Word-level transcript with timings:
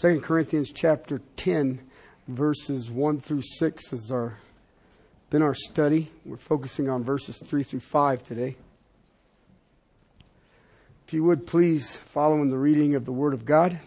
2 0.00 0.20
Corinthians 0.20 0.72
chapter 0.72 1.20
10, 1.36 1.78
verses 2.26 2.90
1 2.90 3.20
through 3.20 3.42
6 3.42 3.90
has 3.90 4.10
our, 4.10 4.38
been 5.28 5.42
our 5.42 5.52
study. 5.52 6.10
We're 6.24 6.38
focusing 6.38 6.88
on 6.88 7.04
verses 7.04 7.36
3 7.44 7.62
through 7.62 7.80
5 7.80 8.24
today. 8.24 8.56
If 11.06 11.12
you 11.12 11.22
would 11.24 11.46
please 11.46 11.96
follow 11.96 12.40
in 12.40 12.48
the 12.48 12.56
reading 12.56 12.94
of 12.94 13.04
the 13.04 13.12
Word 13.12 13.34
of 13.34 13.44
God, 13.44 13.78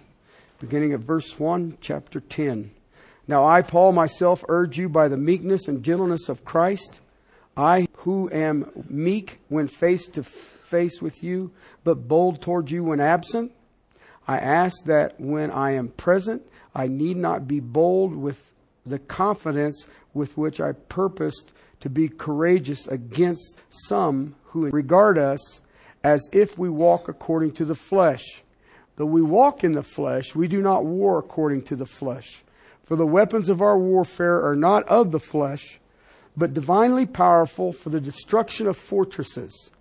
beginning 0.60 0.94
at 0.94 1.00
verse 1.00 1.40
1, 1.40 1.80
chapter 1.82 2.20
10. 2.20 2.70
Now 3.28 3.48
I, 3.48 3.64
Paul, 3.64 3.92
myself 3.92 4.46
urge 4.48 4.78
you 4.78 4.90
by 4.90 5.08
the 5.08 5.18
meekness 5.18 5.68
and 5.68 5.82
gentleness 5.82 6.30
of 6.30 6.46
Christ, 6.46 7.02
I 7.58 7.88
who 7.94 8.30
am 8.32 8.70
meek 8.88 9.40
when 9.50 9.68
face 9.68 10.08
to 10.10 10.22
face 10.22 11.02
with 11.02 11.24
you, 11.24 11.50
but 11.84 12.08
bold 12.08 12.40
toward 12.40 12.70
you 12.70 12.84
when 12.84 13.00
absent, 13.00 13.52
I 14.28 14.38
ask 14.38 14.86
that 14.86 15.20
when 15.20 15.52
I 15.52 15.72
am 15.72 15.90
present, 15.90 16.44
I 16.74 16.88
need 16.88 17.18
not 17.18 17.48
be 17.48 17.60
bold 17.60 18.16
with 18.16 18.52
the 18.86 19.00
confidence 19.00 19.88
with 20.14 20.38
which 20.38 20.60
I 20.62 20.74
purposed 20.74 21.54
to 21.82 21.90
be 21.90 22.08
courageous 22.08 22.88
against 22.88 23.60
some 23.70 24.36
who 24.46 24.70
regard 24.70 25.18
us 25.18 25.62
as 26.04 26.22
if 26.32 26.58
we 26.58 26.70
walk 26.70 27.08
according 27.08 27.52
to 27.54 27.66
the 27.66 27.76
flesh. 27.76 28.44
Though 28.96 29.06
we 29.06 29.22
walk 29.22 29.64
in 29.64 29.72
the 29.72 29.84
flesh, 29.84 30.36
we 30.36 30.48
do 30.48 30.62
not 30.62 30.86
war 30.86 31.18
according 31.18 31.64
to 31.64 31.76
the 31.76 31.86
flesh. 31.86 32.44
For 32.84 32.96
the 32.96 33.06
weapons 33.06 33.50
of 33.50 33.62
our 33.62 33.78
warfare 33.78 34.44
are 34.46 34.56
not 34.56 34.88
of 34.88 35.12
the 35.12 35.20
flesh, 35.20 35.80
but 36.36 36.54
divinely 36.54 37.06
powerful 37.06 37.72
for 37.72 37.90
the 37.90 38.02
destruction 38.02 38.68
of 38.68 38.78
fortresses. 38.78 39.72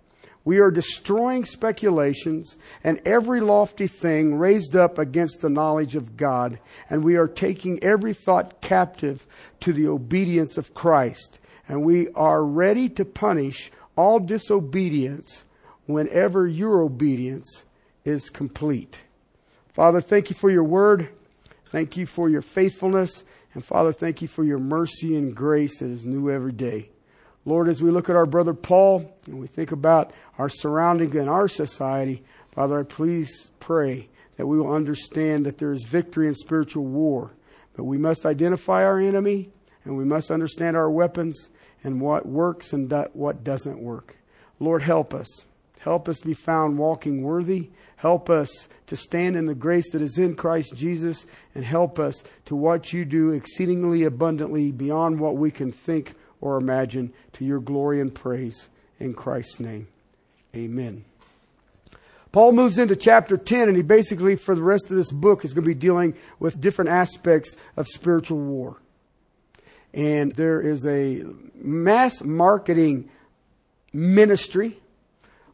We 0.45 0.59
are 0.59 0.71
destroying 0.71 1.45
speculations 1.45 2.57
and 2.83 3.01
every 3.05 3.39
lofty 3.39 3.87
thing 3.87 4.35
raised 4.35 4.75
up 4.75 4.97
against 4.97 5.41
the 5.41 5.49
knowledge 5.49 5.95
of 5.95 6.17
God, 6.17 6.59
and 6.89 7.03
we 7.03 7.15
are 7.15 7.27
taking 7.27 7.81
every 7.81 8.13
thought 8.13 8.61
captive 8.61 9.25
to 9.61 9.71
the 9.71 9.87
obedience 9.87 10.57
of 10.57 10.73
Christ. 10.73 11.39
And 11.67 11.83
we 11.83 12.09
are 12.09 12.43
ready 12.43 12.89
to 12.89 13.05
punish 13.05 13.71
all 13.95 14.19
disobedience 14.19 15.45
whenever 15.85 16.45
your 16.45 16.81
obedience 16.81 17.63
is 18.03 18.29
complete. 18.29 19.01
Father, 19.69 20.01
thank 20.01 20.29
you 20.29 20.35
for 20.35 20.49
your 20.49 20.63
word. 20.63 21.09
Thank 21.67 21.95
you 21.95 22.05
for 22.05 22.29
your 22.29 22.41
faithfulness. 22.41 23.23
And 23.53 23.63
Father, 23.63 23.91
thank 23.91 24.21
you 24.21 24.27
for 24.27 24.43
your 24.43 24.59
mercy 24.59 25.15
and 25.15 25.35
grace 25.35 25.79
that 25.79 25.89
is 25.89 26.05
new 26.05 26.29
every 26.29 26.51
day. 26.51 26.89
Lord, 27.45 27.67
as 27.67 27.81
we 27.81 27.91
look 27.91 28.09
at 28.09 28.15
our 28.15 28.25
brother 28.25 28.53
Paul 28.53 29.13
and 29.25 29.39
we 29.39 29.47
think 29.47 29.71
about 29.71 30.11
our 30.37 30.49
surroundings 30.49 31.15
and 31.15 31.29
our 31.29 31.47
society, 31.47 32.23
Father, 32.51 32.79
I 32.79 32.83
please 32.83 33.51
pray 33.59 34.07
that 34.37 34.47
we 34.47 34.57
will 34.57 34.73
understand 34.73 35.45
that 35.45 35.57
there 35.57 35.73
is 35.73 35.83
victory 35.83 36.27
in 36.27 36.35
spiritual 36.35 36.85
war. 36.85 37.31
But 37.75 37.83
we 37.83 37.97
must 37.97 38.25
identify 38.25 38.83
our 38.83 38.99
enemy 38.99 39.49
and 39.83 39.97
we 39.97 40.05
must 40.05 40.31
understand 40.31 40.77
our 40.77 40.89
weapons 40.89 41.49
and 41.83 41.99
what 41.99 42.25
works 42.25 42.71
and 42.71 42.91
what 43.13 43.43
doesn't 43.43 43.79
work. 43.79 44.15
Lord, 44.59 44.81
help 44.81 45.13
us. 45.13 45.45
Help 45.79 46.07
us 46.07 46.21
be 46.21 46.33
found 46.33 46.77
walking 46.77 47.23
worthy. 47.23 47.69
Help 47.97 48.29
us 48.29 48.69
to 48.87 48.95
stand 48.95 49.35
in 49.35 49.47
the 49.47 49.55
grace 49.55 49.91
that 49.91 50.01
is 50.01 50.17
in 50.17 50.35
Christ 50.35 50.73
Jesus 50.75 51.25
and 51.53 51.65
help 51.65 51.99
us 51.99 52.23
to 52.45 52.55
what 52.55 52.93
you 52.93 53.03
do 53.03 53.31
exceedingly 53.31 54.03
abundantly 54.03 54.71
beyond 54.71 55.19
what 55.19 55.35
we 55.35 55.51
can 55.51 55.73
think 55.73 56.15
or 56.43 56.57
imagine 56.57 57.13
to 57.31 57.45
your 57.45 57.61
glory 57.61 58.01
and 58.01 58.13
praise 58.13 58.67
in 58.99 59.13
Christ's 59.13 59.61
name. 59.61 59.87
Amen. 60.53 61.05
Paul 62.33 62.51
moves 62.51 62.77
into 62.77 62.97
chapter 62.97 63.37
10, 63.37 63.69
and 63.69 63.77
he 63.77 63.81
basically, 63.81 64.35
for 64.35 64.53
the 64.53 64.61
rest 64.61 64.91
of 64.91 64.97
this 64.97 65.09
book, 65.09 65.45
is 65.45 65.53
going 65.53 65.63
to 65.63 65.69
be 65.69 65.73
dealing 65.73 66.15
with 66.39 66.59
different 66.59 66.91
aspects 66.91 67.55
of 67.77 67.87
spiritual 67.87 68.39
war. 68.39 68.75
And 69.93 70.35
there 70.35 70.59
is 70.59 70.85
a 70.85 71.23
mass 71.55 72.21
marketing 72.21 73.09
ministry 73.93 74.77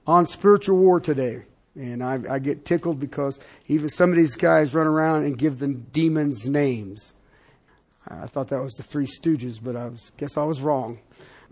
on 0.08 0.26
spiritual 0.26 0.78
war 0.78 1.00
today. 1.00 1.44
And 1.76 2.04
I, 2.04 2.20
I, 2.28 2.40
get 2.40 2.66
tickled 2.66 3.00
because 3.00 3.40
even 3.68 3.90
some 3.90 4.10
of 4.10 4.16
these 4.18 4.36
guys 4.36 4.74
run 4.74 4.88
around 4.88 5.26
and 5.26 5.38
give 5.38 5.60
them 5.60 5.86
demons 5.92 6.48
names. 6.48 7.14
I 8.10 8.26
thought 8.26 8.48
that 8.50 8.62
was 8.62 8.74
the 8.74 8.84
Three 8.84 9.06
Stooges, 9.06 9.60
but 9.62 9.76
I 9.76 9.88
was, 9.88 10.12
guess 10.18 10.38
I 10.38 10.44
was 10.44 10.62
wrong. 10.62 11.00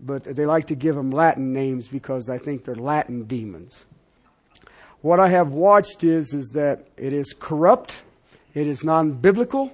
But 0.00 0.24
they 0.24 0.46
like 0.46 0.66
to 0.68 0.74
give 0.74 0.94
them 0.94 1.10
Latin 1.10 1.52
names 1.52 1.88
because 1.88 2.28
I 2.28 2.38
think 2.38 2.64
they're 2.64 2.74
Latin 2.74 3.24
demons. 3.24 3.86
What 5.00 5.20
I 5.20 5.28
have 5.28 5.50
watched 5.50 6.02
is, 6.02 6.34
is 6.34 6.50
that 6.54 6.88
it 6.96 7.12
is 7.12 7.34
corrupt, 7.38 8.02
it 8.54 8.66
is 8.66 8.82
non 8.82 9.12
biblical, 9.12 9.72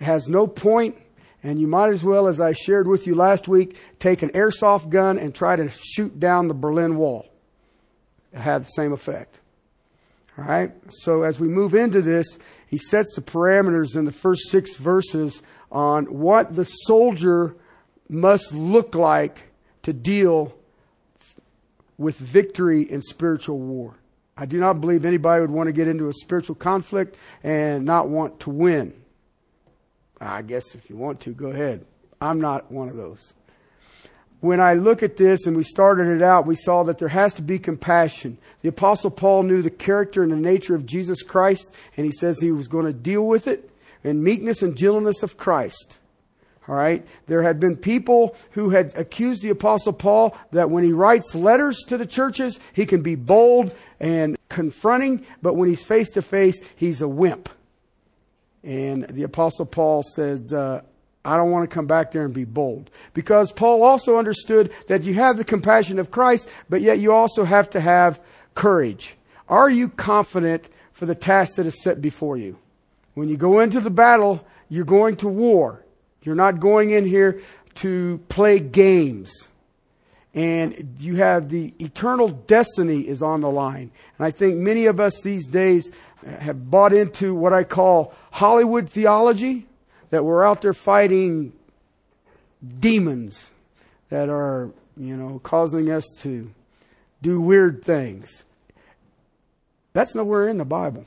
it 0.00 0.04
has 0.04 0.28
no 0.28 0.46
point, 0.46 0.96
and 1.42 1.60
you 1.60 1.68
might 1.68 1.90
as 1.90 2.02
well, 2.02 2.26
as 2.26 2.40
I 2.40 2.52
shared 2.52 2.88
with 2.88 3.06
you 3.06 3.14
last 3.14 3.46
week, 3.46 3.78
take 4.00 4.22
an 4.22 4.30
airsoft 4.30 4.88
gun 4.90 5.18
and 5.18 5.32
try 5.32 5.54
to 5.54 5.68
shoot 5.68 6.18
down 6.18 6.48
the 6.48 6.54
Berlin 6.54 6.96
Wall. 6.96 7.26
It 8.32 8.40
had 8.40 8.62
the 8.62 8.70
same 8.70 8.92
effect. 8.92 9.38
All 10.36 10.44
right? 10.44 10.72
So 10.90 11.22
as 11.22 11.38
we 11.38 11.46
move 11.48 11.74
into 11.74 12.02
this, 12.02 12.26
he 12.66 12.76
sets 12.76 13.14
the 13.14 13.22
parameters 13.22 13.96
in 13.96 14.04
the 14.04 14.12
first 14.12 14.48
six 14.48 14.74
verses 14.74 15.42
on 15.70 16.04
what 16.06 16.54
the 16.54 16.64
soldier 16.64 17.56
must 18.08 18.54
look 18.54 18.94
like 18.94 19.38
to 19.82 19.92
deal 19.92 20.54
with 21.98 22.16
victory 22.16 22.82
in 22.82 23.02
spiritual 23.02 23.58
war. 23.58 23.94
I 24.36 24.44
do 24.44 24.58
not 24.58 24.80
believe 24.80 25.04
anybody 25.04 25.40
would 25.40 25.50
want 25.50 25.68
to 25.68 25.72
get 25.72 25.88
into 25.88 26.08
a 26.08 26.12
spiritual 26.12 26.56
conflict 26.56 27.16
and 27.42 27.84
not 27.84 28.08
want 28.08 28.40
to 28.40 28.50
win. 28.50 28.92
I 30.20 30.42
guess 30.42 30.74
if 30.74 30.90
you 30.90 30.96
want 30.96 31.20
to, 31.20 31.30
go 31.30 31.48
ahead. 31.48 31.84
I'm 32.20 32.40
not 32.40 32.70
one 32.70 32.88
of 32.88 32.96
those. 32.96 33.34
When 34.40 34.60
I 34.60 34.74
look 34.74 35.02
at 35.02 35.16
this 35.16 35.46
and 35.46 35.56
we 35.56 35.62
started 35.62 36.08
it 36.08 36.22
out, 36.22 36.46
we 36.46 36.54
saw 36.54 36.84
that 36.84 36.98
there 36.98 37.08
has 37.08 37.34
to 37.34 37.42
be 37.42 37.58
compassion. 37.58 38.36
The 38.60 38.68
apostle 38.68 39.10
Paul 39.10 39.44
knew 39.44 39.62
the 39.62 39.70
character 39.70 40.22
and 40.22 40.30
the 40.30 40.36
nature 40.36 40.74
of 40.74 40.84
Jesus 40.84 41.22
Christ 41.22 41.72
and 41.96 42.04
he 42.04 42.12
says 42.12 42.40
he 42.40 42.52
was 42.52 42.68
going 42.68 42.86
to 42.86 42.92
deal 42.92 43.26
with 43.26 43.48
it 43.48 43.70
and 44.06 44.22
meekness 44.22 44.62
and 44.62 44.76
gentleness 44.76 45.22
of 45.22 45.36
Christ. 45.36 45.98
All 46.68 46.74
right. 46.74 47.06
There 47.26 47.42
had 47.42 47.60
been 47.60 47.76
people 47.76 48.36
who 48.52 48.70
had 48.70 48.96
accused 48.96 49.42
the 49.42 49.50
apostle 49.50 49.92
Paul 49.92 50.36
that 50.52 50.70
when 50.70 50.84
he 50.84 50.92
writes 50.92 51.34
letters 51.34 51.78
to 51.88 51.98
the 51.98 52.06
churches, 52.06 52.58
he 52.72 52.86
can 52.86 53.02
be 53.02 53.14
bold 53.14 53.72
and 54.00 54.36
confronting, 54.48 55.24
but 55.42 55.54
when 55.54 55.68
he's 55.68 55.84
face 55.84 56.10
to 56.12 56.22
face, 56.22 56.60
he's 56.74 57.02
a 57.02 57.08
wimp. 57.08 57.48
And 58.64 59.06
the 59.08 59.22
apostle 59.22 59.66
Paul 59.66 60.02
said, 60.02 60.52
uh, 60.52 60.80
I 61.24 61.36
don't 61.36 61.52
want 61.52 61.68
to 61.68 61.74
come 61.74 61.86
back 61.86 62.10
there 62.10 62.24
and 62.24 62.34
be 62.34 62.44
bold. 62.44 62.90
Because 63.14 63.52
Paul 63.52 63.84
also 63.84 64.16
understood 64.16 64.72
that 64.88 65.04
you 65.04 65.14
have 65.14 65.36
the 65.36 65.44
compassion 65.44 66.00
of 66.00 66.10
Christ, 66.10 66.48
but 66.68 66.80
yet 66.80 66.98
you 66.98 67.12
also 67.12 67.44
have 67.44 67.70
to 67.70 67.80
have 67.80 68.20
courage. 68.54 69.16
Are 69.48 69.70
you 69.70 69.88
confident 69.88 70.68
for 70.92 71.06
the 71.06 71.14
task 71.14 71.56
that 71.56 71.66
is 71.66 71.80
set 71.82 72.00
before 72.00 72.36
you? 72.36 72.58
When 73.16 73.30
you 73.30 73.38
go 73.38 73.60
into 73.60 73.80
the 73.80 73.88
battle, 73.88 74.46
you're 74.68 74.84
going 74.84 75.16
to 75.16 75.28
war. 75.28 75.82
You're 76.20 76.34
not 76.34 76.60
going 76.60 76.90
in 76.90 77.06
here 77.06 77.40
to 77.76 78.20
play 78.28 78.60
games. 78.60 79.48
And 80.34 80.96
you 80.98 81.16
have 81.16 81.48
the 81.48 81.72
eternal 81.78 82.28
destiny 82.28 83.08
is 83.08 83.22
on 83.22 83.40
the 83.40 83.48
line. 83.48 83.90
And 84.18 84.26
I 84.26 84.30
think 84.30 84.56
many 84.58 84.84
of 84.84 85.00
us 85.00 85.22
these 85.22 85.48
days 85.48 85.90
have 86.26 86.70
bought 86.70 86.92
into 86.92 87.34
what 87.34 87.54
I 87.54 87.64
call 87.64 88.12
Hollywood 88.32 88.86
theology, 88.86 89.66
that 90.10 90.22
we're 90.22 90.44
out 90.44 90.60
there 90.60 90.74
fighting 90.74 91.54
demons 92.80 93.50
that 94.10 94.28
are, 94.28 94.72
you 94.94 95.16
know, 95.16 95.40
causing 95.42 95.90
us 95.90 96.04
to 96.18 96.50
do 97.22 97.40
weird 97.40 97.82
things. 97.82 98.44
That's 99.94 100.14
nowhere 100.14 100.48
in 100.48 100.58
the 100.58 100.66
Bible. 100.66 101.06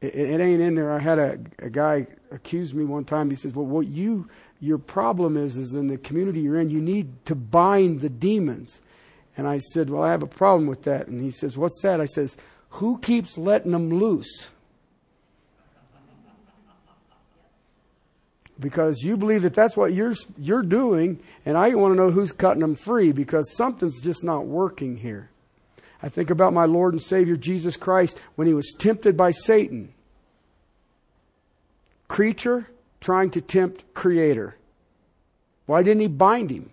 It, 0.00 0.14
it, 0.14 0.40
ain't 0.40 0.60
in 0.60 0.74
there. 0.74 0.92
I 0.92 0.98
had 0.98 1.18
a, 1.18 1.38
a 1.58 1.70
guy 1.70 2.06
accuse 2.30 2.74
me 2.74 2.84
one 2.84 3.04
time. 3.04 3.30
He 3.30 3.36
says, 3.36 3.54
"Well, 3.54 3.66
what 3.66 3.86
you 3.86 4.28
your 4.60 4.78
problem 4.78 5.36
is 5.36 5.56
is 5.56 5.74
in 5.74 5.86
the 5.86 5.96
community 5.96 6.40
you're 6.40 6.60
in. 6.60 6.70
You 6.70 6.80
need 6.80 7.24
to 7.26 7.34
bind 7.34 8.00
the 8.00 8.10
demons." 8.10 8.80
And 9.36 9.46
I 9.46 9.58
said, 9.58 9.88
"Well, 9.88 10.02
I 10.02 10.10
have 10.10 10.22
a 10.22 10.28
problem 10.28 10.66
with 10.66 10.82
that." 10.82 11.08
And 11.08 11.22
he 11.22 11.30
says, 11.30 11.56
"What's 11.56 11.80
that?" 11.82 12.00
I 12.00 12.04
says, 12.04 12.36
"Who 12.70 12.98
keeps 12.98 13.38
letting 13.38 13.72
them 13.72 13.88
loose?" 13.88 14.50
Because 18.58 19.02
you 19.02 19.18
believe 19.18 19.42
that 19.42 19.54
that's 19.54 19.76
what 19.76 19.94
you're 19.94 20.14
you're 20.38 20.62
doing, 20.62 21.20
and 21.46 21.56
I 21.56 21.74
want 21.74 21.94
to 21.94 22.02
know 22.02 22.10
who's 22.10 22.32
cutting 22.32 22.60
them 22.60 22.74
free 22.74 23.12
because 23.12 23.54
something's 23.54 24.02
just 24.02 24.24
not 24.24 24.46
working 24.46 24.98
here. 24.98 25.30
I 26.02 26.08
think 26.08 26.30
about 26.30 26.52
my 26.52 26.66
Lord 26.66 26.92
and 26.92 27.00
Savior 27.00 27.36
Jesus 27.36 27.76
Christ 27.76 28.18
when 28.34 28.46
he 28.46 28.54
was 28.54 28.74
tempted 28.78 29.16
by 29.16 29.30
Satan. 29.30 29.92
Creature 32.08 32.68
trying 33.00 33.30
to 33.30 33.40
tempt 33.40 33.94
creator. 33.94 34.56
Why 35.66 35.82
didn't 35.82 36.00
he 36.00 36.08
bind 36.08 36.50
him? 36.50 36.70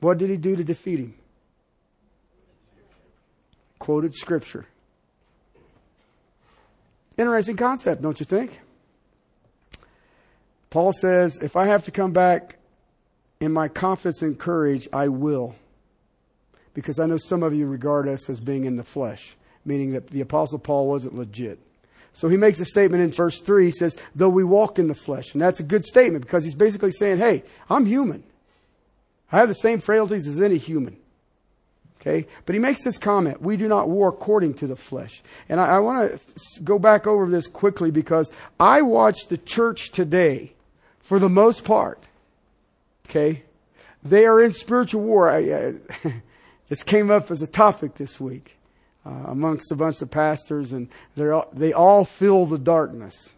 What 0.00 0.18
did 0.18 0.30
he 0.30 0.36
do 0.36 0.56
to 0.56 0.64
defeat 0.64 0.98
him? 0.98 1.14
Quoted 3.78 4.14
scripture. 4.14 4.66
Interesting 7.16 7.56
concept, 7.56 8.02
don't 8.02 8.18
you 8.18 8.24
think? 8.24 8.60
Paul 10.70 10.92
says, 10.92 11.38
if 11.38 11.56
I 11.56 11.66
have 11.66 11.84
to 11.84 11.90
come 11.90 12.12
back 12.12 12.56
in 13.40 13.52
my 13.52 13.68
confidence 13.68 14.20
and 14.20 14.38
courage, 14.38 14.86
I 14.92 15.08
will. 15.08 15.54
Because 16.74 17.00
I 17.00 17.06
know 17.06 17.16
some 17.16 17.42
of 17.42 17.54
you 17.54 17.66
regard 17.66 18.06
us 18.06 18.28
as 18.28 18.38
being 18.38 18.64
in 18.64 18.76
the 18.76 18.84
flesh, 18.84 19.36
meaning 19.64 19.92
that 19.92 20.08
the 20.08 20.20
Apostle 20.20 20.58
Paul 20.58 20.86
wasn't 20.86 21.16
legit. 21.16 21.58
So 22.12 22.28
he 22.28 22.36
makes 22.36 22.60
a 22.60 22.64
statement 22.64 23.02
in 23.02 23.12
verse 23.12 23.40
3. 23.40 23.66
He 23.66 23.70
says, 23.70 23.96
though 24.14 24.28
we 24.28 24.44
walk 24.44 24.78
in 24.78 24.88
the 24.88 24.94
flesh. 24.94 25.32
And 25.32 25.40
that's 25.40 25.60
a 25.60 25.64
good 25.64 25.84
statement 25.84 26.24
because 26.24 26.44
he's 26.44 26.54
basically 26.54 26.90
saying, 26.90 27.18
hey, 27.18 27.44
I'm 27.68 27.86
human. 27.86 28.24
I 29.32 29.38
have 29.38 29.48
the 29.48 29.54
same 29.54 29.80
frailties 29.80 30.26
as 30.26 30.42
any 30.42 30.58
human. 30.58 30.96
Okay? 32.00 32.26
But 32.46 32.54
he 32.54 32.58
makes 32.58 32.84
this 32.84 32.98
comment 32.98 33.40
we 33.40 33.56
do 33.56 33.68
not 33.68 33.88
war 33.88 34.08
according 34.08 34.54
to 34.54 34.66
the 34.66 34.76
flesh. 34.76 35.22
And 35.48 35.60
I, 35.60 35.76
I 35.76 35.78
want 35.78 36.20
to 36.56 36.62
go 36.62 36.78
back 36.78 37.06
over 37.06 37.26
this 37.26 37.46
quickly 37.46 37.90
because 37.90 38.30
I 38.58 38.82
watch 38.82 39.28
the 39.28 39.38
church 39.38 39.90
today, 39.90 40.52
for 40.98 41.18
the 41.18 41.28
most 41.28 41.64
part, 41.64 42.02
okay? 43.10 43.42
They 44.02 44.24
are 44.24 44.42
in 44.42 44.52
spiritual 44.52 45.02
war. 45.02 45.28
I, 45.28 45.38
I, 45.38 45.74
this 46.68 46.82
came 46.82 47.10
up 47.10 47.30
as 47.30 47.42
a 47.42 47.46
topic 47.46 47.94
this 47.94 48.18
week 48.20 48.56
uh, 49.04 49.24
amongst 49.26 49.72
a 49.72 49.76
bunch 49.76 50.00
of 50.00 50.10
pastors, 50.10 50.72
and 50.72 50.88
all, 51.18 51.48
they 51.52 51.72
all 51.72 52.04
feel 52.04 52.46
the 52.46 52.58
darkness. 52.58 53.32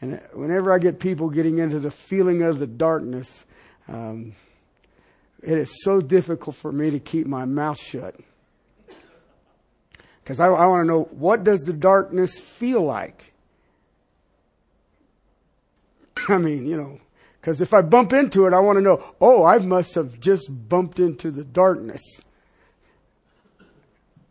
And 0.00 0.20
whenever 0.32 0.72
I 0.72 0.78
get 0.78 0.98
people 0.98 1.30
getting 1.30 1.58
into 1.58 1.78
the 1.78 1.90
feeling 1.90 2.42
of 2.42 2.58
the 2.58 2.66
darkness, 2.66 3.44
um, 3.86 4.32
it 5.42 5.58
is 5.58 5.82
so 5.84 6.00
difficult 6.00 6.56
for 6.56 6.72
me 6.72 6.90
to 6.90 6.98
keep 6.98 7.26
my 7.26 7.44
mouth 7.44 7.78
shut. 7.78 8.16
Because 10.22 10.40
I, 10.40 10.46
I 10.46 10.66
want 10.66 10.84
to 10.84 10.88
know 10.88 11.02
what 11.10 11.44
does 11.44 11.60
the 11.60 11.72
darkness 11.72 12.38
feel 12.38 12.82
like? 12.82 13.32
I 16.28 16.38
mean, 16.38 16.66
you 16.66 16.76
know, 16.76 17.00
because 17.42 17.60
if 17.60 17.74
I 17.74 17.82
bump 17.82 18.12
into 18.12 18.46
it, 18.46 18.54
I 18.54 18.60
want 18.60 18.76
to 18.76 18.80
know, 18.80 19.02
oh, 19.20 19.44
I 19.44 19.58
must 19.58 19.96
have 19.96 20.20
just 20.20 20.48
bumped 20.68 21.00
into 21.00 21.32
the 21.32 21.42
darkness. 21.42 22.00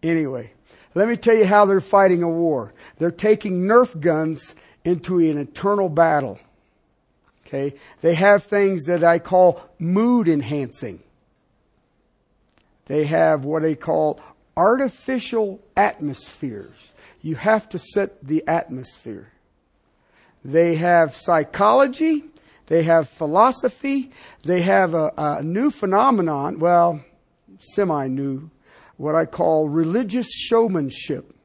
Anyway, 0.01 0.53
let 0.95 1.09
me 1.09 1.17
tell 1.17 1.35
you 1.35 1.45
how 1.45 1.65
they're 1.65 1.81
fighting 1.81 2.23
a 2.23 2.29
war. 2.29 2.73
They're 2.99 3.11
taking 3.11 3.63
Nerf 3.63 3.99
guns 3.99 4.55
into 4.85 5.19
an 5.19 5.37
eternal 5.37 5.89
battle. 5.89 6.39
Okay? 7.45 7.75
They 7.99 8.13
have 8.13 8.45
things 8.45 8.85
that 8.85 9.03
I 9.03 9.19
call 9.19 9.61
mood 9.77 10.29
enhancing. 10.29 11.03
They 12.85 13.03
have 13.03 13.43
what 13.43 13.63
they 13.63 13.75
call 13.75 14.21
artificial 14.55 15.59
atmospheres. 15.75 16.93
You 17.21 17.35
have 17.35 17.67
to 17.69 17.77
set 17.77 18.25
the 18.25 18.47
atmosphere. 18.47 19.33
They 20.45 20.75
have 20.75 21.13
psychology. 21.13 22.23
They 22.71 22.83
have 22.83 23.09
philosophy. 23.09 24.11
They 24.45 24.61
have 24.61 24.93
a, 24.93 25.11
a 25.17 25.43
new 25.43 25.71
phenomenon, 25.71 26.57
well, 26.57 27.01
semi 27.57 28.07
new, 28.07 28.49
what 28.95 29.13
I 29.13 29.25
call 29.25 29.67
religious 29.67 30.31
showmanship. 30.31 31.35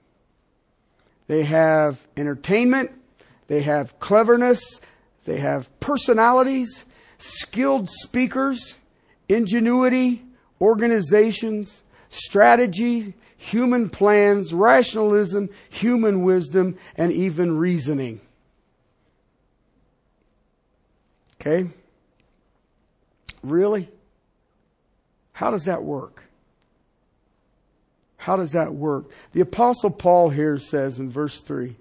They 1.26 1.42
have 1.42 2.06
entertainment, 2.16 2.92
they 3.48 3.62
have 3.62 3.98
cleverness, 3.98 4.80
they 5.24 5.38
have 5.38 5.68
personalities, 5.80 6.84
skilled 7.18 7.90
speakers, 7.90 8.78
ingenuity, 9.28 10.24
organizations, 10.60 11.82
strategy, 12.08 13.14
human 13.36 13.90
plans, 13.90 14.54
rationalism, 14.54 15.50
human 15.70 16.22
wisdom, 16.22 16.78
and 16.96 17.10
even 17.10 17.58
reasoning. 17.58 18.20
Okay? 21.40 21.68
Really? 23.42 23.88
How 25.32 25.50
does 25.50 25.64
that 25.64 25.82
work? 25.82 26.24
How 28.16 28.36
does 28.36 28.52
that 28.52 28.74
work? 28.74 29.10
The 29.32 29.40
apostle 29.40 29.90
Paul 29.90 30.30
here 30.30 30.58
says 30.58 30.98
in 30.98 31.10
verse 31.10 31.42
3, 31.42 31.76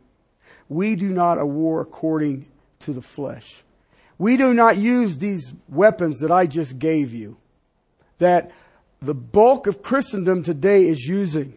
we 0.70 0.96
do 0.96 1.10
not 1.10 1.40
a 1.40 1.46
war 1.46 1.82
according 1.82 2.48
to 2.82 2.94
the 2.94 3.02
flesh. 3.02 3.64
We 4.18 4.38
do 4.38 4.54
not 4.54 4.78
use 4.78 5.18
these 5.18 5.54
weapons 5.68 6.20
that 6.20 6.32
I 6.32 6.46
just 6.46 6.80
gave 6.80 7.14
you, 7.14 7.38
that 8.18 8.52
the 9.02 9.14
bulk 9.14 9.68
of 9.68 9.84
Christendom 9.84 10.44
today 10.44 10.86
is 10.86 11.02
using. 11.06 11.54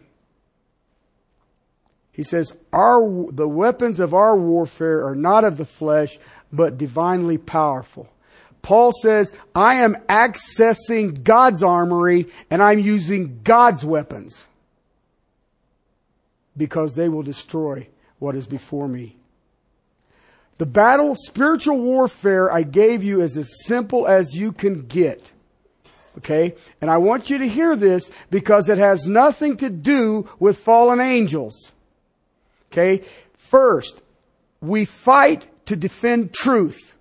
He 2.11 2.23
says, 2.23 2.53
our, 2.73 3.31
the 3.31 3.47
weapons 3.47 3.99
of 3.99 4.13
our 4.13 4.35
warfare 4.35 5.05
are 5.05 5.15
not 5.15 5.45
of 5.45 5.57
the 5.57 5.65
flesh, 5.65 6.19
but 6.51 6.77
divinely 6.77 7.37
powerful. 7.37 8.09
Paul 8.61 8.91
says, 9.01 9.33
I 9.55 9.75
am 9.75 9.95
accessing 10.09 11.23
God's 11.23 11.63
armory 11.63 12.27
and 12.49 12.61
I'm 12.61 12.79
using 12.79 13.41
God's 13.43 13.85
weapons 13.85 14.45
because 16.57 16.95
they 16.95 17.07
will 17.09 17.23
destroy 17.23 17.87
what 18.19 18.35
is 18.35 18.47
before 18.47 18.87
me. 18.87 19.15
The 20.57 20.65
battle, 20.65 21.15
spiritual 21.15 21.79
warfare 21.79 22.51
I 22.51 22.63
gave 22.63 23.01
you 23.01 23.21
is 23.21 23.37
as 23.37 23.49
simple 23.65 24.05
as 24.05 24.35
you 24.35 24.51
can 24.51 24.87
get. 24.87 25.31
Okay? 26.17 26.55
And 26.81 26.91
I 26.91 26.97
want 26.97 27.29
you 27.29 27.37
to 27.37 27.47
hear 27.47 27.77
this 27.77 28.11
because 28.29 28.67
it 28.67 28.77
has 28.77 29.07
nothing 29.07 29.55
to 29.57 29.69
do 29.69 30.29
with 30.37 30.57
fallen 30.57 30.99
angels. 30.99 31.71
Okay? 32.71 33.05
First, 33.37 34.01
we 34.59 34.83
fight 34.83 35.47
to 35.69 35.75
defend 35.75 36.33
truth. 36.33 36.95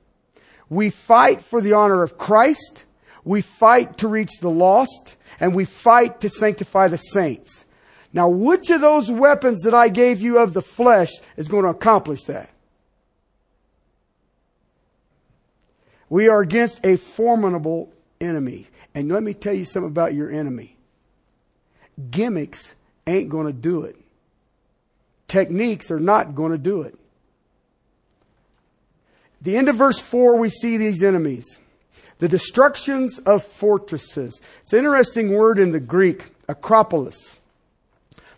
We 0.68 0.90
fight 0.90 1.40
for 1.40 1.62
the 1.62 1.72
honor 1.72 2.02
of 2.02 2.18
Christ. 2.18 2.84
We 3.25 3.40
fight 3.40 3.96
to 3.98 4.08
reach 4.08 4.40
the 4.40 4.50
lost. 4.50 5.16
And 5.40 5.54
we 5.54 5.64
fight 5.64 6.20
to 6.20 6.28
sanctify 6.28 6.88
the 6.88 6.98
saints. 6.98 7.64
Now, 8.12 8.28
which 8.28 8.68
of 8.68 8.82
those 8.82 9.10
weapons 9.10 9.62
that 9.62 9.72
I 9.72 9.88
gave 9.88 10.20
you 10.20 10.38
of 10.38 10.52
the 10.52 10.60
flesh 10.60 11.10
is 11.38 11.48
going 11.48 11.64
to 11.64 11.70
accomplish 11.70 12.25
that? 12.25 12.50
We 16.10 16.28
are 16.28 16.40
against 16.40 16.84
a 16.84 16.96
formidable 16.96 17.90
enemy. 18.20 18.66
And 18.94 19.10
let 19.10 19.22
me 19.22 19.32
tell 19.32 19.54
you 19.54 19.64
something 19.64 19.90
about 19.90 20.12
your 20.12 20.30
enemy. 20.30 20.76
Gimmicks 22.10 22.75
ain't 23.06 23.30
going 23.30 23.46
to 23.46 23.52
do 23.52 23.84
it. 23.84 23.96
Techniques 25.26 25.90
are 25.90 26.00
not 26.00 26.34
going 26.34 26.52
to 26.52 26.58
do 26.58 26.82
it. 26.82 26.98
The 29.40 29.57
end 29.57 29.68
of 29.68 29.76
verse 29.76 30.00
4, 30.00 30.37
we 30.37 30.49
see 30.49 30.76
these 30.76 31.02
enemies. 31.02 31.59
The 32.18 32.28
destructions 32.28 33.18
of 33.21 33.45
fortresses. 33.45 34.40
It's 34.62 34.73
an 34.73 34.80
interesting 34.80 35.33
word 35.33 35.59
in 35.59 35.71
the 35.71 35.80
Greek, 35.80 36.33
acropolis. 36.49 37.37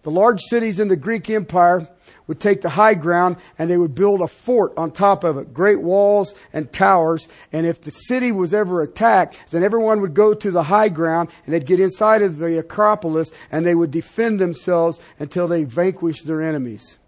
The 0.03 0.11
large 0.11 0.41
cities 0.41 0.81
in 0.81 0.89
the 0.89 0.97
Greek 0.97 1.29
Empire 1.31 1.89
would 2.31 2.39
take 2.39 2.61
the 2.61 2.69
high 2.69 2.95
ground 2.95 3.37
and 3.59 3.69
they 3.69 3.77
would 3.77 3.95
build 3.95 4.21
a 4.21 4.29
fort 4.29 4.73
on 4.77 4.93
top 4.93 5.25
of 5.25 5.37
it, 5.37 5.53
great 5.53 5.81
walls 5.81 6.33
and 6.53 6.73
towers. 6.73 7.27
And 7.53 7.67
if 7.67 7.81
the 7.81 7.91
city 7.91 8.31
was 8.31 8.55
ever 8.55 8.83
attacked, 8.83 9.37
then 9.51 9.65
everyone 9.65 10.01
would 10.01 10.15
go 10.15 10.33
to 10.33 10.51
the 10.53 10.63
high 10.63 10.91
ground 10.91 11.31
and 11.45 11.53
they'd 11.53 11.67
get 11.67 11.81
inside 11.81 12.23
of 12.23 12.39
the 12.39 12.59
Acropolis 12.59 13.33
and 13.51 13.67
they 13.67 13.75
would 13.75 13.91
defend 13.91 14.39
themselves 14.39 15.01
until 15.19 15.49
they 15.49 15.65
vanquished 15.65 16.25
their 16.25 16.41
enemies. 16.41 17.00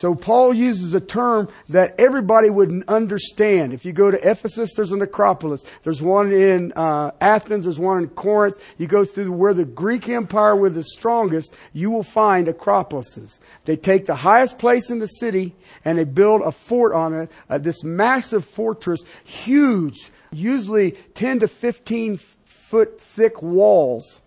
So 0.00 0.14
Paul 0.14 0.54
uses 0.54 0.94
a 0.94 1.00
term 1.00 1.50
that 1.68 1.94
everybody 1.98 2.48
would 2.48 2.84
understand. 2.88 3.74
If 3.74 3.84
you 3.84 3.92
go 3.92 4.10
to 4.10 4.16
Ephesus, 4.16 4.70
there's 4.74 4.92
an 4.92 5.02
Acropolis. 5.02 5.62
There's 5.82 6.00
one 6.00 6.32
in 6.32 6.72
uh, 6.72 7.10
Athens. 7.20 7.64
There's 7.64 7.78
one 7.78 7.98
in 7.98 8.08
Corinth. 8.08 8.64
You 8.78 8.86
go 8.86 9.04
through 9.04 9.30
where 9.32 9.52
the 9.52 9.66
Greek 9.66 10.08
Empire 10.08 10.56
was 10.56 10.74
the 10.74 10.84
strongest, 10.84 11.54
you 11.74 11.90
will 11.90 12.02
find 12.02 12.46
Acropolises. 12.46 13.40
They 13.66 13.76
take 13.76 14.06
the 14.06 14.14
highest 14.14 14.58
place 14.58 14.88
in 14.88 15.00
the 15.00 15.06
city 15.06 15.54
and 15.84 15.98
they 15.98 16.04
build 16.04 16.40
a 16.40 16.50
fort 16.50 16.94
on 16.94 17.12
it. 17.12 17.30
Uh, 17.50 17.58
this 17.58 17.84
massive 17.84 18.46
fortress, 18.46 19.04
huge, 19.22 20.10
usually 20.32 20.92
10 21.12 21.40
to 21.40 21.46
15 21.46 22.16
foot 22.16 22.98
thick 22.98 23.42
walls 23.42 24.22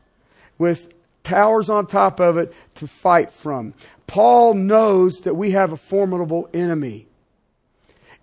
with 0.59 0.93
towers 1.23 1.69
on 1.69 1.87
top 1.87 2.19
of 2.19 2.37
it 2.37 2.53
to 2.75 2.85
fight 2.85 3.31
from. 3.31 3.73
Paul 4.07 4.53
knows 4.53 5.21
that 5.21 5.35
we 5.35 5.51
have 5.51 5.71
a 5.71 5.77
formidable 5.77 6.49
enemy. 6.53 7.07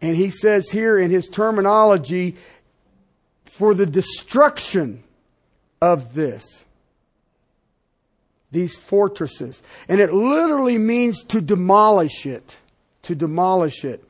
And 0.00 0.16
he 0.16 0.30
says 0.30 0.70
here 0.70 0.99
in 0.99 1.10
his 1.10 1.28
terminology, 1.28 2.37
for 3.44 3.75
the 3.75 3.87
destruction 3.87 5.02
of 5.82 6.14
this, 6.14 6.64
these 8.50 8.76
fortresses. 8.76 9.62
And 9.88 10.00
it 10.00 10.12
literally 10.12 10.78
means 10.78 11.22
to 11.25 11.40
demolish 11.40 12.26
it. 12.26 12.56
To 13.02 13.14
demolish 13.14 13.84
it. 13.84 14.04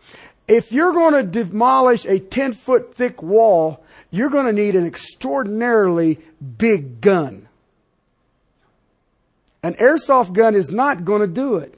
If 0.47 0.73
you're 0.73 0.93
going 0.93 1.15
to 1.15 1.45
demolish 1.45 2.05
a 2.07 2.19
10 2.19 2.53
foot 2.55 2.95
thick 2.95 3.23
wall, 3.23 3.85
you're 4.11 4.31
going 4.31 4.47
to 4.47 4.53
need 4.53 4.77
an 4.77 4.87
extraordinarily 4.87 6.19
big 6.59 7.01
gun. 7.01 7.49
An 9.63 9.75
airsoft 9.75 10.33
gun 10.33 10.55
is 10.55 10.71
not 10.71 11.05
going 11.05 11.21
to 11.21 11.27
do 11.27 11.57
it. 11.57 11.75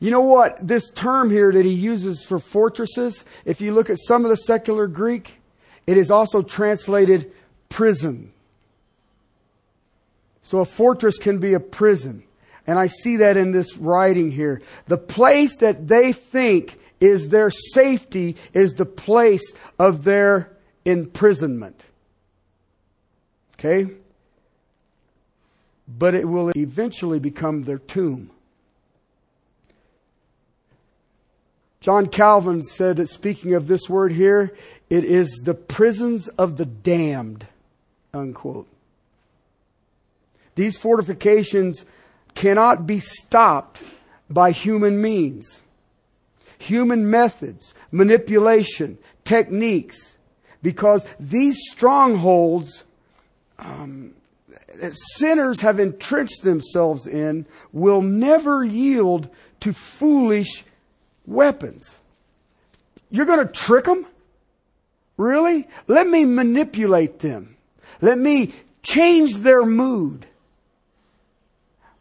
You 0.00 0.10
know 0.10 0.20
what? 0.20 0.66
This 0.66 0.90
term 0.90 1.30
here 1.30 1.52
that 1.52 1.64
he 1.64 1.72
uses 1.72 2.24
for 2.24 2.38
fortresses, 2.38 3.24
if 3.44 3.60
you 3.60 3.72
look 3.72 3.88
at 3.88 3.98
some 3.98 4.24
of 4.24 4.30
the 4.30 4.36
secular 4.36 4.86
Greek, 4.86 5.38
it 5.86 5.96
is 5.96 6.10
also 6.10 6.42
translated 6.42 7.32
prison. 7.68 8.32
So 10.42 10.58
a 10.58 10.64
fortress 10.64 11.16
can 11.16 11.38
be 11.38 11.54
a 11.54 11.60
prison. 11.60 12.24
And 12.66 12.78
I 12.78 12.86
see 12.86 13.16
that 13.16 13.36
in 13.36 13.52
this 13.52 13.76
writing 13.76 14.30
here. 14.30 14.62
The 14.86 14.98
place 14.98 15.56
that 15.58 15.88
they 15.88 16.12
think 16.12 16.78
is 17.00 17.28
their 17.28 17.50
safety 17.50 18.36
is 18.52 18.74
the 18.74 18.86
place 18.86 19.54
of 19.78 20.04
their 20.04 20.50
imprisonment. 20.84 21.86
Okay? 23.58 23.90
But 25.86 26.14
it 26.14 26.26
will 26.28 26.50
eventually 26.56 27.18
become 27.18 27.64
their 27.64 27.78
tomb. 27.78 28.30
John 31.80 32.06
Calvin 32.06 32.62
said 32.62 32.96
that 32.96 33.10
speaking 33.10 33.52
of 33.52 33.66
this 33.66 33.90
word 33.90 34.12
here, 34.12 34.54
it 34.88 35.04
is 35.04 35.42
the 35.44 35.52
prisons 35.52 36.28
of 36.28 36.56
the 36.56 36.64
damned, 36.64 37.46
unquote. 38.14 38.66
These 40.54 40.78
fortifications 40.78 41.84
cannot 42.34 42.86
be 42.86 43.00
stopped 43.00 43.82
by 44.30 44.50
human 44.50 45.02
means, 45.02 45.62
human 46.58 47.10
methods, 47.10 47.74
manipulation, 47.92 48.96
techniques, 49.24 50.16
because 50.62 51.06
these 51.20 51.58
strongholds 51.70 52.84
um, 53.58 54.14
sinners 54.92 55.60
have 55.60 55.78
entrenched 55.78 56.42
themselves 56.42 57.06
in 57.06 57.46
will 57.72 58.02
never 58.02 58.64
yield 58.64 59.28
to 59.60 59.72
foolish 59.72 60.64
weapons. 61.26 61.98
You're 63.10 63.26
going 63.26 63.46
to 63.46 63.52
trick 63.52 63.84
them? 63.84 64.06
Really? 65.16 65.68
Let 65.86 66.06
me 66.06 66.24
manipulate 66.24 67.20
them. 67.20 67.56
Let 68.00 68.18
me 68.18 68.52
change 68.82 69.36
their 69.36 69.64
mood. 69.64 70.26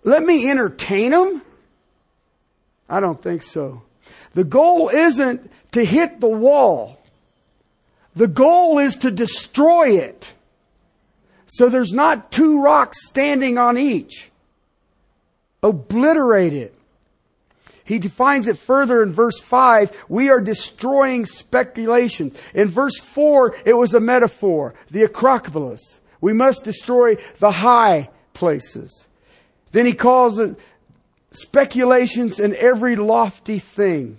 Let 0.03 0.23
me 0.23 0.49
entertain 0.49 1.11
them? 1.11 1.41
I 2.89 2.99
don't 2.99 3.21
think 3.21 3.43
so. 3.43 3.83
The 4.33 4.43
goal 4.43 4.89
isn't 4.89 5.49
to 5.71 5.85
hit 5.85 6.19
the 6.19 6.27
wall. 6.27 6.99
The 8.15 8.27
goal 8.27 8.79
is 8.79 8.95
to 8.97 9.11
destroy 9.11 9.97
it. 9.99 10.32
So 11.53 11.69
there's 11.69 11.93
not 11.93 12.31
two 12.31 12.63
rocks 12.63 13.05
standing 13.05 13.59
on 13.59 13.77
each. 13.77 14.31
Obliterate 15.61 16.51
it. 16.51 16.73
He 17.83 17.99
defines 17.99 18.47
it 18.47 18.57
further 18.57 19.03
in 19.03 19.13
verse 19.13 19.39
5. 19.39 19.91
We 20.09 20.31
are 20.31 20.41
destroying 20.41 21.27
speculations. 21.27 22.35
In 22.55 22.69
verse 22.69 22.99
4, 22.99 23.55
it 23.65 23.77
was 23.77 23.93
a 23.93 23.99
metaphor. 23.99 24.73
The 24.89 25.03
Acropolis. 25.03 26.01
We 26.19 26.33
must 26.33 26.63
destroy 26.63 27.17
the 27.37 27.51
high 27.51 28.09
places. 28.33 29.07
Then 29.73 29.85
he 29.85 29.93
calls 29.93 30.39
it 30.39 30.57
speculations 31.29 32.39
in 32.39 32.55
every 32.55 32.95
lofty 32.95 33.59
thing. 33.59 34.17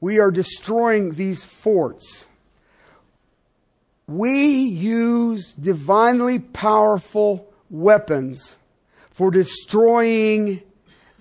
We 0.00 0.20
are 0.20 0.30
destroying 0.30 1.12
these 1.12 1.44
forts. 1.44 2.24
We 4.10 4.62
use 4.62 5.54
divinely 5.54 6.40
powerful 6.40 7.48
weapons 7.70 8.56
for 9.12 9.30
destroying 9.30 10.62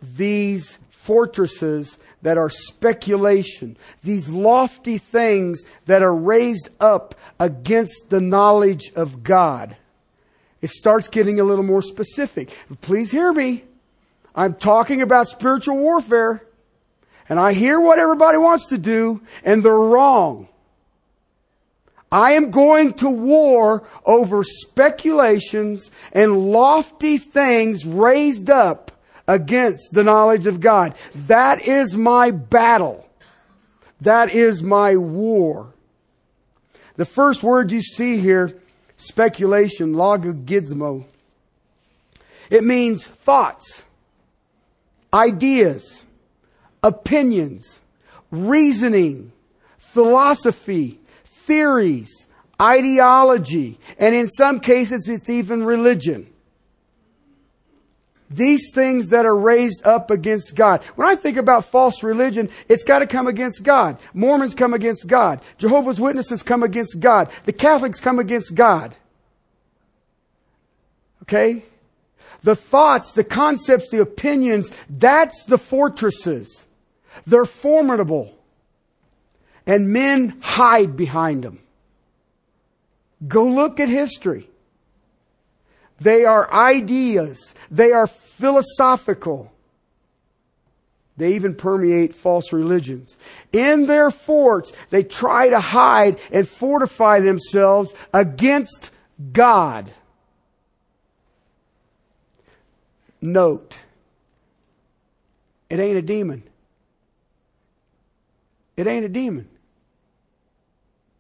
these 0.01 0.79
fortresses 0.89 1.99
that 2.23 2.39
are 2.39 2.49
speculation, 2.49 3.77
these 4.03 4.29
lofty 4.29 4.97
things 4.97 5.63
that 5.85 6.01
are 6.01 6.15
raised 6.15 6.69
up 6.79 7.13
against 7.39 8.09
the 8.09 8.19
knowledge 8.19 8.91
of 8.95 9.21
God. 9.21 9.77
It 10.59 10.71
starts 10.71 11.07
getting 11.07 11.39
a 11.39 11.43
little 11.43 11.63
more 11.63 11.83
specific. 11.83 12.57
Please 12.81 13.11
hear 13.11 13.31
me. 13.31 13.65
I'm 14.33 14.55
talking 14.55 15.03
about 15.03 15.27
spiritual 15.27 15.77
warfare. 15.77 16.43
And 17.29 17.39
I 17.39 17.53
hear 17.53 17.79
what 17.79 17.99
everybody 17.99 18.39
wants 18.39 18.69
to 18.69 18.79
do, 18.79 19.21
and 19.43 19.61
they're 19.61 19.73
wrong. 19.77 20.47
I 22.11 22.31
am 22.33 22.49
going 22.49 22.93
to 22.95 23.09
war 23.09 23.87
over 24.05 24.43
speculations 24.43 25.91
and 26.11 26.51
lofty 26.51 27.17
things 27.17 27.85
raised 27.85 28.49
up 28.49 28.91
against 29.27 29.93
the 29.93 30.03
knowledge 30.03 30.47
of 30.47 30.59
God. 30.59 30.95
That 31.13 31.61
is 31.61 31.95
my 31.95 32.31
battle. 32.31 33.07
That 34.01 34.31
is 34.31 34.63
my 34.63 34.95
war. 34.95 35.73
The 36.95 37.05
first 37.05 37.43
word 37.43 37.71
you 37.71 37.81
see 37.81 38.17
here, 38.17 38.57
speculation, 38.97 39.93
logizmo. 39.93 41.05
It 42.49 42.63
means 42.63 43.05
thoughts, 43.05 43.85
ideas, 45.13 46.03
opinions, 46.81 47.79
reasoning, 48.31 49.31
philosophy, 49.77 50.99
theories, 51.49 52.27
ideology, 52.61 53.79
and 53.97 54.13
in 54.13 54.27
some 54.27 54.59
cases 54.59 55.09
it's 55.09 55.29
even 55.29 55.63
religion. 55.65 56.31
These 58.29 58.71
things 58.71 59.07
that 59.07 59.25
are 59.25 59.35
raised 59.35 59.85
up 59.87 60.11
against 60.11 60.53
God. 60.53 60.83
When 60.95 61.07
I 61.07 61.15
think 61.15 61.37
about 61.37 61.65
false 61.65 62.03
religion, 62.03 62.49
it's 62.67 62.83
got 62.83 62.99
to 62.99 63.07
come 63.07 63.25
against 63.25 63.63
God. 63.63 63.99
Mormons 64.13 64.53
come 64.53 64.75
against 64.75 65.07
God. 65.07 65.41
Jehovah's 65.57 65.99
Witnesses 65.99 66.43
come 66.43 66.61
against 66.61 66.99
God. 66.99 67.31
The 67.45 67.53
Catholics 67.53 67.99
come 67.99 68.19
against 68.19 68.53
God. 68.53 68.95
Okay? 71.23 71.65
The 72.43 72.55
thoughts, 72.55 73.13
the 73.13 73.23
concepts, 73.23 73.89
the 73.89 74.01
opinions, 74.01 74.71
that's 74.87 75.45
the 75.45 75.57
fortresses. 75.57 76.67
They're 77.25 77.45
formidable 77.45 78.38
and 79.69 79.89
men 79.89 80.35
hide 80.41 80.97
behind 80.97 81.43
them. 81.43 81.59
Go 83.27 83.45
look 83.45 83.79
at 83.79 83.87
history. 83.87 84.49
They 85.99 86.25
are 86.25 86.51
ideas. 86.51 87.53
They 87.69 87.91
are 87.91 88.07
philosophical. 88.07 89.51
They 91.17 91.35
even 91.35 91.53
permeate 91.53 92.15
false 92.15 92.51
religions. 92.51 93.15
In 93.53 93.85
their 93.85 94.09
forts, 94.09 94.73
they 94.89 95.03
try 95.03 95.49
to 95.49 95.59
hide 95.59 96.19
and 96.31 96.47
fortify 96.47 97.19
themselves 97.19 97.93
against 98.11 98.89
God. 99.31 99.91
Note, 103.21 103.77
it 105.69 105.79
ain't 105.79 105.97
a 105.97 106.01
demon. 106.01 106.41
It 108.75 108.87
ain't 108.87 109.05
a 109.05 109.09
demon. 109.09 109.47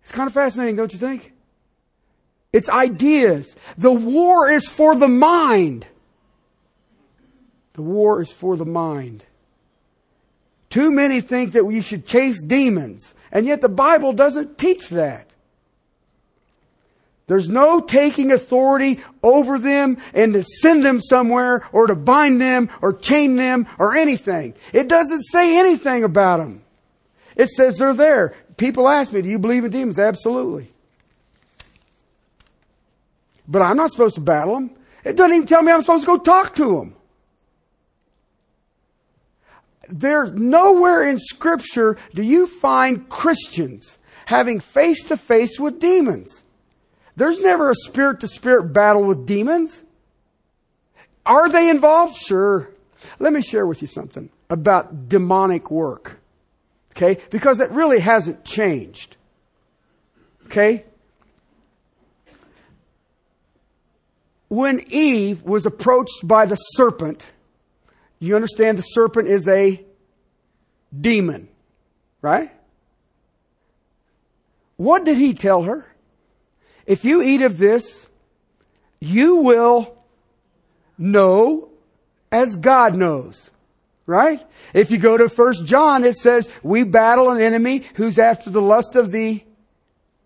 It's 0.09 0.15
kind 0.15 0.25
of 0.25 0.33
fascinating, 0.33 0.75
don't 0.75 0.91
you 0.91 0.97
think? 0.97 1.33
It's 2.51 2.67
ideas. 2.67 3.55
The 3.77 3.91
war 3.91 4.49
is 4.49 4.67
for 4.67 4.95
the 4.95 5.07
mind. 5.07 5.85
The 7.73 7.83
war 7.83 8.19
is 8.19 8.31
for 8.31 8.57
the 8.57 8.65
mind. 8.65 9.23
Too 10.71 10.89
many 10.89 11.21
think 11.21 11.51
that 11.51 11.67
we 11.67 11.83
should 11.83 12.07
chase 12.07 12.43
demons, 12.43 13.13
and 13.31 13.45
yet 13.45 13.61
the 13.61 13.69
Bible 13.69 14.11
doesn't 14.11 14.57
teach 14.57 14.89
that. 14.89 15.29
There's 17.27 17.47
no 17.47 17.79
taking 17.79 18.31
authority 18.31 19.01
over 19.21 19.59
them 19.59 19.99
and 20.15 20.33
to 20.33 20.41
send 20.41 20.83
them 20.83 21.01
somewhere 21.01 21.69
or 21.71 21.85
to 21.85 21.93
bind 21.93 22.41
them 22.41 22.71
or 22.81 22.93
chain 22.93 23.35
them 23.35 23.67
or 23.77 23.95
anything. 23.95 24.55
It 24.73 24.87
doesn't 24.87 25.21
say 25.21 25.59
anything 25.59 26.03
about 26.03 26.37
them. 26.37 26.63
It 27.39 27.49
says 27.49 27.77
they're 27.77 27.95
there 27.95 28.35
people 28.59 28.87
ask 28.87 29.11
me, 29.11 29.23
do 29.23 29.29
you 29.29 29.39
believe 29.39 29.65
in 29.65 29.71
demons? 29.71 29.97
Absolutely. 29.97 30.71
But 33.47 33.63
I'm 33.63 33.77
not 33.77 33.89
supposed 33.89 34.15
to 34.15 34.21
battle 34.21 34.53
them. 34.53 34.71
It 35.03 35.15
doesn't 35.15 35.33
even 35.33 35.47
tell 35.47 35.63
me 35.63 35.71
I'm 35.71 35.81
supposed 35.81 36.03
to 36.03 36.07
go 36.07 36.17
talk 36.17 36.53
to 36.55 36.75
them. 36.77 36.95
There's 39.87 40.33
nowhere 40.33 41.09
in 41.09 41.17
scripture 41.17 41.97
do 42.13 42.21
you 42.21 42.45
find 42.45 43.09
Christians 43.09 43.97
having 44.27 44.59
face 44.59 45.05
to 45.05 45.17
face 45.17 45.59
with 45.59 45.79
demons. 45.79 46.43
There's 47.15 47.41
never 47.41 47.71
a 47.71 47.75
spirit 47.75 48.19
to 48.19 48.27
spirit 48.27 48.71
battle 48.71 49.03
with 49.03 49.25
demons. 49.25 49.81
Are 51.25 51.49
they 51.49 51.69
involved? 51.69 52.15
Sure. 52.15 52.69
Let 53.17 53.33
me 53.33 53.41
share 53.41 53.65
with 53.65 53.81
you 53.81 53.87
something 53.87 54.29
about 54.49 55.09
demonic 55.09 55.71
work. 55.71 56.18
Okay? 56.91 57.21
Because 57.29 57.59
it 57.61 57.69
really 57.71 57.99
hasn't 57.99 58.43
changed. 58.43 59.17
Okay? 60.45 60.85
When 64.47 64.81
Eve 64.89 65.43
was 65.43 65.65
approached 65.65 66.27
by 66.27 66.45
the 66.45 66.55
serpent, 66.55 67.31
You 68.19 68.35
understand 68.35 68.77
the 68.77 68.83
serpent 68.83 69.29
is 69.29 69.47
a 69.47 69.83
demon, 70.99 71.47
right? 72.21 72.51
What 74.75 75.05
did 75.05 75.17
he 75.17 75.33
tell 75.33 75.63
her? 75.63 75.85
If 76.85 77.05
you 77.05 77.21
eat 77.21 77.41
of 77.41 77.57
this, 77.57 78.09
you 78.99 79.37
will 79.37 79.97
know 80.97 81.69
as 82.31 82.57
God 82.57 82.95
knows. 82.95 83.51
Right? 84.09 84.43
If 84.73 84.89
you 84.89 84.97
go 84.97 85.17
to 85.17 85.27
1 85.27 85.67
John, 85.67 86.03
it 86.03 86.15
says, 86.15 86.49
we 86.63 86.83
battle 86.83 87.29
an 87.29 87.39
enemy 87.39 87.83
who's 87.93 88.17
after 88.17 88.49
the 88.49 88.59
lust 88.59 88.95
of 88.95 89.11
the 89.11 89.43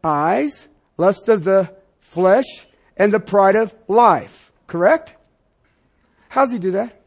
eyes, 0.02 0.70
lust 0.96 1.28
of 1.28 1.44
the 1.44 1.70
flesh, 2.00 2.46
and 2.96 3.12
the 3.12 3.20
pride 3.20 3.58
of 3.58 3.76
life. 3.90 4.54
Correct? 4.68 5.14
How's 6.30 6.50
he 6.50 6.60
do 6.60 6.72
that? 6.72 6.98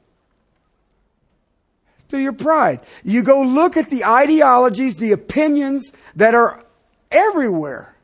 Through 2.11 2.21
your 2.21 2.35
pride. 2.35 2.81
You 3.03 3.23
go 3.23 3.41
look 3.41 3.79
at 3.79 3.89
the 3.89 4.05
ideologies, 4.05 4.99
the 4.99 5.13
opinions 5.13 5.91
that 6.17 6.35
are 6.35 6.63
everywhere. 7.11 7.97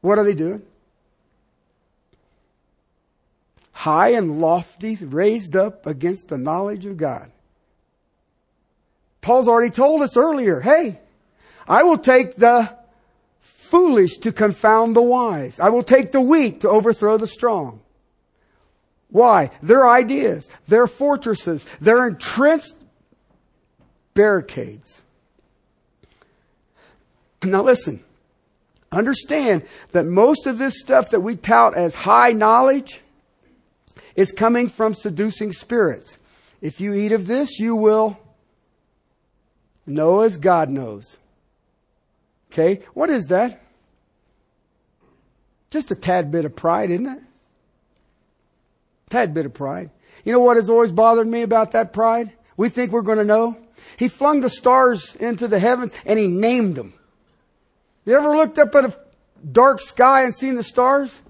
What 0.00 0.18
are 0.18 0.24
they 0.24 0.34
doing? 0.34 0.62
High 3.70 4.08
and 4.08 4.40
lofty, 4.40 4.96
raised 4.96 5.54
up 5.54 5.86
against 5.86 6.26
the 6.26 6.36
knowledge 6.36 6.84
of 6.84 6.96
God. 6.96 7.30
Paul's 9.26 9.48
already 9.48 9.70
told 9.70 10.02
us 10.02 10.16
earlier, 10.16 10.60
hey, 10.60 11.00
I 11.66 11.82
will 11.82 11.98
take 11.98 12.36
the 12.36 12.72
foolish 13.40 14.18
to 14.18 14.30
confound 14.30 14.94
the 14.94 15.02
wise. 15.02 15.58
I 15.58 15.68
will 15.70 15.82
take 15.82 16.12
the 16.12 16.20
weak 16.20 16.60
to 16.60 16.68
overthrow 16.68 17.16
the 17.16 17.26
strong. 17.26 17.80
Why? 19.08 19.50
Their 19.64 19.84
ideas, 19.84 20.48
their 20.68 20.86
fortresses, 20.86 21.66
their 21.80 22.06
entrenched 22.06 22.76
barricades. 24.14 25.02
Now 27.42 27.64
listen, 27.64 28.04
understand 28.92 29.64
that 29.90 30.06
most 30.06 30.46
of 30.46 30.58
this 30.58 30.78
stuff 30.78 31.10
that 31.10 31.22
we 31.22 31.34
tout 31.34 31.74
as 31.74 31.96
high 31.96 32.30
knowledge 32.30 33.00
is 34.14 34.30
coming 34.30 34.68
from 34.68 34.94
seducing 34.94 35.50
spirits. 35.50 36.20
If 36.60 36.80
you 36.80 36.94
eat 36.94 37.10
of 37.10 37.26
this, 37.26 37.58
you 37.58 37.74
will 37.74 38.20
Know 39.86 40.20
as 40.20 40.36
God 40.36 40.68
knows. 40.68 41.16
Okay? 42.52 42.82
What 42.94 43.10
is 43.10 43.26
that? 43.26 43.62
Just 45.70 45.90
a 45.90 45.94
tad 45.94 46.30
bit 46.30 46.44
of 46.44 46.56
pride, 46.56 46.90
isn't 46.90 47.06
it? 47.06 47.22
Tad 49.10 49.34
bit 49.34 49.46
of 49.46 49.54
pride. 49.54 49.90
You 50.24 50.32
know 50.32 50.40
what 50.40 50.56
has 50.56 50.70
always 50.70 50.90
bothered 50.90 51.26
me 51.26 51.42
about 51.42 51.72
that 51.72 51.92
pride? 51.92 52.32
We 52.56 52.68
think 52.68 52.90
we're 52.90 53.02
going 53.02 53.18
to 53.18 53.24
know. 53.24 53.58
He 53.96 54.08
flung 54.08 54.40
the 54.40 54.50
stars 54.50 55.14
into 55.16 55.46
the 55.46 55.58
heavens 55.58 55.92
and 56.04 56.18
he 56.18 56.26
named 56.26 56.76
them. 56.76 56.94
You 58.04 58.16
ever 58.16 58.36
looked 58.36 58.58
up 58.58 58.74
at 58.74 58.84
a 58.84 58.96
dark 59.52 59.80
sky 59.80 60.24
and 60.24 60.34
seen 60.34 60.56
the 60.56 60.62
stars? 60.62 61.20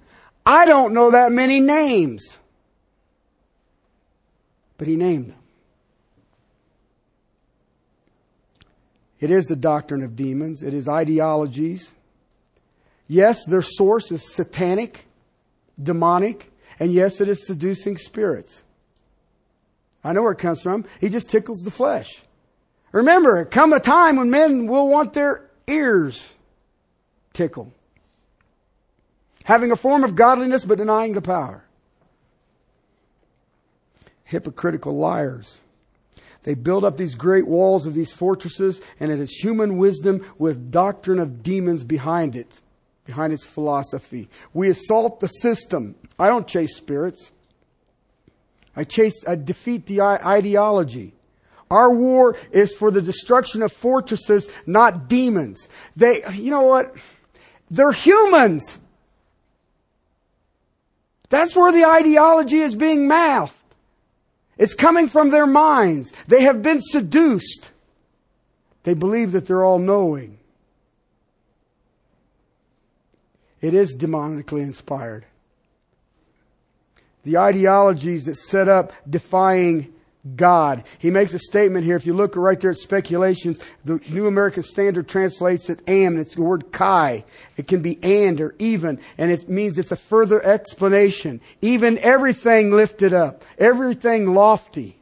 I 0.45 0.65
don't 0.65 0.95
know 0.95 1.11
that 1.11 1.33
many 1.33 1.61
names. 1.61 2.39
But 4.79 4.87
he 4.87 4.97
named 4.97 5.31
them. 5.31 5.39
It 9.27 9.33
is 9.33 9.47
the 9.47 9.57
doctrine 9.57 10.05
of 10.05 10.15
demons. 10.15 10.63
It 10.63 10.73
is 10.73 10.89
ideologies. 10.89 11.93
Yes, 13.09 13.45
their 13.45 13.61
source 13.61 14.13
is 14.13 14.23
satanic, 14.33 15.05
demonic, 15.83 16.53
and 16.79 16.93
yes, 16.93 17.21
it 17.21 17.29
is 17.29 17.45
seducing 17.45 17.97
spirits. 17.97 18.63
I 20.05 20.13
know 20.13 20.23
where 20.23 20.31
it 20.31 20.39
comes 20.39 20.63
from. 20.63 20.85
He 21.01 21.09
just 21.09 21.29
tickles 21.29 21.63
the 21.63 21.73
flesh. 21.73 22.23
Remember, 22.93 23.45
come 23.45 23.73
a 23.73 23.81
time 23.81 24.15
when 24.15 24.31
men 24.31 24.69
will 24.69 24.89
want 24.89 25.13
their 25.13 25.51
ears 25.67 26.33
tickled. 27.33 27.73
Having 29.43 29.73
a 29.73 29.77
form 29.77 30.05
of 30.05 30.15
godliness 30.15 30.65
but 30.65 30.79
denying 30.79 31.15
the 31.15 31.21
power. 31.21 31.65
Hypocritical 34.23 34.97
liars. 34.97 35.59
They 36.47 36.55
build 36.55 36.85
up 36.85 36.97
these 36.97 37.17
great 37.17 37.49
walls 37.49 37.87
of 37.87 37.95
these 37.95 38.13
fortresses, 38.13 38.81
and 39.01 39.11
it 39.11 39.19
is 39.19 39.33
human 39.33 39.79
wisdom 39.79 40.25
with 40.39 40.71
doctrine 40.71 41.19
of 41.19 41.43
demons 41.43 41.83
behind 41.83 42.37
it, 42.37 42.61
behind 43.05 43.33
its 43.33 43.45
philosophy. 43.45 44.29
We 44.55 44.69
assault 44.69 45.19
the 45.19 45.27
system. 45.27 45.97
I 46.21 46.29
don't 46.29 46.47
chase 46.47 46.77
spirits. 46.77 47.33
I 48.77 48.85
chase, 48.85 49.25
I 49.27 49.35
defeat 49.35 49.87
the 49.87 50.01
ideology. 50.03 51.15
Our 51.69 51.91
war 51.93 52.37
is 52.53 52.73
for 52.73 52.93
the 52.93 53.03
destruction 53.03 53.61
of 53.63 53.73
fortresses, 53.73 54.49
not 54.67 55.09
demons. 55.09 55.69
They, 55.97 56.23
you 56.33 56.53
know 56.53 56.63
what? 56.63 56.95
They're 57.73 57.91
humans. 57.91 58.79
That's 61.29 61.57
where 61.57 61.73
the 61.73 61.87
ideology 61.87 62.61
is 62.61 62.77
being 62.77 63.09
mouthed. 63.09 63.57
It's 64.59 64.75
coming 64.75 65.09
from 65.09 65.31
their 65.31 65.47
minds. 65.47 66.13
They 66.29 66.43
have 66.43 66.63
been 66.63 66.81
seduced. 66.81 67.71
They 68.85 68.95
believe 68.95 69.33
that 69.33 69.47
they're 69.47 69.65
all 69.65 69.79
knowing. 69.79 70.39
It 73.61 73.75
is 73.75 73.97
demonically 73.97 74.61
inspired. 74.61 75.27
The 77.25 77.39
ideologies 77.39 78.27
that 78.27 78.37
set 78.37 78.69
up 78.69 78.93
defying 79.09 79.93
God. 80.35 80.85
He 80.99 81.11
makes 81.11 81.35
a 81.35 81.39
statement 81.39 81.85
here. 81.85 81.97
If 81.97 82.07
you 82.07 82.15
look 82.15 82.35
right 82.35 82.59
there 82.59 82.71
at 82.71 82.77
speculations, 82.79 83.61
the 83.85 84.01
New 84.09 84.27
American 84.27 84.63
Standard 84.63 85.09
translates 85.09 85.71
it 85.71 85.81
am. 85.87 86.15
And 86.15 86.21
it's 86.21 86.35
the 86.35 86.43
word 86.43 86.73
kai. 86.73 87.25
It 87.57 87.69
can 87.69 87.83
be 87.83 87.99
and 88.03 88.41
or 88.41 88.55
even, 88.59 88.99
and 89.19 89.31
it 89.31 89.49
means 89.49 89.79
it's 89.79 89.93
a 89.93 89.97
further 89.97 90.43
explanation. 90.43 91.41
Even 91.63 91.99
everything 91.99 92.73
lifted 92.73 93.13
up, 93.13 93.45
everything 93.59 94.35
lofty, 94.35 94.99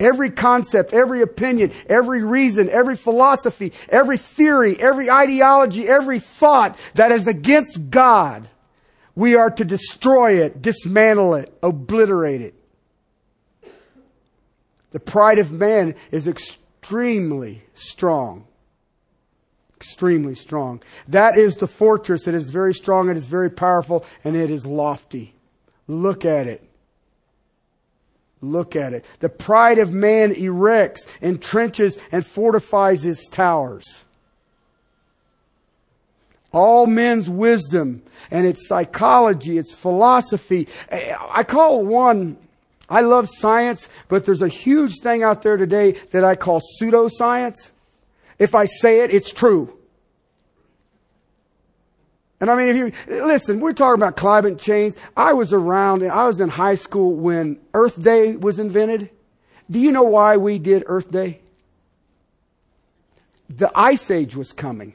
every 0.00 0.30
concept, 0.30 0.92
every 0.92 1.22
opinion, 1.22 1.72
every 1.86 2.22
reason, 2.22 2.68
every 2.70 2.96
philosophy, 2.96 3.72
every 3.88 4.18
theory, 4.18 4.78
every 4.80 5.10
ideology, 5.10 5.88
every 5.88 6.20
thought 6.20 6.78
that 6.94 7.12
is 7.12 7.26
against 7.26 7.90
God. 7.90 8.48
We 9.14 9.34
are 9.34 9.50
to 9.50 9.64
destroy 9.64 10.44
it, 10.44 10.62
dismantle 10.62 11.34
it, 11.34 11.58
obliterate 11.62 12.40
it. 12.40 12.57
The 14.90 15.00
pride 15.00 15.38
of 15.38 15.52
man 15.52 15.94
is 16.10 16.26
extremely 16.26 17.62
strong. 17.74 18.46
Extremely 19.76 20.34
strong. 20.34 20.82
That 21.06 21.38
is 21.38 21.56
the 21.56 21.68
fortress. 21.68 22.26
It 22.26 22.34
is 22.34 22.50
very 22.50 22.74
strong, 22.74 23.10
it 23.10 23.16
is 23.16 23.26
very 23.26 23.50
powerful, 23.50 24.04
and 24.24 24.34
it 24.34 24.50
is 24.50 24.66
lofty. 24.66 25.34
Look 25.86 26.24
at 26.24 26.46
it. 26.46 26.64
Look 28.40 28.76
at 28.76 28.92
it. 28.92 29.04
The 29.20 29.28
pride 29.28 29.78
of 29.78 29.92
man 29.92 30.34
erects, 30.34 31.06
entrenches, 31.20 31.98
and 32.12 32.24
fortifies 32.24 33.04
its 33.04 33.28
towers. 33.28 34.04
All 36.52 36.86
men's 36.86 37.28
wisdom 37.28 38.02
and 38.30 38.46
its 38.46 38.66
psychology, 38.68 39.58
its 39.58 39.74
philosophy. 39.74 40.68
I 40.90 41.44
call 41.44 41.84
one 41.84 42.38
I 42.88 43.02
love 43.02 43.28
science, 43.28 43.88
but 44.08 44.24
there's 44.24 44.42
a 44.42 44.48
huge 44.48 45.00
thing 45.00 45.22
out 45.22 45.42
there 45.42 45.56
today 45.56 45.92
that 46.10 46.24
I 46.24 46.36
call 46.36 46.60
pseudoscience. 46.80 47.70
If 48.38 48.54
I 48.54 48.66
say 48.66 49.00
it, 49.00 49.12
it's 49.12 49.30
true. 49.30 49.78
And 52.40 52.50
I 52.50 52.56
mean, 52.56 52.68
if 52.68 52.76
you, 52.76 52.92
listen, 53.24 53.60
we're 53.60 53.72
talking 53.72 54.00
about 54.00 54.16
climate 54.16 54.58
change. 54.58 54.94
I 55.16 55.32
was 55.32 55.52
around, 55.52 56.04
I 56.04 56.26
was 56.26 56.40
in 56.40 56.48
high 56.48 56.76
school 56.76 57.14
when 57.14 57.58
Earth 57.74 58.00
Day 58.00 58.36
was 58.36 58.58
invented. 58.58 59.10
Do 59.70 59.80
you 59.80 59.92
know 59.92 60.04
why 60.04 60.36
we 60.36 60.58
did 60.58 60.84
Earth 60.86 61.10
Day? 61.10 61.40
The 63.50 63.70
Ice 63.74 64.10
Age 64.10 64.36
was 64.36 64.52
coming. 64.52 64.94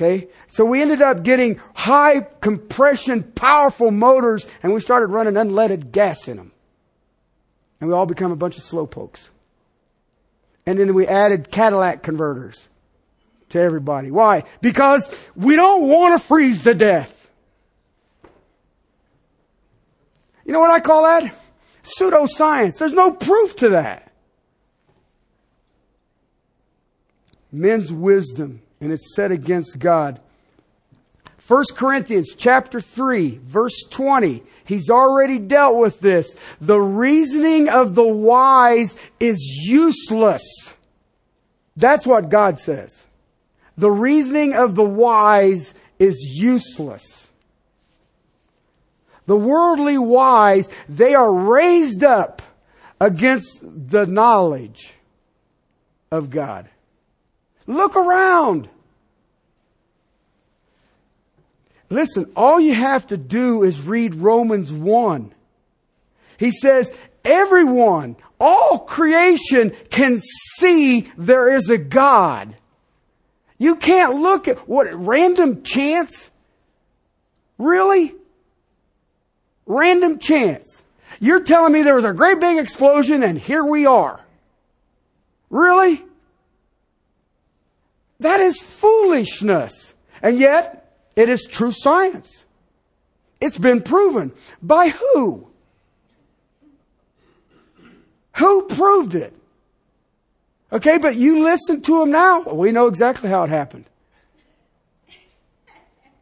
Okay? 0.00 0.28
So 0.48 0.64
we 0.64 0.80
ended 0.80 1.02
up 1.02 1.22
getting 1.22 1.60
high 1.74 2.20
compression, 2.40 3.22
powerful 3.22 3.90
motors, 3.90 4.46
and 4.62 4.72
we 4.72 4.80
started 4.80 5.08
running 5.08 5.34
unleaded 5.34 5.92
gas 5.92 6.26
in 6.26 6.38
them. 6.38 6.52
And 7.80 7.90
we 7.90 7.94
all 7.94 8.06
become 8.06 8.32
a 8.32 8.36
bunch 8.36 8.56
of 8.56 8.64
slowpokes. 8.64 9.28
And 10.64 10.78
then 10.78 10.94
we 10.94 11.06
added 11.06 11.50
Cadillac 11.50 12.02
converters 12.02 12.68
to 13.50 13.60
everybody. 13.60 14.10
Why? 14.10 14.44
Because 14.62 15.14
we 15.36 15.56
don't 15.56 15.88
want 15.88 16.18
to 16.18 16.26
freeze 16.26 16.62
to 16.62 16.74
death. 16.74 17.30
You 20.46 20.52
know 20.52 20.60
what 20.60 20.70
I 20.70 20.80
call 20.80 21.04
that? 21.04 21.34
Pseudoscience. 21.82 22.78
There's 22.78 22.94
no 22.94 23.12
proof 23.12 23.56
to 23.56 23.70
that. 23.70 24.10
Men's 27.52 27.92
wisdom 27.92 28.62
and 28.80 28.92
it's 28.92 29.14
set 29.14 29.30
against 29.30 29.78
God 29.78 30.20
1 31.50 31.64
Corinthians 31.74 32.36
chapter 32.36 32.80
3 32.80 33.40
verse 33.42 33.82
20. 33.90 34.44
He's 34.64 34.88
already 34.88 35.40
dealt 35.40 35.78
with 35.78 35.98
this. 35.98 36.36
The 36.60 36.80
reasoning 36.80 37.68
of 37.68 37.96
the 37.96 38.06
wise 38.06 38.96
is 39.18 39.40
useless. 39.64 40.74
That's 41.76 42.06
what 42.06 42.28
God 42.28 42.60
says. 42.60 43.04
The 43.76 43.90
reasoning 43.90 44.54
of 44.54 44.76
the 44.76 44.84
wise 44.84 45.74
is 45.98 46.20
useless. 46.20 47.26
The 49.26 49.36
worldly 49.36 49.98
wise, 49.98 50.68
they 50.88 51.16
are 51.16 51.32
raised 51.32 52.04
up 52.04 52.42
against 53.00 53.58
the 53.60 54.06
knowledge 54.06 54.94
of 56.12 56.30
God. 56.30 56.68
Look 57.70 57.94
around. 57.94 58.68
Listen, 61.88 62.28
all 62.34 62.58
you 62.58 62.74
have 62.74 63.06
to 63.08 63.16
do 63.16 63.62
is 63.62 63.80
read 63.80 64.16
Romans 64.16 64.72
1. 64.72 65.32
He 66.36 66.50
says, 66.50 66.92
everyone, 67.24 68.16
all 68.40 68.80
creation 68.80 69.72
can 69.88 70.20
see 70.58 71.12
there 71.16 71.54
is 71.54 71.70
a 71.70 71.78
God. 71.78 72.56
You 73.56 73.76
can't 73.76 74.16
look 74.16 74.48
at 74.48 74.68
what 74.68 74.92
random 74.92 75.62
chance? 75.62 76.28
Really? 77.56 78.16
Random 79.66 80.18
chance. 80.18 80.82
You're 81.20 81.44
telling 81.44 81.72
me 81.72 81.82
there 81.82 81.94
was 81.94 82.04
a 82.04 82.14
great 82.14 82.40
big 82.40 82.58
explosion 82.58 83.22
and 83.22 83.38
here 83.38 83.64
we 83.64 83.86
are. 83.86 84.18
Really? 85.50 86.02
That 88.20 88.40
is 88.40 88.60
foolishness. 88.60 89.94
And 90.22 90.38
yet, 90.38 90.96
it 91.16 91.28
is 91.28 91.44
true 91.44 91.72
science. 91.72 92.44
It's 93.40 93.58
been 93.58 93.82
proven. 93.82 94.32
By 94.62 94.88
who? 94.90 95.48
Who 98.36 98.62
proved 98.66 99.14
it? 99.14 99.34
Okay, 100.72 100.98
but 100.98 101.16
you 101.16 101.42
listen 101.42 101.82
to 101.82 102.00
them 102.00 102.10
now. 102.10 102.42
We 102.42 102.70
know 102.70 102.86
exactly 102.86 103.28
how 103.28 103.42
it 103.42 103.50
happened. 103.50 103.86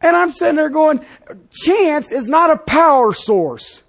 And 0.00 0.16
I'm 0.16 0.32
sitting 0.32 0.56
there 0.56 0.70
going, 0.70 1.04
chance 1.50 2.12
is 2.12 2.28
not 2.28 2.50
a 2.50 2.56
power 2.56 3.12
source. 3.12 3.82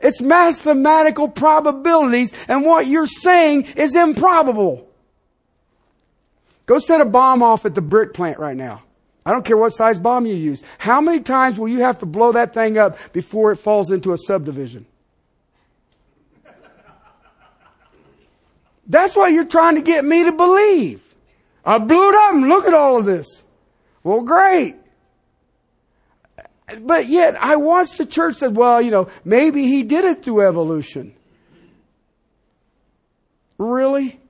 It's 0.00 0.20
mathematical 0.20 1.28
probabilities, 1.28 2.32
and 2.48 2.64
what 2.64 2.86
you're 2.86 3.06
saying 3.06 3.64
is 3.76 3.94
improbable. 3.94 4.85
Go 6.66 6.78
set 6.78 7.00
a 7.00 7.04
bomb 7.04 7.42
off 7.42 7.64
at 7.64 7.74
the 7.74 7.80
brick 7.80 8.12
plant 8.12 8.38
right 8.38 8.56
now. 8.56 8.82
I 9.24 9.32
don't 9.32 9.44
care 9.44 9.56
what 9.56 9.70
size 9.70 9.98
bomb 9.98 10.26
you 10.26 10.34
use. 10.34 10.62
How 10.78 11.00
many 11.00 11.20
times 11.20 11.58
will 11.58 11.68
you 11.68 11.80
have 11.80 11.98
to 12.00 12.06
blow 12.06 12.32
that 12.32 12.54
thing 12.54 12.78
up 12.78 12.96
before 13.12 13.50
it 13.52 13.56
falls 13.56 13.90
into 13.90 14.12
a 14.12 14.18
subdivision? 14.18 14.86
That's 18.88 19.16
what 19.16 19.32
you're 19.32 19.44
trying 19.44 19.74
to 19.76 19.80
get 19.80 20.04
me 20.04 20.24
to 20.24 20.32
believe. 20.32 21.02
I 21.64 21.78
blew 21.78 22.10
it 22.10 22.14
up 22.14 22.34
and 22.34 22.48
look 22.48 22.66
at 22.66 22.74
all 22.74 23.00
of 23.00 23.04
this. 23.04 23.42
Well, 24.04 24.22
great. 24.22 24.76
But 26.80 27.08
yet, 27.08 27.36
I 27.42 27.56
watched 27.56 27.98
the 27.98 28.06
church 28.06 28.36
said, 28.36 28.54
well, 28.54 28.80
you 28.80 28.92
know, 28.92 29.08
maybe 29.24 29.66
he 29.66 29.82
did 29.82 30.04
it 30.04 30.22
through 30.22 30.46
evolution. 30.46 31.14
Really? 33.58 34.20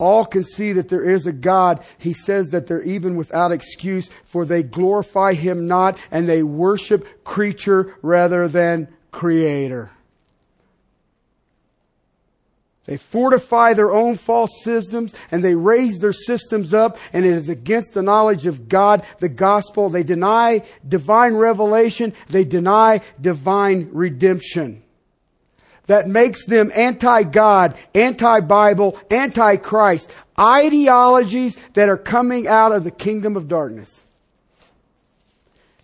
All 0.00 0.24
can 0.24 0.42
see 0.42 0.72
that 0.72 0.88
there 0.88 1.08
is 1.08 1.26
a 1.26 1.32
God. 1.32 1.84
He 1.98 2.14
says 2.14 2.48
that 2.48 2.66
they're 2.66 2.82
even 2.82 3.16
without 3.16 3.52
excuse, 3.52 4.08
for 4.24 4.46
they 4.46 4.62
glorify 4.62 5.34
him 5.34 5.66
not, 5.66 5.98
and 6.10 6.26
they 6.26 6.42
worship 6.42 7.22
creature 7.22 7.94
rather 8.00 8.48
than 8.48 8.88
creator. 9.12 9.90
They 12.86 12.96
fortify 12.96 13.74
their 13.74 13.92
own 13.92 14.16
false 14.16 14.64
systems 14.64 15.14
and 15.30 15.44
they 15.44 15.54
raise 15.54 15.98
their 15.98 16.14
systems 16.14 16.74
up 16.74 16.98
and 17.12 17.24
it 17.24 17.34
is 17.34 17.48
against 17.48 17.92
the 17.92 18.02
knowledge 18.02 18.46
of 18.46 18.68
God, 18.68 19.04
the 19.20 19.28
gospel. 19.28 19.90
They 19.90 20.02
deny 20.02 20.62
divine 20.88 21.34
revelation. 21.34 22.14
They 22.28 22.42
deny 22.42 23.02
divine 23.20 23.90
redemption. 23.92 24.82
That 25.90 26.06
makes 26.06 26.46
them 26.46 26.70
anti-God, 26.72 27.76
anti-Bible, 27.96 28.96
anti-Christ. 29.10 30.08
Ideologies 30.38 31.58
that 31.74 31.88
are 31.88 31.96
coming 31.96 32.46
out 32.46 32.70
of 32.70 32.84
the 32.84 32.92
kingdom 32.92 33.36
of 33.36 33.48
darkness. 33.48 34.04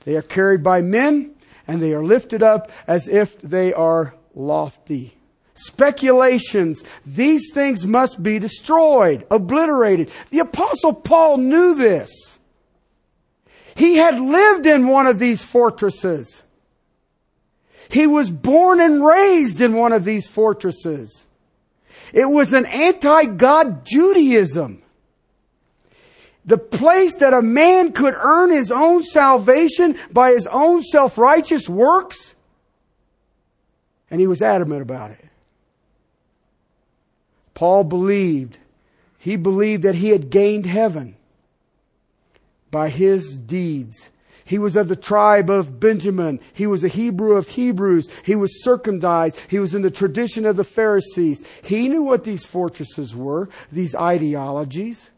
They 0.05 0.15
are 0.15 0.23
carried 0.23 0.63
by 0.63 0.81
men 0.81 1.35
and 1.67 1.83
they 1.83 1.93
are 1.93 2.05
lifted 2.05 2.41
up 2.45 2.71
as 2.87 3.09
if 3.09 3.41
they 3.41 3.73
are 3.73 4.15
lofty 4.33 5.19
speculations. 5.55 6.85
These 7.05 7.51
things 7.53 7.85
must 7.85 8.23
be 8.23 8.39
destroyed, 8.39 9.27
obliterated. 9.29 10.13
The 10.31 10.39
apostle 10.39 10.95
Paul 10.95 11.39
knew 11.39 11.75
this. 11.75 12.39
He 13.75 13.97
had 13.97 14.21
lived 14.21 14.67
in 14.67 14.87
one 14.87 15.09
of 15.09 15.19
these 15.19 15.45
fortresses. 15.45 16.45
He 17.89 18.07
was 18.07 18.31
born 18.31 18.81
and 18.81 19.05
raised 19.05 19.61
in 19.61 19.75
one 19.75 19.93
of 19.93 20.05
these 20.05 20.27
fortresses. 20.27 21.27
It 22.13 22.27
was 22.27 22.53
an 22.53 22.67
anti-God 22.67 23.85
Judaism. 23.85 24.83
The 26.45 26.59
place 26.59 27.17
that 27.17 27.35
a 27.35 27.43
man 27.43 27.93
could 27.93 28.15
earn 28.17 28.51
his 28.51 28.71
own 28.71 29.03
salvation 29.03 29.99
by 30.13 30.31
his 30.31 30.47
own 30.47 30.83
self-righteous 30.83 31.69
works. 31.69 32.35
And 34.11 34.21
he 34.21 34.27
was 34.29 34.43
adamant 34.43 34.83
about 34.83 35.11
it. 35.11 35.25
Paul 37.55 37.85
believed, 37.85 38.59
he 39.19 39.37
believed 39.37 39.83
that 39.83 39.97
he 39.97 40.11
had 40.11 40.31
gained 40.31 40.67
heaven 40.67 41.17
by 42.71 42.91
his 42.91 43.39
deeds. 43.39 44.11
He 44.47 44.59
was 44.59 44.77
of 44.77 44.87
the 44.87 44.97
tribe 44.97 45.51
of 45.51 45.81
Benjamin. 45.81 46.39
He 46.55 46.69
was 46.69 46.85
a 46.85 46.89
Hebrew 46.89 47.37
of 47.37 47.49
Hebrews. 47.49 48.09
He 48.25 48.37
was 48.37 48.63
circumcised. 48.63 49.39
He 49.49 49.59
was 49.59 49.75
in 49.75 49.83
the 49.83 49.91
tradition 49.91 50.47
of 50.47 50.55
the 50.55 50.65
Pharisees. 50.65 51.45
He 51.63 51.89
knew 51.89 52.05
what 52.05 52.23
these 52.23 52.47
fortresses 52.47 53.15
were, 53.15 53.49
these 53.73 53.97
ideologies. 53.97 55.11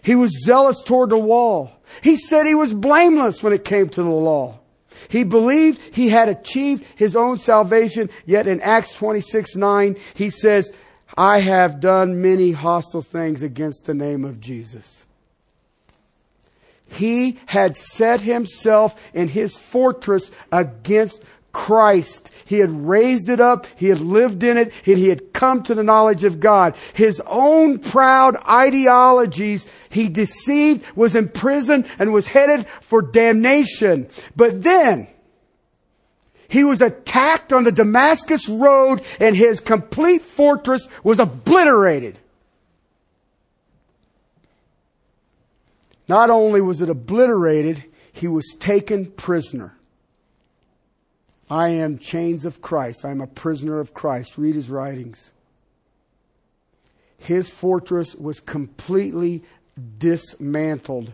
He 0.00 0.14
was 0.14 0.44
zealous 0.44 0.80
toward 0.84 1.10
the 1.10 1.16
law. 1.16 1.72
He 2.00 2.14
said 2.14 2.46
he 2.46 2.54
was 2.54 2.72
blameless 2.72 3.42
when 3.42 3.52
it 3.52 3.64
came 3.64 3.88
to 3.88 4.02
the 4.02 4.08
law. 4.08 4.60
He 5.08 5.24
believed 5.24 5.80
he 5.94 6.08
had 6.08 6.28
achieved 6.28 6.84
his 6.94 7.16
own 7.16 7.36
salvation, 7.36 8.10
yet 8.26 8.46
in 8.46 8.60
Acts 8.60 8.92
26, 8.94 9.56
9, 9.56 9.96
he 10.14 10.30
says, 10.30 10.72
I 11.16 11.40
have 11.40 11.80
done 11.80 12.22
many 12.22 12.52
hostile 12.52 13.02
things 13.02 13.42
against 13.42 13.86
the 13.86 13.94
name 13.94 14.24
of 14.24 14.40
Jesus. 14.40 15.04
He 16.88 17.38
had 17.46 17.76
set 17.76 18.20
himself 18.20 19.00
in 19.12 19.28
his 19.28 19.56
fortress 19.56 20.30
against 20.50 21.22
Christ. 21.52 22.30
He 22.44 22.58
had 22.58 22.70
raised 22.70 23.28
it 23.28 23.40
up. 23.40 23.66
He 23.76 23.88
had 23.88 24.00
lived 24.00 24.42
in 24.42 24.56
it. 24.56 24.72
He 24.84 25.08
had 25.08 25.32
come 25.32 25.62
to 25.64 25.74
the 25.74 25.82
knowledge 25.82 26.24
of 26.24 26.40
God. 26.40 26.76
His 26.94 27.20
own 27.26 27.78
proud 27.78 28.36
ideologies 28.48 29.66
he 29.90 30.08
deceived, 30.08 30.84
was 30.96 31.16
imprisoned, 31.16 31.86
and 31.98 32.12
was 32.12 32.26
headed 32.26 32.66
for 32.80 33.02
damnation. 33.02 34.08
But 34.36 34.62
then, 34.62 35.08
he 36.48 36.64
was 36.64 36.80
attacked 36.80 37.52
on 37.52 37.64
the 37.64 37.72
Damascus 37.72 38.48
road 38.48 39.02
and 39.20 39.36
his 39.36 39.60
complete 39.60 40.22
fortress 40.22 40.88
was 41.04 41.18
obliterated. 41.18 42.18
Not 46.08 46.30
only 46.30 46.60
was 46.60 46.80
it 46.80 46.88
obliterated, 46.88 47.84
he 48.12 48.26
was 48.26 48.56
taken 48.58 49.06
prisoner. 49.12 49.74
I 51.50 51.68
am 51.70 51.98
chains 51.98 52.44
of 52.44 52.60
Christ. 52.60 53.04
I 53.04 53.10
am 53.10 53.20
a 53.20 53.26
prisoner 53.26 53.80
of 53.80 53.94
Christ. 53.94 54.36
Read 54.36 54.54
his 54.54 54.70
writings. 54.70 55.30
His 57.18 57.50
fortress 57.50 58.14
was 58.14 58.40
completely 58.40 59.42
dismantled 59.98 61.12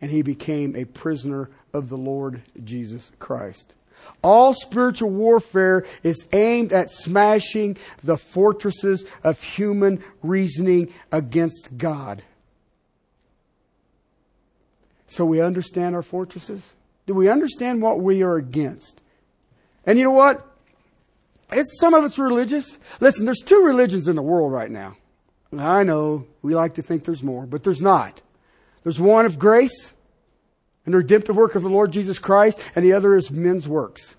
and 0.00 0.10
he 0.10 0.22
became 0.22 0.74
a 0.74 0.84
prisoner 0.84 1.50
of 1.72 1.88
the 1.88 1.96
Lord 1.96 2.42
Jesus 2.64 3.12
Christ. 3.18 3.74
All 4.22 4.54
spiritual 4.54 5.10
warfare 5.10 5.84
is 6.02 6.26
aimed 6.32 6.72
at 6.72 6.90
smashing 6.90 7.76
the 8.02 8.16
fortresses 8.16 9.04
of 9.22 9.42
human 9.42 10.02
reasoning 10.22 10.92
against 11.12 11.76
God. 11.76 12.22
So 15.10 15.24
we 15.24 15.40
understand 15.40 15.96
our 15.96 16.02
fortresses? 16.02 16.72
Do 17.08 17.14
we 17.14 17.28
understand 17.28 17.82
what 17.82 17.98
we 17.98 18.22
are 18.22 18.36
against? 18.36 19.02
And 19.84 19.98
you 19.98 20.04
know 20.04 20.12
what? 20.12 20.46
It's 21.50 21.80
some 21.80 21.94
of 21.94 22.04
it's 22.04 22.16
religious. 22.16 22.78
Listen, 23.00 23.24
there's 23.24 23.42
two 23.44 23.64
religions 23.64 24.06
in 24.06 24.14
the 24.14 24.22
world 24.22 24.52
right 24.52 24.70
now. 24.70 24.96
I 25.58 25.82
know 25.82 26.28
we 26.42 26.54
like 26.54 26.74
to 26.74 26.82
think 26.82 27.02
there's 27.02 27.24
more, 27.24 27.44
but 27.44 27.64
there's 27.64 27.82
not. 27.82 28.22
There's 28.84 29.00
one 29.00 29.26
of 29.26 29.36
grace 29.36 29.92
and 30.84 30.94
the 30.94 30.98
redemptive 30.98 31.34
work 31.34 31.56
of 31.56 31.64
the 31.64 31.68
Lord 31.68 31.90
Jesus 31.90 32.20
Christ, 32.20 32.60
and 32.76 32.84
the 32.84 32.92
other 32.92 33.16
is 33.16 33.32
men's 33.32 33.66
works. 33.66 34.14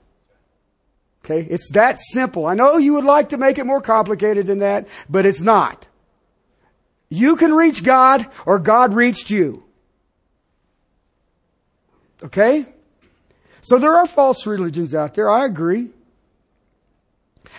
Okay? 1.24 1.48
It's 1.50 1.70
that 1.72 2.00
simple. 2.00 2.46
I 2.46 2.54
know 2.54 2.76
you 2.76 2.96
would 2.96 3.06
like 3.06 3.30
to 3.30 3.38
make 3.38 3.60
it 3.60 3.66
more 3.66 3.82
complicated 3.82 4.46
than 4.46 4.60
that, 4.60 4.90
but 5.10 5.26
it's 5.26 5.40
not. 5.40 5.88
You 7.08 7.38
can 7.38 7.54
reach 7.54 7.82
God 7.82 8.28
or 8.46 8.60
God 8.60 8.94
reached 8.94 9.30
you. 9.30 9.64
Okay? 12.24 12.66
So 13.62 13.78
there 13.78 13.96
are 13.96 14.08
false 14.08 14.46
religions 14.46 14.96
out 14.96 15.14
there, 15.14 15.30
I 15.30 15.46
agree. 15.46 15.90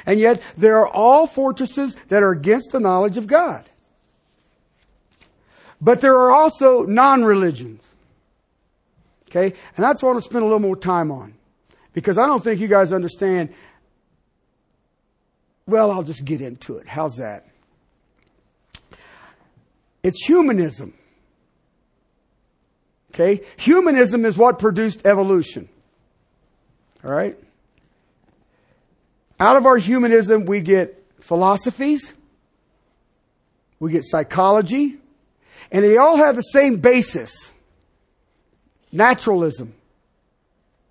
And 0.06 0.18
yet 0.18 0.42
there 0.56 0.78
are 0.78 0.88
all 0.88 1.26
fortresses 1.26 1.96
that 2.08 2.22
are 2.22 2.32
against 2.32 2.72
the 2.72 2.80
knowledge 2.80 3.16
of 3.16 3.26
God. 3.26 3.64
But 5.80 6.00
there 6.00 6.14
are 6.14 6.30
also 6.30 6.82
non-religions. 6.82 7.88
Okay? 9.28 9.56
And 9.76 9.84
that's 9.84 10.02
what 10.02 10.10
I 10.10 10.12
want 10.12 10.24
to 10.24 10.28
spend 10.28 10.42
a 10.42 10.46
little 10.46 10.60
more 10.60 10.76
time 10.76 11.10
on. 11.10 11.34
Because 11.92 12.18
I 12.18 12.26
don't 12.26 12.42
think 12.42 12.60
you 12.60 12.68
guys 12.68 12.92
understand. 12.92 13.50
Well, 15.66 15.90
I'll 15.90 16.02
just 16.02 16.24
get 16.24 16.40
into 16.40 16.78
it. 16.78 16.86
How's 16.86 17.16
that? 17.16 17.46
It's 20.02 20.24
humanism. 20.24 20.94
Okay? 23.14 23.42
Humanism 23.56 24.24
is 24.24 24.36
what 24.36 24.58
produced 24.58 25.06
evolution. 25.06 25.68
All 27.04 27.12
right? 27.12 27.38
Out 29.38 29.56
of 29.56 29.66
our 29.66 29.76
humanism, 29.76 30.46
we 30.46 30.60
get 30.60 31.04
philosophies, 31.20 32.14
we 33.80 33.90
get 33.92 34.04
psychology, 34.04 34.98
and 35.70 35.84
they 35.84 35.96
all 35.96 36.16
have 36.16 36.36
the 36.36 36.42
same 36.42 36.76
basis 36.76 37.52
naturalism. 38.92 39.74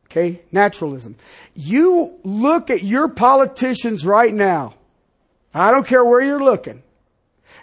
Okay? 0.05 0.41
Naturalism. 0.51 1.15
You 1.53 2.19
look 2.23 2.69
at 2.69 2.83
your 2.83 3.07
politicians 3.07 4.05
right 4.05 4.33
now. 4.33 4.73
I 5.53 5.71
don't 5.71 5.87
care 5.87 6.03
where 6.03 6.21
you're 6.21 6.43
looking. 6.43 6.83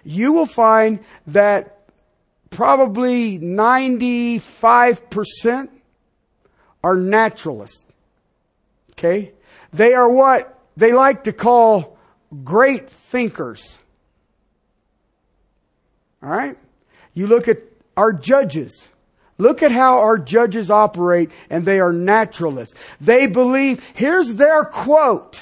You 0.04 0.32
will 0.32 0.46
find 0.46 1.00
that 1.26 1.77
probably 2.50 3.38
95% 3.38 5.68
are 6.82 6.96
naturalists. 6.96 7.84
Okay? 8.92 9.32
They 9.72 9.94
are 9.94 10.08
what 10.08 10.58
they 10.76 10.92
like 10.92 11.24
to 11.24 11.32
call 11.32 11.98
great 12.44 12.90
thinkers. 12.90 13.78
All 16.22 16.30
right? 16.30 16.56
You 17.14 17.26
look 17.26 17.48
at 17.48 17.58
our 17.96 18.12
judges. 18.12 18.90
Look 19.38 19.62
at 19.62 19.70
how 19.70 19.98
our 19.98 20.18
judges 20.18 20.70
operate 20.70 21.30
and 21.48 21.64
they 21.64 21.80
are 21.80 21.92
naturalists. 21.92 22.74
They 23.00 23.26
believe, 23.26 23.84
here's 23.94 24.34
their 24.34 24.64
quote. 24.64 25.40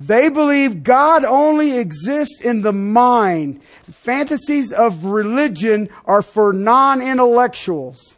They 0.00 0.28
believe 0.28 0.82
God 0.82 1.24
only 1.24 1.78
exists 1.78 2.40
in 2.40 2.62
the 2.62 2.72
mind. 2.72 3.62
Fantasies 3.84 4.72
of 4.72 5.04
religion 5.04 5.88
are 6.04 6.22
for 6.22 6.52
non-intellectuals. 6.52 8.16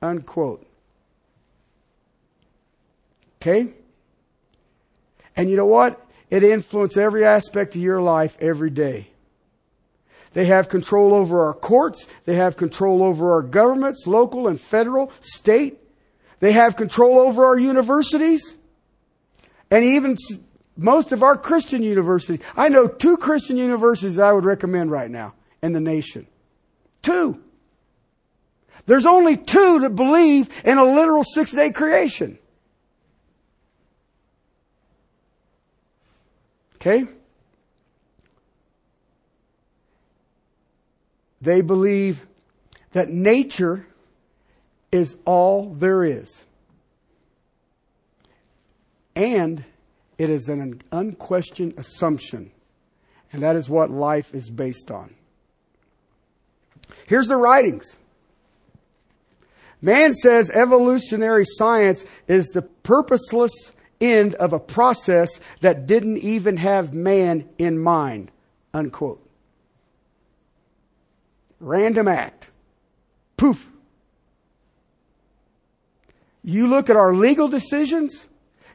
Unquote. 0.00 0.66
Okay? 3.40 3.74
And 5.36 5.50
you 5.50 5.56
know 5.56 5.66
what? 5.66 6.04
It 6.30 6.42
influences 6.42 6.98
every 6.98 7.24
aspect 7.24 7.74
of 7.74 7.82
your 7.82 8.00
life 8.00 8.38
every 8.40 8.70
day. 8.70 9.08
They 10.32 10.46
have 10.46 10.68
control 10.68 11.12
over 11.12 11.44
our 11.46 11.52
courts. 11.52 12.06
They 12.24 12.36
have 12.36 12.56
control 12.56 13.02
over 13.02 13.34
our 13.34 13.42
governments, 13.42 14.06
local 14.06 14.48
and 14.48 14.60
federal, 14.60 15.12
state. 15.20 15.78
They 16.40 16.52
have 16.52 16.76
control 16.76 17.18
over 17.20 17.44
our 17.44 17.58
universities. 17.58 18.56
And 19.70 19.84
even 19.84 20.16
most 20.76 21.12
of 21.12 21.22
our 21.22 21.36
Christian 21.36 21.82
universities. 21.82 22.40
I 22.56 22.68
know 22.68 22.86
two 22.86 23.16
Christian 23.16 23.56
universities 23.56 24.18
I 24.18 24.32
would 24.32 24.44
recommend 24.44 24.90
right 24.90 25.10
now 25.10 25.34
in 25.62 25.72
the 25.72 25.80
nation. 25.80 26.26
Two. 27.02 27.42
There's 28.86 29.06
only 29.06 29.36
two 29.36 29.80
that 29.80 29.90
believe 29.90 30.48
in 30.64 30.78
a 30.78 30.84
literal 30.84 31.24
six 31.24 31.52
day 31.52 31.70
creation. 31.70 32.38
Okay? 36.76 37.06
They 41.40 41.60
believe 41.60 42.26
that 42.92 43.08
nature 43.08 43.86
is 44.90 45.16
all 45.24 45.74
there 45.74 46.04
is. 46.04 46.44
And 49.14 49.64
it 50.22 50.30
is 50.30 50.48
an 50.48 50.80
unquestioned 50.92 51.74
assumption. 51.76 52.52
And 53.32 53.42
that 53.42 53.56
is 53.56 53.68
what 53.68 53.90
life 53.90 54.32
is 54.32 54.50
based 54.50 54.92
on. 54.92 55.14
Here's 57.08 57.26
the 57.26 57.36
writings. 57.36 57.96
Man 59.80 60.14
says 60.14 60.48
evolutionary 60.50 61.44
science 61.44 62.04
is 62.28 62.46
the 62.50 62.62
purposeless 62.62 63.72
end 64.00 64.36
of 64.36 64.52
a 64.52 64.60
process 64.60 65.40
that 65.58 65.88
didn't 65.88 66.18
even 66.18 66.56
have 66.58 66.94
man 66.94 67.48
in 67.58 67.80
mind. 67.80 68.30
Unquote. 68.72 69.28
Random 71.58 72.06
act. 72.06 72.48
Poof. 73.36 73.68
You 76.44 76.68
look 76.68 76.88
at 76.90 76.96
our 76.96 77.12
legal 77.12 77.48
decisions, 77.48 78.28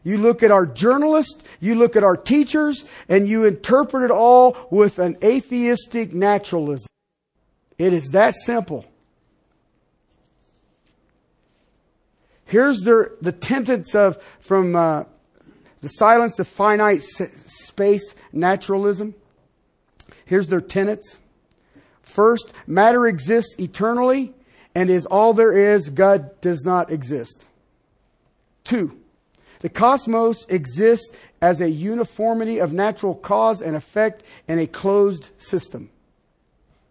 you 0.07 0.15
look 0.15 0.41
at 0.41 0.51
our 0.51 0.65
journalists, 0.65 1.43
you 1.59 1.75
look 1.75 1.97
at 1.97 2.03
our 2.05 2.15
teachers, 2.15 2.85
and 3.09 3.27
you 3.27 3.43
interpret 3.43 4.03
it 4.03 4.11
all 4.11 4.55
with 4.71 4.99
an 4.99 5.17
atheistic 5.21 6.13
naturalism. 6.13 6.87
It 7.77 7.91
is 7.91 8.11
that 8.11 8.33
simple. 8.33 8.85
Here's 12.45 12.77
the, 12.79 13.17
the 13.21 13.33
tenets 13.33 13.95
of, 13.95 14.23
from 14.39 14.77
uh, 14.77 15.03
the 15.81 15.89
silence 15.89 16.39
of 16.39 16.47
finite 16.47 17.01
space 17.01 18.15
naturalism. 18.31 19.13
Here's 20.23 20.47
their 20.47 20.61
tenets. 20.61 21.17
First, 22.01 22.53
matter 22.65 23.07
exists 23.07 23.59
eternally 23.59 24.33
and 24.73 24.89
is 24.89 25.05
all 25.05 25.33
there 25.33 25.51
is. 25.51 25.89
God 25.89 26.39
does 26.39 26.63
not 26.63 26.93
exist. 26.93 27.43
Two, 28.63 28.96
the 29.59 29.69
cosmos 29.69 30.45
exists 30.49 31.11
as 31.41 31.61
a 31.61 31.69
uniformity 31.69 32.59
of 32.59 32.73
natural 32.73 33.15
cause 33.15 33.61
and 33.61 33.75
effect 33.75 34.23
in 34.47 34.59
a 34.59 34.67
closed 34.67 35.29
system. 35.37 35.89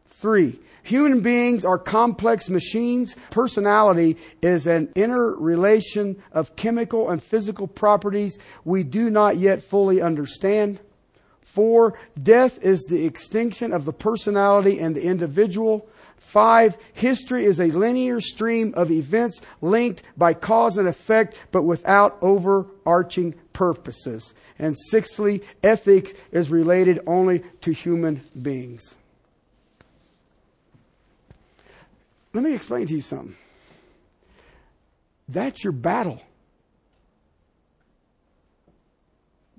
Three, 0.06 0.58
human 0.82 1.20
beings 1.20 1.64
are 1.64 1.78
complex 1.78 2.48
machines. 2.48 3.16
Personality 3.30 4.16
is 4.40 4.66
an 4.66 4.90
interrelation 4.94 6.22
of 6.32 6.56
chemical 6.56 7.10
and 7.10 7.22
physical 7.22 7.66
properties 7.66 8.38
we 8.64 8.82
do 8.82 9.10
not 9.10 9.36
yet 9.36 9.62
fully 9.62 10.00
understand. 10.00 10.80
Four, 11.42 11.98
death 12.22 12.58
is 12.62 12.82
the 12.84 13.04
extinction 13.04 13.72
of 13.72 13.84
the 13.84 13.92
personality 13.92 14.78
and 14.78 14.96
the 14.96 15.02
individual. 15.02 15.86
Five, 16.26 16.76
history 16.92 17.44
is 17.44 17.60
a 17.60 17.66
linear 17.66 18.20
stream 18.20 18.74
of 18.76 18.90
events 18.90 19.40
linked 19.60 20.02
by 20.16 20.34
cause 20.34 20.76
and 20.76 20.88
effect, 20.88 21.40
but 21.52 21.62
without 21.62 22.18
overarching 22.20 23.36
purposes. 23.52 24.34
And 24.58 24.76
sixthly, 24.90 25.44
ethics 25.62 26.14
is 26.32 26.50
related 26.50 26.98
only 27.06 27.44
to 27.60 27.70
human 27.70 28.22
beings. 28.42 28.96
Let 32.34 32.42
me 32.42 32.54
explain 32.54 32.88
to 32.88 32.94
you 32.94 33.02
something. 33.02 33.36
That's 35.28 35.62
your 35.62 35.72
battle. 35.72 36.20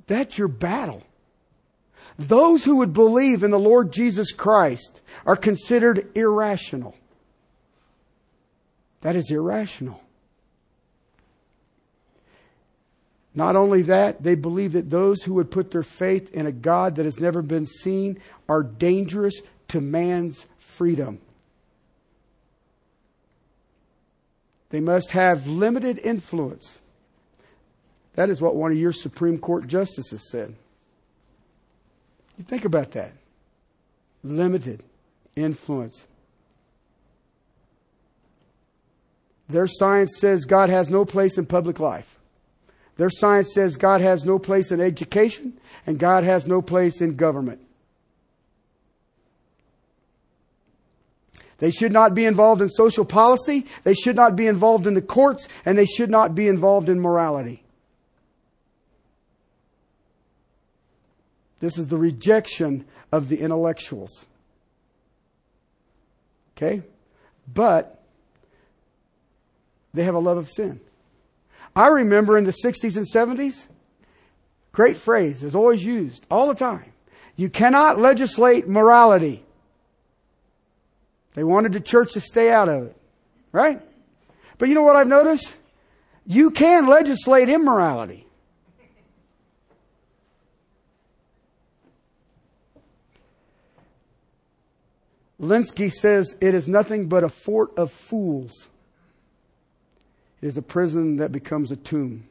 That's 0.05 0.37
your 0.37 0.49
battle. 0.49 1.06
Those 2.17 2.63
who 2.63 2.77
would 2.77 2.93
believe 2.93 3.43
in 3.43 3.51
the 3.51 3.59
Lord 3.59 3.91
Jesus 3.91 4.31
Christ 4.31 5.01
are 5.25 5.35
considered 5.35 6.09
irrational. 6.15 6.95
That 9.01 9.15
is 9.15 9.29
irrational. 9.29 10.01
Not 13.35 13.55
only 13.55 13.83
that, 13.83 14.23
they 14.23 14.33
believe 14.33 14.71
that 14.71 14.89
those 14.89 15.21
who 15.21 15.35
would 15.35 15.51
put 15.51 15.69
their 15.69 15.83
faith 15.83 16.33
in 16.33 16.47
a 16.47 16.51
God 16.51 16.95
that 16.95 17.05
has 17.05 17.19
never 17.19 17.43
been 17.43 17.67
seen 17.67 18.19
are 18.49 18.63
dangerous 18.63 19.41
to 19.67 19.79
man's 19.79 20.47
freedom. 20.57 21.19
They 24.69 24.79
must 24.79 25.11
have 25.11 25.45
limited 25.45 25.99
influence. 25.99 26.79
That 28.15 28.31
is 28.31 28.41
what 28.41 28.55
one 28.55 28.71
of 28.71 28.77
your 28.79 28.91
Supreme 28.91 29.37
Court 29.37 29.67
justices 29.67 30.31
said. 30.31 30.55
Think 32.45 32.65
about 32.65 32.91
that. 32.91 33.13
Limited 34.23 34.83
influence. 35.35 36.05
Their 39.49 39.67
science 39.67 40.17
says 40.17 40.45
God 40.45 40.69
has 40.69 40.89
no 40.89 41.05
place 41.05 41.37
in 41.37 41.45
public 41.45 41.79
life. 41.79 42.19
Their 42.97 43.09
science 43.09 43.53
says 43.53 43.77
God 43.77 44.01
has 44.01 44.25
no 44.25 44.39
place 44.39 44.71
in 44.71 44.81
education 44.81 45.53
and 45.85 45.99
God 45.99 46.23
has 46.23 46.47
no 46.47 46.61
place 46.61 46.99
in 46.99 47.15
government. 47.15 47.61
They 51.59 51.71
should 51.71 51.91
not 51.91 52.13
be 52.13 52.25
involved 52.25 52.61
in 52.61 52.69
social 52.69 53.05
policy. 53.05 53.65
They 53.83 53.93
should 53.93 54.15
not 54.15 54.35
be 54.35 54.47
involved 54.47 54.85
in 54.85 54.93
the 54.93 55.01
courts 55.01 55.47
and 55.65 55.77
they 55.77 55.85
should 55.85 56.11
not 56.11 56.35
be 56.35 56.47
involved 56.47 56.89
in 56.89 56.99
morality. 56.99 57.63
This 61.59 61.77
is 61.77 61.87
the 61.87 61.97
rejection 61.97 62.85
of 63.11 63.29
the 63.29 63.39
intellectuals. 63.39 64.25
Okay? 66.55 66.83
But 67.51 68.03
they 69.93 70.03
have 70.03 70.15
a 70.15 70.19
love 70.19 70.37
of 70.37 70.49
sin. 70.49 70.79
I 71.75 71.87
remember 71.87 72.37
in 72.37 72.45
the 72.45 72.51
60s 72.51 72.97
and 72.97 73.05
70s, 73.05 73.65
great 74.71 74.97
phrase 74.97 75.43
is 75.43 75.55
always 75.55 75.83
used 75.83 76.25
all 76.29 76.47
the 76.47 76.55
time. 76.55 76.93
You 77.35 77.49
cannot 77.49 77.99
legislate 77.99 78.67
morality. 78.67 79.43
They 81.35 81.43
wanted 81.43 81.73
the 81.73 81.79
church 81.79 82.13
to 82.13 82.21
stay 82.21 82.51
out 82.51 82.67
of 82.67 82.83
it, 82.83 82.97
right? 83.51 83.81
But 84.57 84.69
you 84.69 84.75
know 84.75 84.81
what 84.81 84.95
I've 84.95 85.07
noticed? 85.07 85.55
You 86.25 86.49
can 86.49 86.87
legislate 86.87 87.47
immorality. 87.47 88.26
Lenski 95.39 95.91
says 95.91 96.35
it 96.41 96.53
is 96.53 96.67
nothing 96.67 97.07
but 97.07 97.23
a 97.23 97.29
fort 97.29 97.77
of 97.77 97.91
fools. 97.91 98.69
It 100.41 100.47
is 100.47 100.57
a 100.57 100.61
prison 100.61 101.17
that 101.17 101.31
becomes 101.31 101.71
a 101.71 101.75
tomb. 101.75 102.27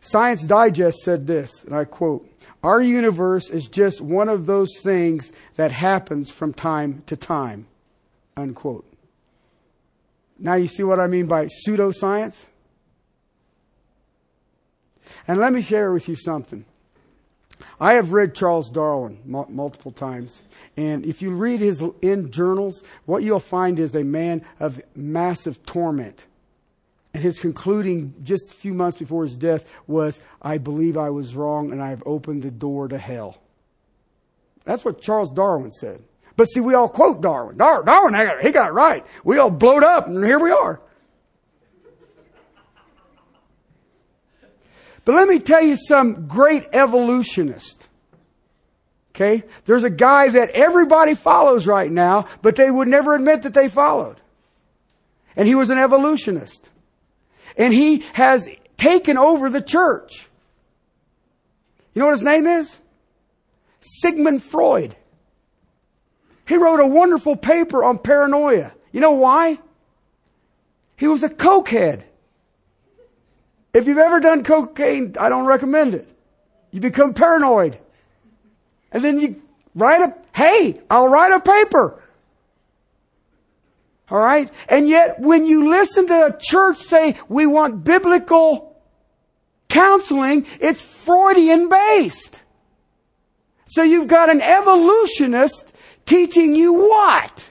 Science 0.00 0.42
Digest 0.42 0.98
said 0.98 1.26
this, 1.26 1.64
and 1.64 1.74
I 1.74 1.84
quote, 1.84 2.28
Our 2.62 2.82
universe 2.82 3.48
is 3.48 3.68
just 3.68 4.00
one 4.00 4.28
of 4.28 4.46
those 4.46 4.70
things 4.82 5.32
that 5.56 5.72
happens 5.72 6.30
from 6.30 6.52
time 6.52 7.02
to 7.06 7.16
time. 7.16 7.66
Unquote. 8.36 8.86
Now 10.38 10.54
you 10.54 10.66
see 10.66 10.82
what 10.82 11.00
I 11.00 11.06
mean 11.06 11.26
by 11.26 11.46
pseudoscience? 11.46 12.46
And 15.26 15.38
let 15.38 15.52
me 15.52 15.60
share 15.60 15.92
with 15.92 16.08
you 16.08 16.16
something. 16.16 16.64
I 17.80 17.94
have 17.94 18.12
read 18.12 18.34
Charles 18.34 18.70
Darwin 18.70 19.18
multiple 19.24 19.92
times. 19.92 20.42
And 20.76 21.04
if 21.04 21.22
you 21.22 21.30
read 21.30 21.60
his 21.60 21.82
in 22.02 22.30
journals, 22.30 22.84
what 23.06 23.22
you'll 23.22 23.40
find 23.40 23.78
is 23.78 23.94
a 23.94 24.04
man 24.04 24.44
of 24.60 24.80
massive 24.94 25.64
torment. 25.66 26.26
And 27.12 27.22
his 27.22 27.38
concluding 27.38 28.14
just 28.22 28.50
a 28.50 28.54
few 28.54 28.74
months 28.74 28.98
before 28.98 29.22
his 29.22 29.36
death 29.36 29.70
was, 29.86 30.20
I 30.42 30.58
believe 30.58 30.96
I 30.96 31.10
was 31.10 31.36
wrong 31.36 31.70
and 31.70 31.82
I 31.82 31.90
have 31.90 32.02
opened 32.06 32.42
the 32.42 32.50
door 32.50 32.88
to 32.88 32.98
hell. 32.98 33.38
That's 34.64 34.84
what 34.84 35.00
Charles 35.00 35.30
Darwin 35.30 35.70
said. 35.70 36.02
But 36.36 36.46
see, 36.46 36.60
we 36.60 36.74
all 36.74 36.88
quote 36.88 37.20
Darwin. 37.20 37.56
Darwin, 37.56 38.14
he 38.42 38.50
got 38.50 38.70
it 38.70 38.72
right. 38.72 39.06
We 39.22 39.38
all 39.38 39.50
blowed 39.50 39.84
up 39.84 40.08
and 40.08 40.24
here 40.24 40.40
we 40.40 40.50
are. 40.50 40.80
But 45.04 45.14
let 45.14 45.28
me 45.28 45.38
tell 45.38 45.62
you 45.62 45.76
some 45.76 46.26
great 46.26 46.66
evolutionist. 46.72 47.88
Okay? 49.14 49.44
There's 49.64 49.84
a 49.84 49.90
guy 49.90 50.28
that 50.28 50.50
everybody 50.50 51.14
follows 51.14 51.66
right 51.66 51.90
now, 51.90 52.26
but 52.42 52.56
they 52.56 52.70
would 52.70 52.88
never 52.88 53.14
admit 53.14 53.42
that 53.42 53.54
they 53.54 53.68
followed. 53.68 54.20
And 55.36 55.46
he 55.46 55.54
was 55.54 55.70
an 55.70 55.78
evolutionist. 55.78 56.70
And 57.56 57.72
he 57.72 58.04
has 58.14 58.48
taken 58.76 59.16
over 59.18 59.50
the 59.50 59.60
church. 59.60 60.28
You 61.94 62.00
know 62.00 62.06
what 62.06 62.12
his 62.12 62.22
name 62.22 62.46
is? 62.46 62.78
Sigmund 63.80 64.42
Freud. 64.42 64.96
He 66.46 66.56
wrote 66.56 66.80
a 66.80 66.86
wonderful 66.86 67.36
paper 67.36 67.84
on 67.84 67.98
paranoia. 67.98 68.72
You 68.92 69.00
know 69.00 69.12
why? 69.12 69.58
He 70.96 71.06
was 71.06 71.22
a 71.22 71.28
cokehead. 71.28 72.02
If 73.74 73.88
you've 73.88 73.98
ever 73.98 74.20
done 74.20 74.44
cocaine, 74.44 75.16
I 75.18 75.28
don't 75.28 75.46
recommend 75.46 75.94
it. 75.94 76.08
You 76.70 76.80
become 76.80 77.12
paranoid. 77.12 77.76
And 78.92 79.04
then 79.04 79.18
you 79.18 79.42
write 79.74 80.00
a, 80.00 80.14
hey, 80.32 80.80
I'll 80.88 81.08
write 81.08 81.32
a 81.32 81.40
paper. 81.40 82.00
All 84.08 84.18
right? 84.18 84.48
And 84.68 84.88
yet, 84.88 85.18
when 85.18 85.44
you 85.44 85.68
listen 85.68 86.06
to 86.06 86.26
a 86.26 86.38
church 86.38 86.78
say, 86.78 87.16
we 87.28 87.46
want 87.46 87.82
biblical 87.82 88.76
counseling, 89.68 90.46
it's 90.60 90.80
Freudian 90.80 91.68
based. 91.68 92.40
So 93.64 93.82
you've 93.82 94.06
got 94.06 94.30
an 94.30 94.40
evolutionist 94.40 95.72
teaching 96.06 96.54
you 96.54 96.74
what? 96.74 97.50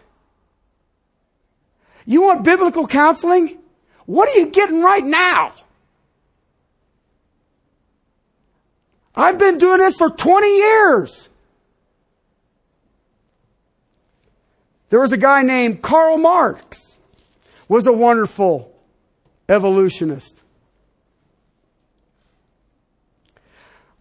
You 2.06 2.22
want 2.22 2.44
biblical 2.44 2.88
counseling? 2.88 3.58
What 4.06 4.30
are 4.30 4.40
you 4.40 4.48
getting 4.48 4.82
right 4.82 5.04
now? 5.04 5.54
I've 9.16 9.38
been 9.38 9.58
doing 9.58 9.80
this 9.80 9.96
for 9.96 10.10
20 10.10 10.48
years. 10.48 11.30
There 14.90 15.00
was 15.00 15.12
a 15.12 15.18
guy 15.18 15.42
named 15.42 15.82
Karl 15.82 16.18
Marx, 16.20 16.98
was 17.68 17.88
a 17.88 17.92
wonderful 17.92 18.72
evolutionist. 19.50 20.43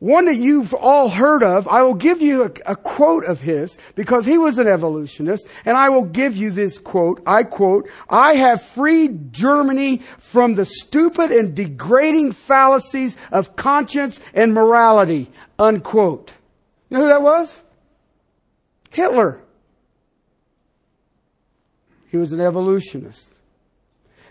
One 0.03 0.25
that 0.25 0.35
you've 0.35 0.75
all 0.75 1.09
heard 1.09 1.45
of, 1.45 1.69
I 1.69 1.85
will 1.85 1.95
give 1.95 2.21
you 2.21 2.43
a, 2.43 2.73
a, 2.73 2.75
quote 2.75 3.25
of 3.25 3.39
his 3.39 3.79
because 3.95 4.27
he 4.27 4.37
was 4.37 4.59
an 4.59 4.67
evolutionist 4.67 5.47
and 5.65 5.77
I 5.77 5.91
will 5.91 6.07
give 6.07 6.35
you 6.35 6.51
this 6.51 6.77
quote. 6.77 7.23
I 7.25 7.45
quote, 7.45 7.89
I 8.11 8.35
have 8.35 8.63
freed 8.63 9.33
Germany 9.33 10.03
from 10.19 10.57
the 10.57 10.65
stupid 10.65 11.31
and 11.31 11.55
degrading 11.55 12.33
fallacies 12.33 13.17
of 13.31 13.55
conscience 13.55 14.19
and 14.35 14.53
morality. 14.53 15.31
Unquote. 15.57 16.33
You 16.91 16.97
know 16.97 17.05
who 17.05 17.09
that 17.09 17.23
was? 17.23 17.63
Hitler. 18.91 19.41
He 22.09 22.17
was 22.17 22.33
an 22.33 22.41
evolutionist. 22.41 23.31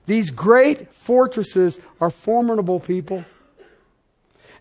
These 0.06 0.32
great 0.32 0.94
fortresses 0.94 1.80
are 2.02 2.10
formidable 2.10 2.82
people. 2.82 3.24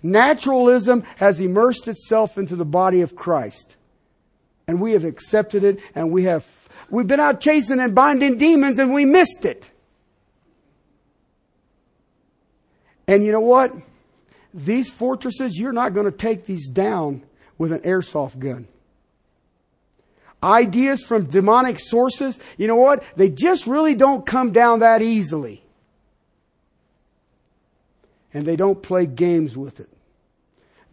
Naturalism 0.03 1.03
has 1.17 1.41
immersed 1.41 1.89
itself 1.89 2.39
into 2.39 2.57
the 2.57 2.65
body 2.65 3.03
of 3.03 3.15
Christ. 3.15 3.77
And 4.67 4.81
we 4.81 4.93
have 4.93 5.05
accepted 5.05 5.65
it 5.65 5.81
and 5.95 6.11
we 6.11 6.25
have, 6.25 6.47
we've 6.89 7.07
been 7.07 7.21
out 7.21 7.41
chasing 7.41 7.81
and 7.81 7.95
binding 7.95 8.39
demons 8.39 8.79
and 8.79 8.95
we 8.95 9.05
missed 9.05 9.45
it. 9.45 9.71
And 13.07 13.25
you 13.25 13.33
know 13.33 13.41
what? 13.41 13.75
These 14.55 14.91
fortresses, 14.91 15.59
you're 15.59 15.73
not 15.73 15.95
going 15.95 16.07
to 16.07 16.17
take 16.17 16.47
these 16.47 16.69
down 16.69 17.23
with 17.59 17.73
an 17.73 17.81
airsoft 17.81 18.39
gun. 18.39 18.69
Ideas 20.43 21.03
from 21.03 21.25
demonic 21.25 21.79
sources, 21.79 22.39
you 22.57 22.67
know 22.67 22.77
what? 22.77 23.03
They 23.17 23.29
just 23.29 23.67
really 23.67 23.95
don't 23.95 24.25
come 24.25 24.53
down 24.53 24.81
that 24.81 25.03
easily 25.03 25.63
and 28.33 28.47
they 28.47 28.57
don't 28.57 28.83
play 28.83 29.07
games 29.07 29.57
with 29.57 29.81
it. 29.81 29.89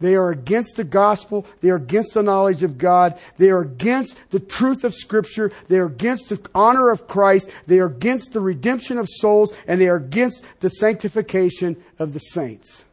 They 0.00 0.14
are 0.14 0.30
against 0.30 0.76
the 0.76 0.84
gospel. 0.84 1.44
They 1.60 1.70
are 1.70 1.76
against 1.76 2.14
the 2.14 2.22
knowledge 2.22 2.62
of 2.62 2.78
God. 2.78 3.18
They 3.36 3.50
are 3.50 3.60
against 3.60 4.16
the 4.30 4.38
truth 4.38 4.84
of 4.84 4.94
Scripture. 4.94 5.50
They 5.66 5.78
are 5.78 5.86
against 5.86 6.28
the 6.28 6.40
honor 6.54 6.90
of 6.90 7.08
Christ. 7.08 7.50
They 7.66 7.80
are 7.80 7.86
against 7.86 8.32
the 8.32 8.40
redemption 8.40 8.98
of 8.98 9.08
souls. 9.08 9.52
And 9.66 9.80
they 9.80 9.88
are 9.88 9.96
against 9.96 10.44
the 10.60 10.68
sanctification 10.68 11.82
of 11.98 12.12
the 12.12 12.20
saints. 12.20 12.84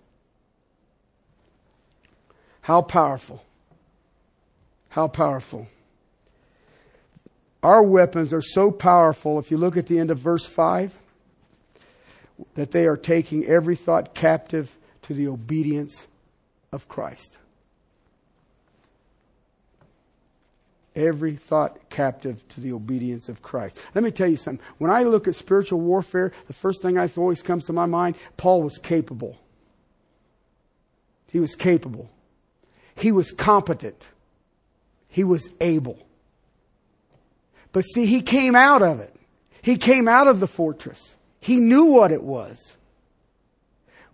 How 2.61 2.81
powerful. 2.81 3.43
How 4.89 5.07
powerful. 5.07 5.67
Our 7.61 7.83
weapons 7.83 8.33
are 8.33 8.41
so 8.41 8.71
powerful, 8.71 9.39
if 9.39 9.49
you 9.49 9.57
look 9.57 9.75
at 9.75 9.87
the 9.87 9.99
end 9.99 10.11
of 10.11 10.19
verse 10.19 10.45
5 10.45 10.97
that 12.55 12.71
they 12.71 12.85
are 12.85 12.97
taking 12.97 13.45
every 13.45 13.75
thought 13.75 14.13
captive 14.13 14.77
to 15.03 15.13
the 15.13 15.27
obedience 15.27 16.07
of 16.71 16.87
Christ. 16.87 17.37
Every 20.95 21.35
thought 21.35 21.89
captive 21.89 22.47
to 22.49 22.61
the 22.61 22.71
obedience 22.71 23.27
of 23.27 23.41
Christ. 23.41 23.77
Let 23.93 24.03
me 24.03 24.11
tell 24.11 24.29
you 24.29 24.37
something. 24.37 24.65
When 24.77 24.91
I 24.91 25.03
look 25.03 25.27
at 25.27 25.35
spiritual 25.35 25.81
warfare, 25.81 26.31
the 26.47 26.53
first 26.53 26.81
thing 26.81 26.97
I 26.97 27.09
always 27.17 27.41
comes 27.41 27.65
to 27.65 27.73
my 27.73 27.85
mind, 27.85 28.15
Paul 28.37 28.63
was 28.63 28.77
capable. 28.77 29.37
He 31.31 31.39
was 31.39 31.55
capable. 31.55 32.09
He 32.95 33.11
was 33.11 33.31
competent. 33.31 34.07
He 35.09 35.25
was 35.25 35.49
able. 35.59 35.99
But 37.73 37.81
see, 37.81 38.05
he 38.05 38.21
came 38.21 38.55
out 38.55 38.81
of 38.81 39.01
it. 39.01 39.13
He 39.61 39.77
came 39.77 40.07
out 40.07 40.27
of 40.27 40.39
the 40.39 40.47
fortress. 40.47 41.17
He 41.45 41.57
knew 41.57 41.85
what 41.85 42.11
it 42.11 42.23
was. 42.23 42.75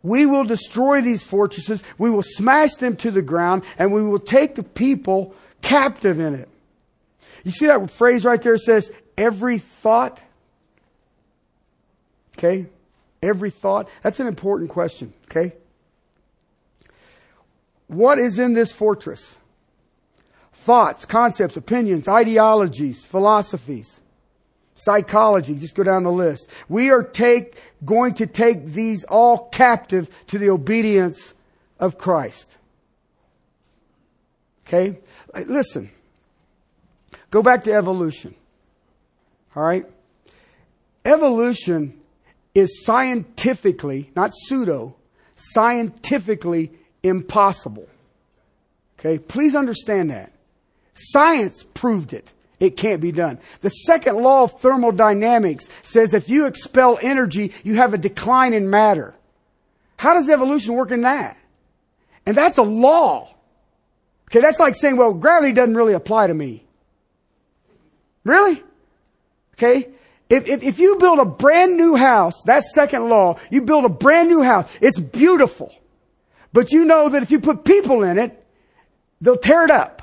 We 0.04 0.26
will 0.26 0.44
destroy 0.44 1.00
these 1.00 1.24
fortresses. 1.24 1.82
We 1.98 2.10
will 2.10 2.24
smash 2.24 2.74
them 2.74 2.98
to 2.98 3.10
the 3.10 3.22
ground 3.22 3.64
and 3.80 3.94
we 3.94 4.04
will 4.04 4.20
take 4.20 4.56
the 4.56 4.64
people 4.64 5.34
captive 5.62 6.20
in 6.20 6.36
it. 6.36 6.50
You 7.46 7.52
see 7.52 7.68
that 7.68 7.90
phrase 7.90 8.26
right 8.26 8.42
there 8.42 8.58
says, 8.58 8.92
every 9.18 9.60
thought? 9.60 10.22
Okay? 12.38 12.66
Every 13.24 13.50
thought? 13.50 13.88
That's 14.04 14.20
an 14.20 14.28
important 14.28 14.70
question. 14.70 15.14
Okay? 15.30 15.54
What 17.88 18.20
is 18.20 18.40
in 18.40 18.56
this 18.56 18.74
fortress? 18.74 19.38
Thoughts, 20.52 21.06
concepts, 21.06 21.56
opinions, 21.56 22.10
ideologies, 22.10 23.06
philosophies, 23.06 24.01
psychology, 24.84 25.56
just 25.56 25.76
go 25.76 25.84
down 25.84 26.04
the 26.04 26.12
list. 26.12 26.50
We 26.68 26.90
are 26.90 27.04
take, 27.04 27.56
going 27.86 28.16
to 28.16 28.28
take 28.28 28.66
these 28.66 29.04
all 29.04 29.50
captive 29.50 30.10
to 30.28 30.38
the 30.38 30.50
obedience 30.50 31.34
of 31.80 31.98
Christ. 31.98 32.58
Okay? 34.66 35.00
Listen. 35.46 35.92
Go 37.30 37.44
back 37.44 37.64
to 37.66 37.74
evolution. 37.74 38.36
All 39.56 39.64
right? 39.64 39.86
Evolution 41.06 42.00
is 42.54 42.84
scientifically, 42.84 44.12
not 44.16 44.32
pseudo, 44.34 44.96
scientifically 45.36 46.72
impossible. 47.04 47.88
Okay? 49.00 49.18
Please 49.18 49.56
understand 49.56 50.12
that. 50.12 50.32
Science 50.94 51.66
proved 51.74 52.14
it. 52.14 52.34
It 52.62 52.78
can't 52.78 53.02
be 53.02 53.12
done. 53.12 53.40
The 53.62 53.70
second 53.70 54.18
law 54.18 54.44
of 54.44 54.62
thermodynamics 54.62 55.68
says 55.82 56.14
if 56.14 56.30
you 56.30 56.46
expel 56.46 57.00
energy, 57.02 57.54
you 57.64 57.74
have 57.76 57.96
a 57.96 57.98
decline 57.98 58.54
in 58.54 58.70
matter. 58.70 59.16
How 59.98 60.14
does 60.14 60.30
evolution 60.30 60.76
work 60.76 60.92
in 60.92 61.02
that? 61.02 61.38
And 62.24 62.38
that's 62.38 62.60
a 62.60 62.64
law. 62.64 63.34
Okay, 64.30 64.42
that's 64.42 64.60
like 64.60 64.76
saying, 64.76 64.96
well, 64.96 65.16
gravity 65.16 65.54
doesn't 65.54 65.76
really 65.76 65.94
apply 65.94 66.28
to 66.28 66.36
me. 66.36 66.64
Really? 68.24 68.64
Okay? 69.56 69.90
If, 70.30 70.48
if, 70.48 70.62
if 70.62 70.78
you 70.78 70.98
build 71.00 71.18
a 71.18 71.26
brand 71.26 71.76
new 71.76 71.96
house, 71.96 72.44
that's 72.46 72.76
second 72.76 73.10
law, 73.10 73.40
you 73.50 73.64
build 73.64 73.86
a 73.86 73.90
brand 73.90 74.30
new 74.30 74.44
house, 74.44 74.78
it's 74.82 75.00
beautiful. 75.00 75.74
But 76.54 76.72
you 76.72 76.86
know 76.86 77.10
that 77.10 77.24
if 77.24 77.32
you 77.32 77.40
put 77.40 77.66
people 77.66 78.04
in 78.04 78.20
it, 78.20 78.46
they'll 79.20 79.36
tear 79.36 79.64
it 79.64 79.72
up. 79.72 80.01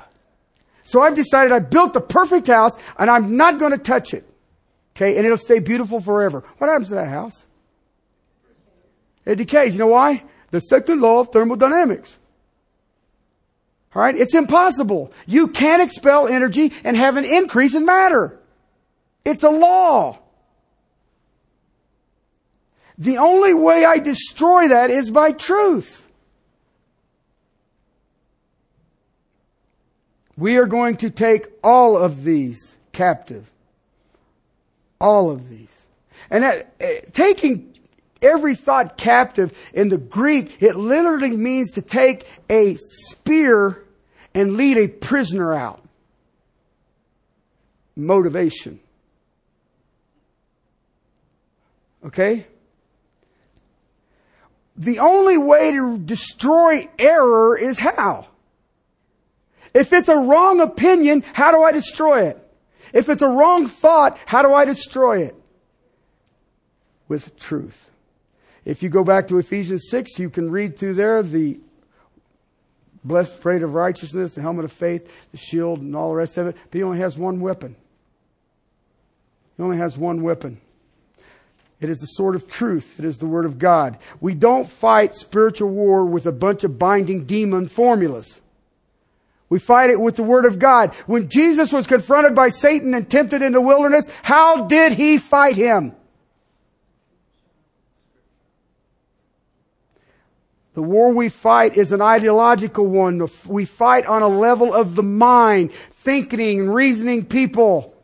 So 0.83 1.01
I've 1.01 1.15
decided 1.15 1.51
I 1.51 1.59
built 1.59 1.93
the 1.93 2.01
perfect 2.01 2.47
house 2.47 2.77
and 2.97 3.09
I'm 3.09 3.37
not 3.37 3.59
going 3.59 3.71
to 3.71 3.77
touch 3.77 4.13
it. 4.13 4.25
Okay, 4.95 5.17
and 5.17 5.25
it'll 5.25 5.37
stay 5.37 5.59
beautiful 5.59 6.01
forever. 6.01 6.43
What 6.57 6.67
happens 6.69 6.89
to 6.89 6.95
that 6.95 7.07
house? 7.07 7.45
It 9.25 9.35
decays. 9.35 9.73
You 9.73 9.79
know 9.79 9.87
why? 9.87 10.23
The 10.51 10.59
second 10.59 11.01
law 11.01 11.19
of 11.19 11.29
thermodynamics. 11.29 12.17
All 13.95 14.01
right? 14.01 14.15
It's 14.15 14.35
impossible. 14.35 15.11
You 15.25 15.47
can't 15.47 15.81
expel 15.81 16.27
energy 16.27 16.73
and 16.83 16.97
have 16.97 17.17
an 17.17 17.25
increase 17.25 17.75
in 17.75 17.85
matter. 17.85 18.39
It's 19.23 19.43
a 19.43 19.49
law. 19.49 20.19
The 22.97 23.17
only 23.17 23.53
way 23.53 23.85
I 23.85 23.99
destroy 23.99 24.67
that 24.67 24.89
is 24.89 25.09
by 25.09 25.31
truth. 25.31 26.07
We 30.39 30.55
are 30.55 30.65
going 30.65 30.95
to 30.97 31.09
take 31.09 31.47
all 31.61 31.97
of 31.97 32.23
these 32.23 32.77
captive. 32.93 33.51
All 35.01 35.29
of 35.29 35.49
these. 35.49 35.85
And 36.29 36.43
that, 36.43 36.73
uh, 36.79 37.09
taking 37.11 37.75
every 38.21 38.55
thought 38.55 38.95
captive 38.95 39.57
in 39.73 39.89
the 39.89 39.97
Greek, 39.97 40.63
it 40.63 40.77
literally 40.77 41.35
means 41.35 41.73
to 41.73 41.81
take 41.81 42.25
a 42.49 42.75
spear 42.75 43.83
and 44.33 44.55
lead 44.55 44.77
a 44.77 44.87
prisoner 44.87 45.53
out. 45.53 45.83
Motivation. 47.97 48.79
Okay? 52.05 52.47
The 54.77 54.99
only 54.99 55.37
way 55.37 55.73
to 55.73 55.97
destroy 55.97 56.87
error 56.97 57.57
is 57.57 57.77
how? 57.77 58.27
If 59.73 59.93
it's 59.93 60.09
a 60.09 60.17
wrong 60.17 60.59
opinion, 60.59 61.23
how 61.33 61.51
do 61.51 61.61
I 61.61 61.71
destroy 61.71 62.27
it? 62.27 62.45
If 62.93 63.09
it's 63.09 63.21
a 63.21 63.27
wrong 63.27 63.67
thought, 63.67 64.17
how 64.25 64.41
do 64.41 64.53
I 64.53 64.65
destroy 64.65 65.23
it? 65.23 65.35
With 67.07 67.37
truth. 67.39 67.89
If 68.65 68.83
you 68.83 68.89
go 68.89 69.03
back 69.03 69.27
to 69.27 69.37
Ephesians 69.37 69.87
6, 69.89 70.19
you 70.19 70.29
can 70.29 70.51
read 70.51 70.77
through 70.77 70.95
there 70.95 71.23
the 71.23 71.59
blessed 73.03 73.41
parade 73.41 73.63
of 73.63 73.73
righteousness, 73.73 74.35
the 74.35 74.41
helmet 74.41 74.65
of 74.65 74.71
faith, 74.71 75.11
the 75.31 75.37
shield, 75.37 75.81
and 75.81 75.95
all 75.95 76.09
the 76.09 76.15
rest 76.15 76.37
of 76.37 76.47
it. 76.47 76.55
But 76.69 76.77
he 76.77 76.83
only 76.83 76.99
has 76.99 77.17
one 77.17 77.39
weapon. 77.39 77.75
He 79.57 79.63
only 79.63 79.77
has 79.77 79.97
one 79.97 80.21
weapon. 80.21 80.59
It 81.79 81.89
is 81.89 81.99
the 81.99 82.07
sword 82.07 82.35
of 82.35 82.47
truth. 82.47 82.95
It 82.99 83.05
is 83.05 83.17
the 83.17 83.25
word 83.25 83.45
of 83.45 83.57
God. 83.57 83.97
We 84.19 84.33
don't 84.33 84.69
fight 84.69 85.13
spiritual 85.13 85.69
war 85.69 86.03
with 86.05 86.25
a 86.25 86.31
bunch 86.31 86.63
of 86.63 86.77
binding 86.77 87.23
demon 87.23 87.67
formulas. 87.67 88.41
We 89.49 89.57
fight 89.57 89.89
it 89.89 89.99
with 89.99 90.15
the 90.15 90.23
word 90.23 90.45
of 90.45 90.59
God. 90.59 90.93
When 91.07 91.27
Jesus 91.27 91.73
was 91.73 91.87
confronted 91.87 92.35
by 92.35 92.49
Satan 92.49 92.93
and 92.93 93.09
tempted 93.09 93.41
in 93.41 93.53
the 93.53 93.61
wilderness, 93.61 94.07
how 94.21 94.67
did 94.67 94.93
he 94.93 95.17
fight 95.17 95.55
him? 95.55 95.93
The 100.75 100.83
war 100.83 101.11
we 101.11 101.29
fight 101.29 101.75
is 101.75 101.91
an 101.91 102.01
ideological 102.01 102.85
one. 102.85 103.27
We 103.47 103.65
fight 103.65 104.05
on 104.05 104.21
a 104.21 104.27
level 104.27 104.73
of 104.73 104.95
the 104.95 105.03
mind, 105.03 105.73
thinking 105.93 106.59
and 106.59 106.73
reasoning 106.73 107.25
people. 107.25 107.95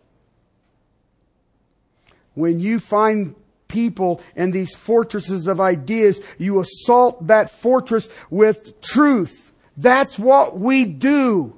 When 2.34 2.60
you 2.60 2.80
find 2.80 3.36
people 3.68 4.22
in 4.36 4.52
these 4.52 4.76
fortresses 4.76 5.48
of 5.48 5.62
ideas, 5.62 6.20
you 6.38 6.60
assault 6.60 7.28
that 7.28 7.50
fortress 7.50 8.10
with 8.30 8.82
truth. 8.82 9.54
That's 9.78 10.18
what 10.18 10.58
we 10.58 10.86
do. 10.86 11.58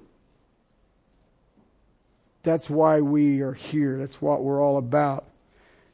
That's 2.43 2.69
why 2.69 3.01
we 3.01 3.41
are 3.41 3.53
here. 3.53 3.97
That's 3.97 4.21
what 4.21 4.43
we're 4.43 4.63
all 4.63 4.77
about. 4.77 5.25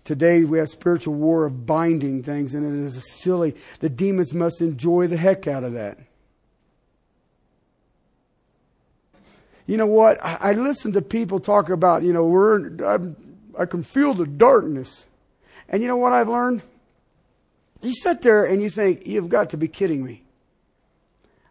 Today 0.03 0.43
we 0.43 0.57
have 0.57 0.69
spiritual 0.69 1.15
war 1.15 1.45
of 1.45 1.65
binding 1.65 2.23
things, 2.23 2.53
and 2.53 2.65
it 2.65 2.85
is 2.85 3.21
silly. 3.21 3.55
The 3.79 3.89
demons 3.89 4.33
must 4.33 4.61
enjoy 4.61 5.07
the 5.07 5.17
heck 5.17 5.47
out 5.47 5.63
of 5.63 5.73
that. 5.73 5.97
You 9.65 9.77
know 9.77 9.85
what? 9.85 10.23
I, 10.23 10.35
I 10.35 10.53
listen 10.53 10.91
to 10.93 11.01
people 11.01 11.39
talk 11.39 11.69
about, 11.69 12.03
you 12.03 12.11
know, 12.11 12.25
we're, 12.25 12.85
I'm, 12.85 13.15
I 13.57 13.65
can 13.65 13.81
feel 13.81 14.13
the 14.13 14.25
darkness. 14.25 15.05
And 15.69 15.81
you 15.81 15.87
know 15.87 15.97
what 15.97 16.11
I've 16.11 16.27
learned? 16.27 16.61
You 17.81 17.93
sit 17.93 18.21
there 18.21 18.43
and 18.43 18.61
you 18.61 18.69
think, 18.69 19.07
you've 19.07 19.29
got 19.29 19.51
to 19.51 19.57
be 19.57 19.67
kidding 19.67 20.03
me. 20.03 20.22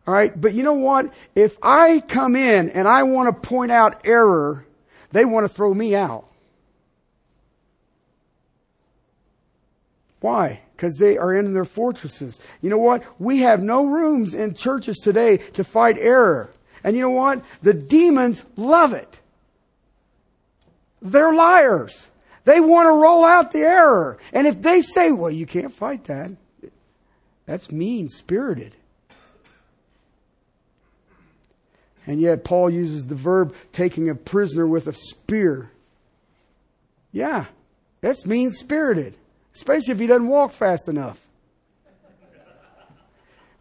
All 0.07 0.15
right. 0.15 0.39
But 0.39 0.55
you 0.55 0.63
know 0.63 0.73
what? 0.75 1.13
If 1.35 1.59
I 1.63 2.01
come 2.01 2.37
in 2.37 2.71
and 2.71 2.89
I 2.89 3.05
want 3.05 3.29
to 3.43 3.49
point 3.49 3.71
out 3.71 4.01
error, 4.05 4.67
they 5.13 5.25
want 5.25 5.45
to 5.45 5.53
throw 5.53 5.73
me 5.73 5.95
out. 5.95 6.27
Why? 10.21 10.61
Because 10.75 10.97
they 10.99 11.19
are 11.19 11.35
in 11.35 11.53
their 11.53 11.65
fortresses. 11.65 12.39
You 12.61 12.71
know 12.71 12.79
what? 12.79 13.03
We 13.21 13.41
have 13.41 13.63
no 13.63 13.87
rooms 13.87 14.35
in 14.35 14.55
churches 14.55 14.99
today 14.99 15.39
to 15.55 15.65
fight 15.65 15.97
error. 15.99 16.51
And 16.85 16.97
you 16.97 17.03
know 17.03 17.11
what? 17.11 17.43
The 17.63 17.75
demons 17.75 18.45
love 18.57 18.93
it. 18.93 19.21
They're 21.01 21.35
liars. 21.35 22.09
They 22.45 22.61
want 22.61 22.87
to 22.87 22.93
roll 22.93 23.25
out 23.25 23.53
the 23.53 23.61
error. 23.61 24.19
And 24.33 24.47
if 24.47 24.63
they 24.63 24.81
say, 24.81 25.13
well, 25.13 25.31
you 25.31 25.47
can't 25.47 25.73
fight 25.73 26.05
that, 26.05 26.33
that's 27.47 27.71
mean 27.71 28.09
spirited. 28.09 28.75
And 32.07 32.21
yet, 32.21 32.45
Paul 32.45 32.71
uses 32.71 33.07
the 33.07 33.15
verb 33.15 33.55
taking 33.73 34.09
a 34.09 34.15
prisoner 34.15 34.67
with 34.67 34.87
a 34.87 34.93
spear. 34.93 35.71
Yeah, 37.13 37.47
that's 38.01 38.27
mean 38.27 38.51
spirited 38.51 39.15
especially 39.55 39.93
if 39.93 39.99
he 39.99 40.07
doesn't 40.07 40.29
walk 40.29 40.53
fast 40.53 40.89
enough. 40.89 41.19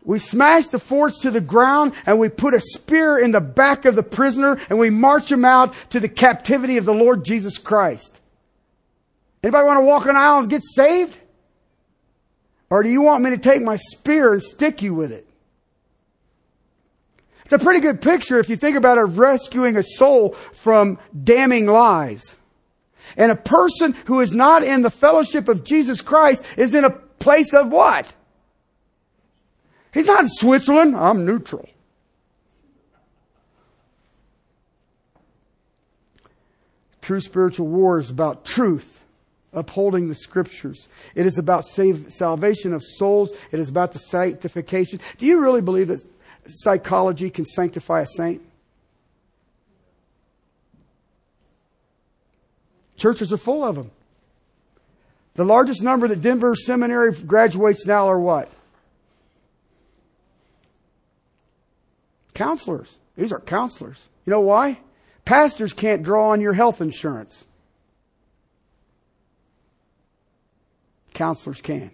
We 0.03 0.17
smash 0.17 0.67
the 0.67 0.79
forts 0.79 1.19
to 1.19 1.31
the 1.31 1.41
ground 1.41 1.93
and 2.07 2.17
we 2.17 2.29
put 2.29 2.55
a 2.55 2.59
spear 2.59 3.19
in 3.19 3.31
the 3.31 3.39
back 3.39 3.85
of 3.85 3.93
the 3.93 4.01
prisoner 4.01 4.59
and 4.69 4.79
we 4.79 4.89
march 4.89 5.31
him 5.31 5.45
out 5.45 5.75
to 5.91 5.99
the 5.99 6.09
captivity 6.09 6.77
of 6.77 6.85
the 6.85 6.93
Lord 6.93 7.23
Jesus 7.23 7.59
Christ. 7.59 8.19
Anybody 9.43 9.65
want 9.65 9.77
to 9.77 9.85
walk 9.85 10.07
on 10.07 10.15
aisle 10.15 10.39
and 10.39 10.49
get 10.49 10.63
saved? 10.63 11.19
Or 12.71 12.81
do 12.81 12.89
you 12.89 13.03
want 13.03 13.23
me 13.23 13.29
to 13.29 13.37
take 13.37 13.61
my 13.61 13.75
spear 13.75 14.33
and 14.33 14.41
stick 14.41 14.81
you 14.81 14.95
with 14.95 15.11
it? 15.11 15.27
It's 17.51 17.61
a 17.61 17.65
pretty 17.65 17.81
good 17.81 17.99
picture 17.99 18.39
if 18.39 18.47
you 18.47 18.55
think 18.55 18.77
about 18.77 18.97
it 18.97 19.01
rescuing 19.01 19.75
a 19.75 19.83
soul 19.83 20.29
from 20.53 20.97
damning 21.21 21.65
lies. 21.65 22.37
And 23.17 23.29
a 23.29 23.35
person 23.35 23.91
who 24.05 24.21
is 24.21 24.33
not 24.33 24.63
in 24.63 24.83
the 24.83 24.89
fellowship 24.89 25.49
of 25.49 25.65
Jesus 25.65 25.99
Christ 25.99 26.45
is 26.55 26.73
in 26.73 26.85
a 26.85 26.91
place 26.91 27.53
of 27.53 27.69
what? 27.69 28.13
He's 29.93 30.05
not 30.05 30.21
in 30.21 30.29
Switzerland. 30.29 30.95
I'm 30.95 31.25
neutral. 31.25 31.67
True 37.01 37.19
spiritual 37.19 37.67
war 37.67 37.99
is 37.99 38.09
about 38.09 38.45
truth, 38.45 39.03
upholding 39.51 40.07
the 40.07 40.15
scriptures. 40.15 40.87
It 41.15 41.25
is 41.25 41.37
about 41.37 41.65
save, 41.65 42.13
salvation 42.13 42.71
of 42.71 42.81
souls. 42.81 43.33
It 43.51 43.59
is 43.59 43.67
about 43.67 43.91
the 43.91 43.99
sanctification. 43.99 45.01
Do 45.17 45.25
you 45.25 45.41
really 45.41 45.61
believe 45.61 45.89
that 45.89 46.05
psychology 46.47 47.29
can 47.29 47.45
sanctify 47.45 48.01
a 48.01 48.05
saint? 48.05 48.41
Churches 52.97 53.33
are 53.33 53.37
full 53.37 53.63
of 53.63 53.75
them. 53.75 53.91
The 55.33 55.45
largest 55.45 55.81
number 55.81 56.07
that 56.07 56.21
Denver 56.21 56.55
Seminary 56.55 57.13
graduates 57.13 57.85
now 57.85 58.07
are 58.07 58.19
what? 58.19 58.49
Counselors. 62.33 62.97
These 63.15 63.31
are 63.31 63.39
counselors. 63.39 64.09
You 64.25 64.31
know 64.31 64.41
why? 64.41 64.79
Pastors 65.25 65.73
can't 65.73 66.03
draw 66.03 66.29
on 66.29 66.41
your 66.41 66.53
health 66.53 66.81
insurance. 66.81 67.45
Counselors 71.13 71.61
can. 71.61 71.91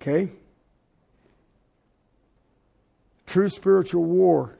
Okay? 0.00 0.30
True 3.26 3.48
spiritual 3.48 4.04
war 4.04 4.56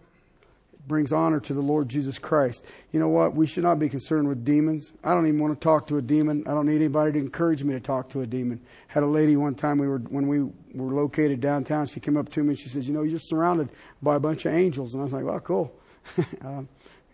brings 0.87 1.13
honor 1.13 1.41
to 1.41 1.55
the 1.55 1.61
Lord 1.61 1.89
Jesus 1.89 2.19
Christ. 2.19 2.65
You 2.93 3.01
know 3.01 3.09
what? 3.09 3.35
We 3.35 3.47
should 3.47 3.63
not 3.63 3.79
be 3.79 3.89
concerned 3.89 4.29
with 4.29 4.45
demons. 4.45 4.93
I 5.05 5.15
don't 5.15 5.27
even 5.27 5.41
want 5.41 5.59
to 5.59 5.65
talk 5.65 5.87
to 5.89 5.99
a 5.99 6.03
demon. 6.03 6.45
I 6.47 6.51
don't 6.51 6.67
need 6.67 6.77
anybody 6.77 7.13
to 7.13 7.19
encourage 7.19 7.63
me 7.63 7.75
to 7.75 7.81
talk 7.81 8.09
to 8.11 8.23
a 8.23 8.27
demon. 8.27 8.61
Had 8.89 9.03
a 9.03 9.07
lady 9.07 9.37
one 9.37 9.55
time 9.55 9.79
we 9.79 9.89
were 9.89 9.99
when 9.99 10.27
we 10.27 10.43
were 10.75 10.93
located 10.95 11.41
downtown. 11.41 11.87
She 11.87 12.01
came 12.01 12.17
up 12.17 12.29
to 12.31 12.43
me 12.43 12.51
and 12.51 12.59
she 12.59 12.69
says, 12.69 12.89
"You 12.89 12.95
know, 12.95 13.03
you're 13.03 13.21
surrounded 13.21 13.71
by 14.03 14.17
a 14.17 14.21
bunch 14.21 14.47
of 14.47 14.55
angels." 14.55 14.95
And 14.95 15.01
I 15.01 15.05
was 15.05 15.13
like, 15.13 15.25
"Well, 15.25 15.41
cool." 15.41 15.73
um, 16.43 16.69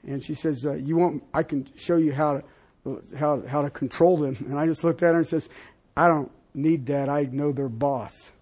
and 0.06 0.24
she 0.24 0.34
says, 0.34 0.64
uh, 0.64 0.72
"You 0.74 0.96
want? 0.96 1.22
I 1.34 1.42
can 1.42 1.68
show 1.76 1.96
you 1.96 2.12
how 2.12 2.42
to 2.84 3.02
how 3.16 3.42
how 3.46 3.62
to 3.62 3.70
control 3.70 4.16
them." 4.16 4.36
And 4.48 4.58
I 4.58 4.66
just 4.66 4.84
looked 4.84 5.02
at 5.02 5.12
her 5.12 5.18
and 5.18 5.26
says, 5.26 5.48
"I 5.96 6.08
don't 6.08 6.30
need 6.56 6.86
that. 6.86 7.08
I 7.08 7.24
know 7.24 7.52
their 7.52 7.68
boss." 7.68 8.32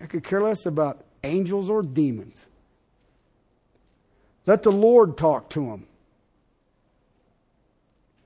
I 0.00 0.06
could 0.06 0.24
care 0.24 0.42
less 0.42 0.66
about 0.66 1.04
angels 1.24 1.70
or 1.70 1.82
demons. 1.82 2.46
Let 4.44 4.62
the 4.62 4.72
Lord 4.72 5.16
talk 5.16 5.48
to 5.50 5.66
them. 5.66 5.86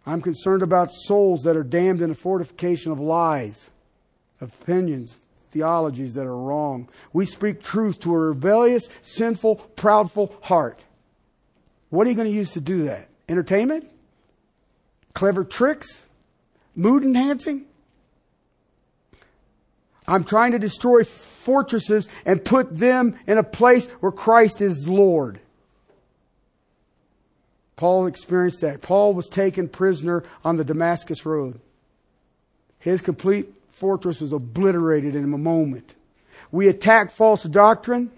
I'm 0.07 0.21
concerned 0.21 0.63
about 0.63 0.91
souls 0.93 1.43
that 1.43 1.57
are 1.57 1.63
damned 1.63 2.03
in 2.03 2.11
a 2.11 2.15
fortification 2.15 2.91
of 2.91 2.99
lies, 2.99 3.71
opinions, 4.41 5.19
theologies 5.51 6.15
that 6.15 6.27
are 6.27 6.37
wrong. 6.37 6.89
We 7.13 7.27
speak 7.27 7.63
truth 7.63 8.01
to 8.01 8.15
a 8.15 8.19
rebellious, 8.19 8.89
sinful, 9.03 9.71
proudful 9.77 10.33
heart. 10.43 10.81
What 11.91 12.07
are 12.07 12.11
you 12.11 12.17
going 12.17 12.29
to 12.29 12.35
use 12.35 12.53
to 12.53 12.61
do 12.61 12.85
that? 12.85 13.09
Entertainment? 13.29 13.89
Clever 15.15 15.45
tricks? 15.45 16.07
Mood 16.75 17.03
enhancing? 17.03 17.67
I'm 20.07 20.25
trying 20.25 20.53
to 20.53 20.59
destroy 20.59 21.05
fortresses 21.05 22.09
and 22.25 22.45
put 22.45 22.77
them 22.77 23.17
in 23.27 23.39
a 23.39 23.45
place 23.45 23.87
where 24.01 24.13
Christ 24.13 24.61
is 24.61 24.89
Lord. 24.89 25.41
Paul 27.77 28.07
experienced 28.07 28.61
that. 28.61 28.83
Paul 28.83 29.15
was 29.15 29.29
taken 29.29 29.69
prisoner 29.69 30.25
on 30.45 30.57
the 30.57 30.65
Damascus 30.65 31.25
Road. 31.25 31.61
His 32.79 33.01
complete 33.01 33.49
fortress 33.69 34.21
was 34.21 34.33
obliterated 34.33 35.15
in 35.15 35.25
a 35.25 35.39
moment. 35.39 35.95
We 36.51 36.69
attack 36.69 37.11
false 37.11 37.45
doctrine. 37.45 38.11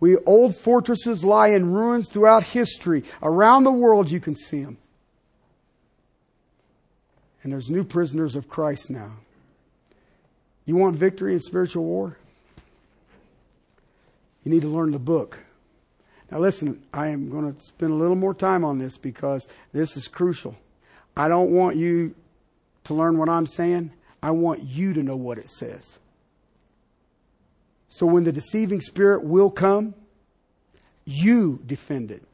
We 0.00 0.16
old 0.16 0.56
fortresses 0.56 1.24
lie 1.24 1.48
in 1.48 1.72
ruins 1.72 2.08
throughout 2.08 2.42
history. 2.42 3.04
Around 3.22 3.64
the 3.64 3.70
world 3.70 4.10
you 4.10 4.20
can 4.20 4.34
see 4.34 4.64
them. 4.64 4.78
And 7.42 7.52
there's 7.52 7.70
new 7.70 7.84
prisoners 7.84 8.36
of 8.36 8.48
Christ 8.48 8.90
now. 8.90 9.12
You 10.64 10.76
want 10.76 10.96
victory 10.96 11.32
in 11.32 11.38
spiritual 11.38 11.84
war? 11.84 12.18
You 14.44 14.50
need 14.50 14.62
to 14.62 14.68
learn 14.68 14.90
the 14.90 14.98
book. 14.98 15.38
Now, 16.30 16.40
listen, 16.40 16.82
I 16.92 17.08
am 17.08 17.30
going 17.30 17.52
to 17.52 17.58
spend 17.58 17.92
a 17.92 17.94
little 17.94 18.16
more 18.16 18.34
time 18.34 18.64
on 18.64 18.78
this 18.78 18.98
because 18.98 19.48
this 19.72 19.96
is 19.96 20.08
crucial. 20.08 20.56
I 21.16 21.28
don't 21.28 21.50
want 21.50 21.76
you 21.76 22.14
to 22.84 22.94
learn 22.94 23.18
what 23.18 23.28
I'm 23.28 23.46
saying, 23.46 23.92
I 24.22 24.30
want 24.30 24.62
you 24.62 24.92
to 24.94 25.02
know 25.02 25.16
what 25.16 25.38
it 25.38 25.48
says. 25.48 25.98
So, 27.88 28.06
when 28.06 28.24
the 28.24 28.32
deceiving 28.32 28.80
spirit 28.80 29.24
will 29.24 29.50
come, 29.50 29.94
you 31.04 31.60
defend 31.66 32.10
it. 32.10 32.27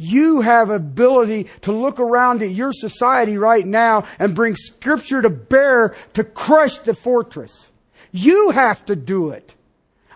You 0.00 0.42
have 0.42 0.70
ability 0.70 1.48
to 1.62 1.72
look 1.72 1.98
around 1.98 2.40
at 2.40 2.50
your 2.50 2.72
society 2.72 3.36
right 3.36 3.66
now 3.66 4.04
and 4.20 4.34
bring 4.34 4.54
scripture 4.54 5.20
to 5.20 5.28
bear 5.28 5.94
to 6.14 6.22
crush 6.22 6.78
the 6.78 6.94
fortress. 6.94 7.70
You 8.12 8.50
have 8.50 8.86
to 8.86 8.94
do 8.94 9.30
it. 9.30 9.56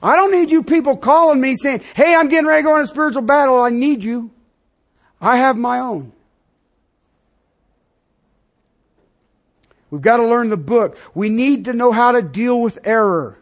I 0.00 0.14
don't 0.14 0.30
need 0.30 0.52
you 0.52 0.62
people 0.62 0.96
calling 0.96 1.40
me 1.40 1.56
saying, 1.56 1.82
hey, 1.94 2.14
I'm 2.14 2.28
getting 2.28 2.46
ready 2.46 2.62
to 2.62 2.66
go 2.66 2.74
on 2.74 2.82
a 2.82 2.86
spiritual 2.86 3.22
battle. 3.22 3.60
I 3.60 3.70
need 3.70 4.04
you. 4.04 4.30
I 5.20 5.36
have 5.36 5.56
my 5.56 5.80
own. 5.80 6.12
We've 9.90 10.00
got 10.00 10.18
to 10.18 10.26
learn 10.26 10.48
the 10.48 10.56
book. 10.56 10.96
We 11.12 11.28
need 11.28 11.66
to 11.66 11.72
know 11.72 11.90
how 11.92 12.12
to 12.12 12.22
deal 12.22 12.60
with 12.62 12.78
error. 12.84 13.36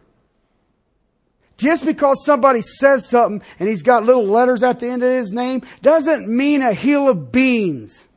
Just 1.61 1.85
because 1.85 2.25
somebody 2.25 2.61
says 2.61 3.07
something 3.07 3.39
and 3.59 3.69
he's 3.69 3.83
got 3.83 4.03
little 4.03 4.25
letters 4.25 4.63
at 4.63 4.79
the 4.79 4.87
end 4.87 5.03
of 5.03 5.11
his 5.11 5.31
name 5.31 5.61
doesn't 5.83 6.27
mean 6.27 6.63
a 6.63 6.73
hill 6.73 7.07
of 7.07 7.31
beans. 7.31 8.07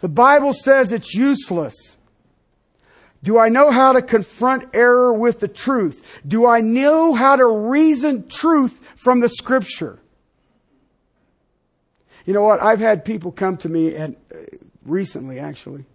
The 0.00 0.10
Bible 0.10 0.52
says 0.52 0.92
it's 0.92 1.14
useless. 1.14 1.96
Do 3.22 3.38
I 3.38 3.48
know 3.48 3.70
how 3.70 3.94
to 3.94 4.02
confront 4.02 4.74
error 4.74 5.14
with 5.14 5.40
the 5.40 5.48
truth? 5.48 6.20
Do 6.28 6.46
I 6.46 6.60
know 6.60 7.14
how 7.14 7.36
to 7.36 7.46
reason 7.46 8.28
truth 8.28 8.78
from 8.94 9.20
the 9.20 9.30
scripture? 9.30 9.98
You 12.26 12.34
know 12.34 12.42
what? 12.42 12.62
I've 12.62 12.78
had 12.78 13.06
people 13.06 13.32
come 13.32 13.56
to 13.58 13.70
me 13.70 13.94
and 13.94 14.16
uh, 14.34 14.36
recently 14.84 15.38
actually 15.38 15.86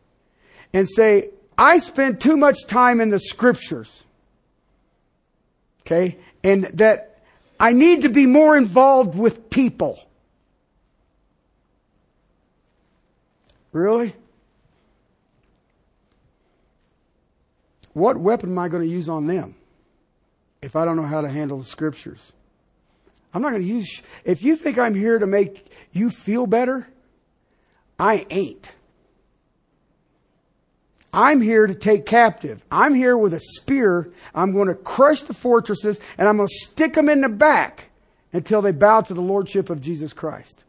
and 0.74 0.90
say, 0.90 1.30
I 1.60 1.78
spend 1.78 2.22
too 2.22 2.38
much 2.38 2.66
time 2.66 3.00
in 3.02 3.12
the 3.12 3.20
scriptures. 3.20 4.04
Okay? 5.82 6.18
And 6.46 6.66
that 6.76 7.18
I 7.60 7.74
need 7.74 8.04
to 8.04 8.10
be 8.10 8.28
more 8.28 8.56
involved 8.56 9.18
with 9.18 9.50
people. 9.50 10.00
Really? 13.72 14.14
What 17.94 18.18
weapon 18.18 18.52
am 18.52 18.60
I 18.60 18.70
going 18.70 18.84
to 18.84 18.90
use 18.90 19.10
on 19.10 19.26
them 19.26 19.56
if 20.62 20.76
I 20.76 20.86
don't 20.86 20.98
know 20.98 21.08
how 21.08 21.22
to 21.22 21.30
handle 21.30 21.58
the 21.58 21.66
scriptures? 21.66 22.32
I'm 23.34 23.42
not 23.42 23.50
going 23.50 23.64
to 23.64 23.68
use, 23.68 24.04
if 24.24 24.44
you 24.44 24.56
think 24.56 24.78
I'm 24.78 24.94
here 24.94 25.18
to 25.18 25.26
make 25.26 25.66
you 25.94 26.12
feel 26.12 26.46
better, 26.46 26.88
I 27.98 28.28
ain't. 28.30 28.72
I'm 31.16 31.40
here 31.40 31.66
to 31.66 31.74
take 31.74 32.06
captive. 32.06 32.62
I'm 32.70 32.94
here 32.94 33.18
with 33.18 33.34
a 33.34 33.40
spear. 33.40 34.12
I'm 34.36 34.52
going 34.52 34.68
to 34.68 34.76
crush 34.76 35.22
the 35.22 35.34
fortresses 35.34 35.98
and 36.18 36.28
I'm 36.28 36.36
going 36.36 36.50
to 36.50 36.54
stick 36.54 36.94
them 36.94 37.08
in 37.08 37.22
the 37.22 37.30
back 37.30 37.86
until 38.34 38.62
they 38.62 38.74
bow 38.74 39.00
to 39.00 39.14
the 39.14 39.22
lordship 39.22 39.70
of 39.70 39.80
Jesus 39.80 40.12
Christ. 40.12 40.66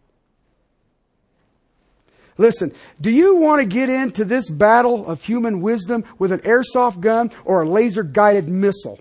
Listen, 2.39 2.73
do 3.01 3.11
you 3.11 3.35
want 3.37 3.61
to 3.61 3.67
get 3.67 3.89
into 3.89 4.25
this 4.25 4.49
battle 4.49 5.05
of 5.09 5.21
human 5.25 5.63
wisdom 5.63 6.05
with 6.17 6.31
an 6.31 6.41
airsoft 6.41 7.01
gun 7.01 7.33
or 7.45 7.63
a 7.63 7.69
laser 7.69 8.05
guided 8.05 8.49
missile? 8.49 9.01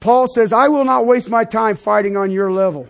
Paul 0.00 0.26
says, 0.26 0.54
I 0.54 0.68
will 0.68 0.84
not 0.84 1.04
waste 1.04 1.28
my 1.28 1.44
time 1.44 1.76
fighting 1.76 2.16
on 2.16 2.30
your 2.30 2.50
level 2.50 2.88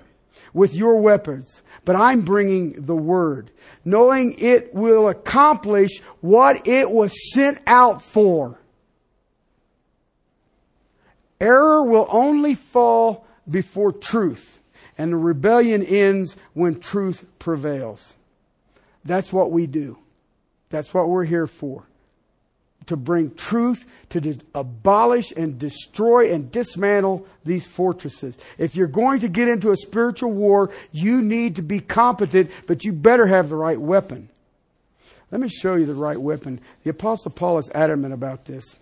with 0.55 0.75
your 0.75 0.97
weapons, 1.01 1.63
but 1.85 1.97
I'm 1.97 2.23
bringing 2.23 2.85
the 2.85 2.97
word, 2.97 3.51
knowing 3.85 4.35
it 4.39 4.75
will 4.75 5.09
accomplish 5.09 6.01
what 6.21 6.67
it 6.67 6.91
was 6.91 7.33
sent 7.33 7.59
out 7.67 8.03
for. 8.03 8.59
Error 11.41 11.83
will 11.83 12.07
only 12.11 12.55
fall 12.55 13.27
before 13.49 13.93
truth, 13.93 14.61
and 14.97 15.13
the 15.13 15.17
rebellion 15.17 15.83
ends 15.83 16.37
when 16.53 16.79
truth 16.79 17.25
prevails. 17.39 18.15
That's 19.05 19.33
what 19.33 19.51
we 19.51 19.67
do. 19.67 19.99
That's 20.69 20.95
what 20.95 21.09
we're 21.09 21.25
here 21.25 21.47
for. 21.47 21.85
To 22.87 22.97
bring 22.97 23.35
truth, 23.35 23.87
to 24.11 24.21
dis- 24.21 24.39
abolish 24.55 25.33
and 25.37 25.59
destroy 25.59 26.33
and 26.33 26.51
dismantle 26.51 27.27
these 27.45 27.67
fortresses. 27.67 28.39
If 28.59 28.77
you're 28.77 28.87
going 28.87 29.21
to 29.21 29.29
get 29.29 29.49
into 29.49 29.71
a 29.71 29.77
spiritual 29.77 30.33
war, 30.33 30.71
you 30.91 31.23
need 31.23 31.57
to 31.57 31.63
be 31.63 31.81
competent, 31.81 32.51
but 32.67 32.85
you 32.85 32.93
better 32.93 33.27
have 33.27 33.49
the 33.49 33.57
right 33.57 33.81
weapon. 33.81 34.29
Let 35.31 35.41
me 35.41 35.49
show 35.49 35.75
you 35.75 35.87
the 35.87 35.95
right 35.95 36.21
weapon. 36.21 36.61
The 36.85 36.91
Apostle 36.91 37.31
Paul 37.31 37.59
is 37.59 37.71
adamant 37.75 38.13
about 38.13 38.45
this. 38.45 38.77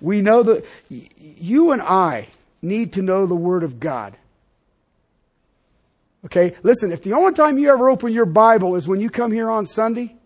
We 0.00 0.22
know 0.22 0.42
that 0.42 0.64
you 0.88 1.72
and 1.72 1.82
I 1.82 2.28
need 2.62 2.94
to 2.94 3.02
know 3.02 3.26
the 3.26 3.34
Word 3.34 3.62
of 3.62 3.78
God. 3.78 4.16
Okay, 6.24 6.54
listen, 6.62 6.92
if 6.92 7.02
the 7.02 7.14
only 7.14 7.32
time 7.32 7.58
you 7.58 7.70
ever 7.70 7.88
open 7.88 8.12
your 8.12 8.26
Bible 8.26 8.76
is 8.76 8.86
when 8.86 9.00
you 9.00 9.08
come 9.08 9.32
here 9.32 9.50
on 9.50 9.64
Sunday, 9.64 10.16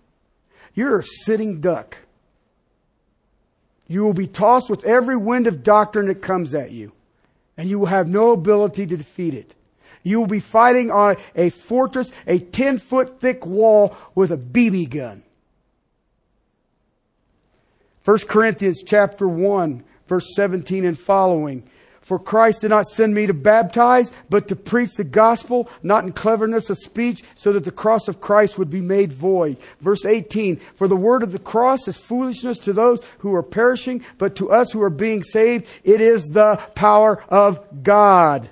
you're 0.74 0.98
a 0.98 1.04
sitting 1.04 1.60
duck. 1.60 1.96
You 3.86 4.02
will 4.02 4.14
be 4.14 4.26
tossed 4.26 4.68
with 4.70 4.84
every 4.84 5.16
wind 5.16 5.46
of 5.46 5.62
doctrine 5.62 6.06
that 6.06 6.22
comes 6.22 6.54
at 6.54 6.72
you, 6.72 6.92
and 7.56 7.68
you 7.68 7.78
will 7.78 7.86
have 7.86 8.08
no 8.08 8.32
ability 8.32 8.86
to 8.86 8.96
defeat 8.96 9.34
it. 9.34 9.54
You 10.02 10.20
will 10.20 10.26
be 10.26 10.40
fighting 10.40 10.90
on 10.90 11.16
a 11.34 11.50
fortress, 11.50 12.12
a 12.26 12.38
10 12.38 12.78
foot 12.78 13.20
thick 13.20 13.46
wall 13.46 13.96
with 14.14 14.30
a 14.32 14.36
BB 14.36 14.90
gun. 14.90 15.22
1 18.04 18.18
Corinthians 18.28 18.82
chapter 18.84 19.26
1, 19.26 19.82
verse 20.08 20.34
17 20.34 20.84
and 20.84 20.98
following. 20.98 21.64
For 22.04 22.18
Christ 22.18 22.60
did 22.60 22.68
not 22.68 22.86
send 22.86 23.14
me 23.14 23.26
to 23.26 23.32
baptize, 23.32 24.12
but 24.28 24.48
to 24.48 24.56
preach 24.56 24.90
the 24.92 25.04
gospel, 25.04 25.70
not 25.82 26.04
in 26.04 26.12
cleverness 26.12 26.68
of 26.68 26.78
speech, 26.78 27.24
so 27.34 27.50
that 27.54 27.64
the 27.64 27.70
cross 27.70 28.08
of 28.08 28.20
Christ 28.20 28.58
would 28.58 28.68
be 28.68 28.82
made 28.82 29.10
void. 29.10 29.56
Verse 29.80 30.04
18, 30.04 30.60
for 30.76 30.86
the 30.86 30.96
word 30.96 31.22
of 31.22 31.32
the 31.32 31.38
cross 31.38 31.88
is 31.88 31.96
foolishness 31.96 32.58
to 32.58 32.74
those 32.74 33.00
who 33.18 33.34
are 33.34 33.42
perishing, 33.42 34.04
but 34.18 34.36
to 34.36 34.50
us 34.52 34.70
who 34.70 34.82
are 34.82 34.90
being 34.90 35.22
saved, 35.22 35.66
it 35.82 36.02
is 36.02 36.24
the 36.24 36.60
power 36.74 37.24
of 37.30 37.82
God. 37.82 38.50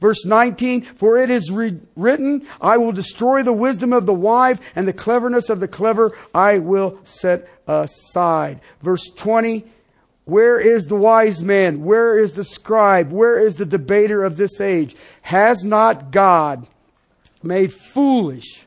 Verse 0.00 0.24
19, 0.24 0.82
for 0.82 1.16
it 1.16 1.30
is 1.30 1.50
re- 1.50 1.80
written, 1.96 2.46
I 2.60 2.76
will 2.76 2.92
destroy 2.92 3.42
the 3.42 3.52
wisdom 3.52 3.92
of 3.92 4.06
the 4.06 4.14
wise 4.14 4.58
and 4.76 4.86
the 4.86 4.92
cleverness 4.92 5.48
of 5.48 5.58
the 5.58 5.68
clever 5.68 6.16
I 6.32 6.58
will 6.58 6.98
set 7.02 7.48
aside. 7.66 8.60
Verse 8.80 9.10
20, 9.10 9.64
where 10.24 10.60
is 10.60 10.86
the 10.86 10.96
wise 10.96 11.42
man? 11.42 11.82
Where 11.84 12.18
is 12.18 12.32
the 12.32 12.44
scribe? 12.44 13.10
Where 13.10 13.38
is 13.38 13.56
the 13.56 13.66
debater 13.66 14.22
of 14.22 14.36
this 14.36 14.60
age? 14.60 14.94
Has 15.22 15.64
not 15.64 16.12
God 16.12 16.66
made 17.42 17.72
foolish 17.72 18.64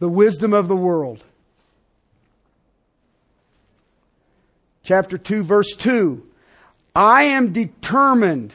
the 0.00 0.08
wisdom 0.08 0.52
of 0.52 0.68
the 0.68 0.76
world? 0.76 1.24
Chapter 4.82 5.16
2, 5.16 5.42
verse 5.42 5.74
2. 5.76 6.24
I 6.94 7.24
am 7.24 7.52
determined 7.52 8.54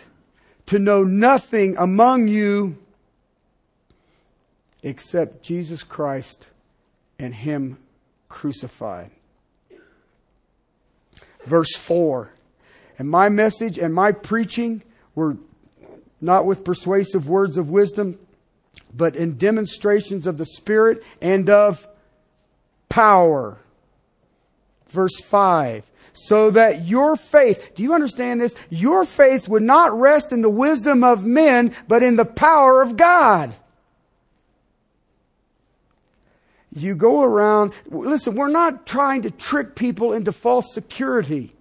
to 0.68 0.80
know 0.80 1.04
nothing 1.04 1.76
among 1.78 2.28
you 2.28 2.78
except 4.84 5.44
Jesus 5.44 5.82
Christ 5.84 6.48
and 7.18 7.34
Him 7.34 7.78
crucified. 8.30 9.12
Verse 11.46 11.76
4 11.76 12.32
and 12.98 13.10
my 13.10 13.30
message 13.30 13.78
and 13.78 13.94
my 13.94 14.12
preaching 14.12 14.84
were 15.16 15.38
not 16.22 16.46
with 16.46 16.64
persuasive 16.64 17.28
words 17.28 17.58
of 17.58 17.70
wisdom, 17.70 18.18
but 18.94 19.16
in 19.16 19.38
demonstrations 19.38 20.28
of 20.28 20.38
the 20.38 20.46
Spirit 20.46 21.04
and 21.22 21.50
of 21.50 21.88
power. 22.90 23.58
Verse 24.88 25.20
5. 25.22 25.90
So 26.14 26.52
that 26.52 26.86
your 26.86 27.16
faith, 27.16 27.74
do 27.76 27.82
you 27.82 27.94
understand 27.94 28.40
this? 28.40 28.56
Your 28.70 29.04
faith 29.04 29.50
would 29.50 29.64
not 29.64 30.00
rest 30.00 30.32
in 30.32 30.42
the 30.42 30.50
wisdom 30.50 31.04
of 31.04 31.26
men, 31.26 31.76
but 31.88 32.04
in 32.04 32.16
the 32.16 32.26
power 32.26 32.82
of 32.82 32.96
God. 32.96 33.56
You 36.76 36.96
go 36.96 37.22
around, 37.22 37.74
listen, 37.88 38.36
we're 38.36 38.48
not 38.48 38.86
trying 38.86 39.24
to 39.24 39.32
trick 39.32 39.76
people 39.76 40.14
into 40.14 40.32
false 40.32 40.74
security. 40.74 41.56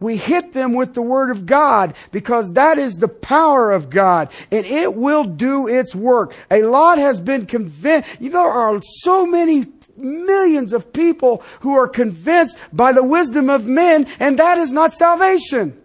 We 0.00 0.16
hit 0.16 0.52
them 0.52 0.72
with 0.72 0.94
the 0.94 1.02
Word 1.02 1.30
of 1.30 1.44
God 1.44 1.94
because 2.10 2.52
that 2.52 2.78
is 2.78 2.96
the 2.96 3.08
power 3.08 3.70
of 3.70 3.90
God 3.90 4.32
and 4.50 4.64
it 4.64 4.94
will 4.94 5.24
do 5.24 5.68
its 5.68 5.94
work. 5.94 6.34
A 6.50 6.62
lot 6.62 6.96
has 6.96 7.20
been 7.20 7.44
convinced. 7.44 8.08
You 8.18 8.30
know, 8.30 8.42
there 8.42 8.50
are 8.50 8.80
so 8.82 9.26
many 9.26 9.66
millions 9.98 10.72
of 10.72 10.90
people 10.94 11.42
who 11.60 11.76
are 11.76 11.86
convinced 11.86 12.56
by 12.72 12.92
the 12.92 13.04
wisdom 13.04 13.50
of 13.50 13.66
men 13.66 14.06
and 14.18 14.38
that 14.38 14.56
is 14.56 14.72
not 14.72 14.94
salvation. 14.94 15.76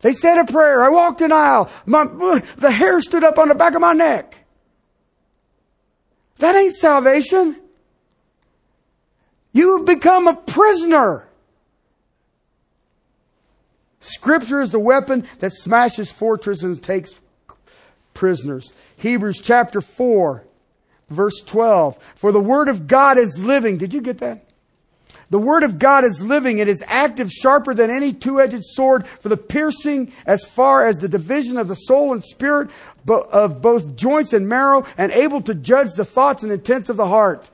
They 0.00 0.12
said 0.12 0.38
a 0.38 0.44
prayer. 0.44 0.82
I 0.82 0.88
walked 0.88 1.20
an 1.20 1.30
aisle. 1.30 1.70
My, 1.86 2.04
the 2.56 2.70
hair 2.70 3.00
stood 3.00 3.22
up 3.22 3.38
on 3.38 3.46
the 3.46 3.54
back 3.54 3.74
of 3.74 3.80
my 3.80 3.92
neck. 3.92 4.34
That 6.38 6.56
ain't 6.56 6.74
salvation. 6.74 7.60
You've 9.52 9.84
become 9.84 10.26
a 10.26 10.34
prisoner. 10.34 11.27
Scripture 14.00 14.60
is 14.60 14.70
the 14.70 14.78
weapon 14.78 15.26
that 15.40 15.52
smashes 15.52 16.10
fortresses 16.10 16.64
and 16.64 16.82
takes 16.82 17.14
prisoners. 18.14 18.72
Hebrews 18.96 19.40
chapter 19.42 19.80
4, 19.80 20.44
verse 21.10 21.42
12. 21.42 21.98
For 22.14 22.32
the 22.32 22.40
word 22.40 22.68
of 22.68 22.86
God 22.86 23.18
is 23.18 23.44
living. 23.44 23.78
Did 23.78 23.94
you 23.94 24.00
get 24.00 24.18
that? 24.18 24.44
The 25.30 25.38
word 25.38 25.62
of 25.62 25.78
God 25.78 26.04
is 26.04 26.22
living. 26.22 26.58
It 26.58 26.68
is 26.68 26.82
active, 26.86 27.30
sharper 27.30 27.74
than 27.74 27.90
any 27.90 28.14
two-edged 28.14 28.62
sword 28.62 29.06
for 29.06 29.28
the 29.28 29.36
piercing 29.36 30.12
as 30.24 30.44
far 30.44 30.86
as 30.86 30.96
the 30.96 31.08
division 31.08 31.58
of 31.58 31.68
the 31.68 31.74
soul 31.74 32.12
and 32.12 32.24
spirit 32.24 32.70
of 33.06 33.60
both 33.60 33.94
joints 33.94 34.32
and 34.32 34.48
marrow 34.48 34.86
and 34.96 35.12
able 35.12 35.42
to 35.42 35.54
judge 35.54 35.92
the 35.96 36.04
thoughts 36.04 36.42
and 36.42 36.52
intents 36.52 36.88
of 36.88 36.96
the 36.96 37.08
heart. 37.08 37.50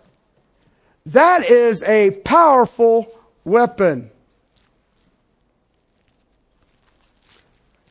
That 1.06 1.50
is 1.50 1.82
a 1.82 2.12
powerful 2.12 3.08
weapon. 3.44 4.10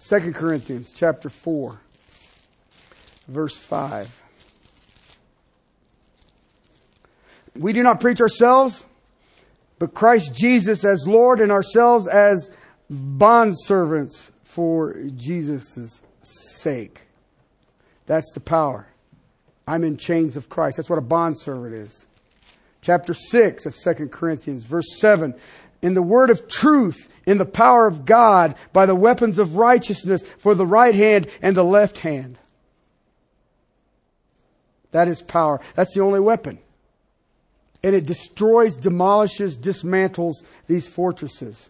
2 0.07 0.33
Corinthians 0.33 0.91
chapter 0.93 1.29
4 1.29 1.79
verse 3.27 3.57
5. 3.57 4.21
We 7.55 7.73
do 7.73 7.83
not 7.83 8.01
preach 8.01 8.19
ourselves, 8.19 8.85
but 9.79 9.93
Christ 9.93 10.33
Jesus 10.33 10.83
as 10.83 11.05
Lord 11.07 11.39
and 11.39 11.51
ourselves 11.51 12.07
as 12.07 12.49
bondservants 12.91 14.31
for 14.43 14.95
Jesus' 15.15 16.01
sake. 16.21 17.01
That's 18.05 18.31
the 18.33 18.39
power. 18.39 18.87
I'm 19.67 19.83
in 19.83 19.97
chains 19.97 20.35
of 20.35 20.49
Christ. 20.49 20.77
That's 20.77 20.89
what 20.89 20.99
a 20.99 21.03
bondservant 21.03 21.75
is. 21.75 22.05
Chapter 22.81 23.13
6 23.13 23.65
of 23.65 23.75
2 23.75 24.09
Corinthians, 24.09 24.63
verse 24.63 24.97
7 24.97 25.35
in 25.83 25.93
the 25.93 26.01
word 26.01 26.31
of 26.31 26.47
truth, 26.47 27.13
in 27.27 27.37
the 27.37 27.45
power 27.45 27.85
of 27.85 28.05
God, 28.05 28.55
by 28.71 28.87
the 28.87 28.95
weapons 28.95 29.37
of 29.37 29.57
righteousness 29.57 30.23
for 30.39 30.55
the 30.55 30.65
right 30.65 30.95
hand 30.95 31.27
and 31.41 31.55
the 31.55 31.63
left 31.63 31.99
hand. 31.99 32.39
That 34.91 35.07
is 35.07 35.21
power. 35.21 35.59
That's 35.75 35.93
the 35.93 36.01
only 36.01 36.21
weapon. 36.21 36.57
And 37.83 37.93
it 37.93 38.05
destroys, 38.05 38.77
demolishes, 38.77 39.59
dismantles 39.59 40.35
these 40.67 40.87
fortresses. 40.87 41.69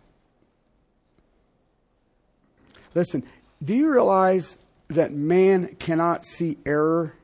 Listen, 2.93 3.23
do 3.63 3.73
you 3.73 3.89
realize 3.91 4.59
that 4.89 5.11
man 5.11 5.75
cannot 5.79 6.23
see 6.23 6.59
error 6.65 7.15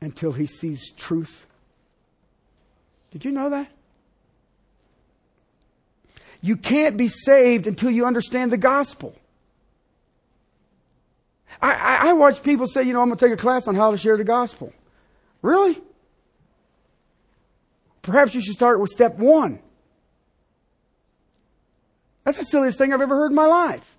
until 0.00 0.32
he 0.32 0.46
sees 0.46 0.90
truth? 0.90 1.46
Did 3.12 3.24
you 3.24 3.30
know 3.30 3.50
that? 3.50 3.70
You 6.44 6.58
can't 6.58 6.98
be 6.98 7.08
saved 7.08 7.66
until 7.66 7.90
you 7.90 8.04
understand 8.04 8.52
the 8.52 8.58
gospel. 8.58 9.14
I, 11.62 11.72
I, 11.72 12.08
I 12.10 12.12
watch 12.12 12.42
people 12.42 12.66
say, 12.66 12.82
you 12.82 12.92
know, 12.92 13.00
I'm 13.00 13.08
going 13.08 13.16
to 13.16 13.24
take 13.24 13.32
a 13.32 13.40
class 13.40 13.66
on 13.66 13.74
how 13.74 13.92
to 13.92 13.96
share 13.96 14.18
the 14.18 14.24
gospel. 14.24 14.70
Really? 15.40 15.80
Perhaps 18.02 18.34
you 18.34 18.42
should 18.42 18.52
start 18.52 18.78
with 18.78 18.90
step 18.90 19.16
one. 19.16 19.58
That's 22.24 22.36
the 22.36 22.44
silliest 22.44 22.76
thing 22.76 22.92
I've 22.92 23.00
ever 23.00 23.16
heard 23.16 23.30
in 23.30 23.36
my 23.36 23.46
life. 23.46 23.96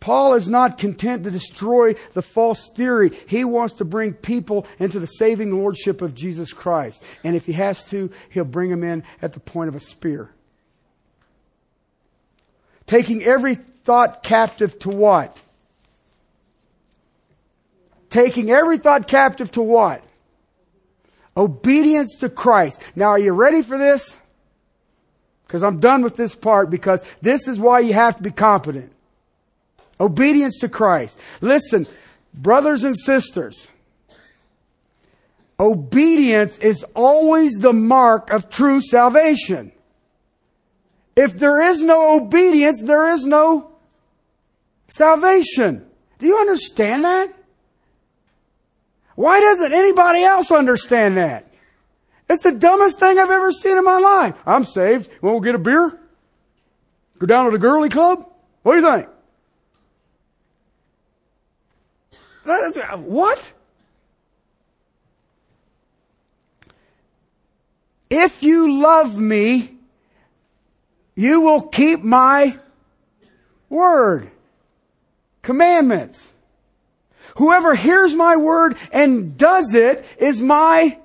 Paul 0.00 0.34
is 0.34 0.48
not 0.48 0.78
content 0.78 1.24
to 1.24 1.30
destroy 1.30 1.94
the 2.14 2.22
false 2.22 2.68
theory. 2.68 3.12
He 3.28 3.44
wants 3.44 3.74
to 3.74 3.84
bring 3.84 4.14
people 4.14 4.66
into 4.78 4.98
the 4.98 5.06
saving 5.06 5.52
lordship 5.52 6.00
of 6.00 6.14
Jesus 6.14 6.54
Christ. 6.54 7.04
And 7.22 7.36
if 7.36 7.44
he 7.44 7.52
has 7.52 7.84
to, 7.90 8.10
he'll 8.30 8.44
bring 8.44 8.70
them 8.70 8.82
in 8.82 9.04
at 9.20 9.34
the 9.34 9.40
point 9.40 9.68
of 9.68 9.76
a 9.76 9.80
spear. 9.80 10.30
Taking 12.86 13.22
every 13.22 13.54
thought 13.54 14.22
captive 14.22 14.78
to 14.80 14.88
what? 14.88 15.36
Taking 18.08 18.50
every 18.50 18.78
thought 18.78 19.06
captive 19.06 19.52
to 19.52 19.62
what? 19.62 20.02
Obedience 21.36 22.18
to 22.20 22.28
Christ. 22.28 22.80
Now, 22.96 23.10
are 23.10 23.18
you 23.18 23.32
ready 23.32 23.62
for 23.62 23.78
this? 23.78 24.18
Because 25.46 25.62
I'm 25.62 25.78
done 25.78 26.02
with 26.02 26.16
this 26.16 26.34
part 26.34 26.70
because 26.70 27.04
this 27.20 27.46
is 27.46 27.58
why 27.60 27.80
you 27.80 27.92
have 27.92 28.16
to 28.16 28.22
be 28.22 28.30
competent. 28.30 28.92
Obedience 30.00 30.58
to 30.60 30.68
Christ. 30.68 31.18
Listen, 31.42 31.86
brothers 32.32 32.84
and 32.84 32.98
sisters, 32.98 33.68
obedience 35.58 36.56
is 36.58 36.84
always 36.94 37.58
the 37.58 37.74
mark 37.74 38.30
of 38.30 38.48
true 38.48 38.80
salvation. 38.80 39.72
If 41.14 41.38
there 41.38 41.60
is 41.60 41.82
no 41.82 42.16
obedience, 42.16 42.82
there 42.82 43.12
is 43.12 43.26
no 43.26 43.72
salvation. 44.88 45.86
Do 46.18 46.26
you 46.26 46.38
understand 46.38 47.04
that? 47.04 47.34
Why 49.16 49.38
doesn't 49.40 49.72
anybody 49.72 50.22
else 50.22 50.50
understand 50.50 51.18
that? 51.18 51.46
It's 52.30 52.42
the 52.42 52.52
dumbest 52.52 52.98
thing 52.98 53.18
I've 53.18 53.30
ever 53.30 53.52
seen 53.52 53.76
in 53.76 53.84
my 53.84 53.98
life. 53.98 54.34
I'm 54.46 54.64
saved. 54.64 55.10
Want 55.20 55.42
to 55.42 55.46
get 55.46 55.54
a 55.56 55.58
beer? 55.58 56.00
Go 57.18 57.26
down 57.26 57.46
to 57.46 57.50
the 57.50 57.58
girly 57.58 57.90
club? 57.90 58.24
What 58.62 58.76
do 58.76 58.80
you 58.80 58.90
think? 58.90 59.08
What? 62.44 63.52
If 68.08 68.42
you 68.42 68.82
love 68.82 69.18
me, 69.18 69.76
you 71.14 71.42
will 71.42 71.62
keep 71.62 72.02
my 72.02 72.58
word, 73.68 74.30
commandments. 75.42 76.32
Whoever 77.36 77.74
hears 77.74 78.14
my 78.14 78.36
word 78.36 78.76
and 78.92 79.36
does 79.36 79.74
it 79.74 80.04
is 80.18 80.42
my 80.42 80.98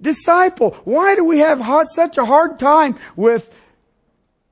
disciple. 0.00 0.72
Why 0.84 1.14
do 1.14 1.24
we 1.24 1.38
have 1.38 1.86
such 1.90 2.18
a 2.18 2.24
hard 2.24 2.58
time 2.58 2.96
with 3.14 3.60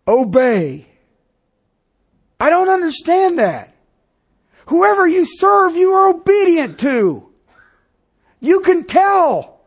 obey? 0.07 0.86
I 2.38 2.50
don't 2.50 2.68
understand 2.68 3.40
that. 3.40 3.74
Whoever 4.66 5.06
you 5.06 5.24
serve, 5.26 5.76
you 5.76 5.92
are 5.92 6.10
obedient 6.10 6.78
to. 6.80 7.28
You 8.40 8.60
can 8.60 8.84
tell. 8.84 9.60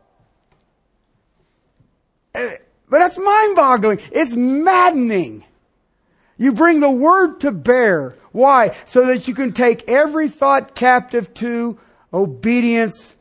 Uh, 2.34 2.50
but 2.88 2.98
that's 2.98 3.18
mind 3.18 3.56
boggling. 3.56 4.00
It's 4.10 4.34
maddening. 4.34 5.44
You 6.36 6.52
bring 6.52 6.80
the 6.80 6.90
word 6.90 7.40
to 7.40 7.50
bear. 7.50 8.14
Why? 8.32 8.76
So 8.84 9.06
that 9.06 9.26
you 9.26 9.34
can 9.34 9.52
take 9.52 9.88
every 9.88 10.28
thought 10.28 10.74
captive 10.74 11.34
to 11.34 11.78
obedience 12.12 13.16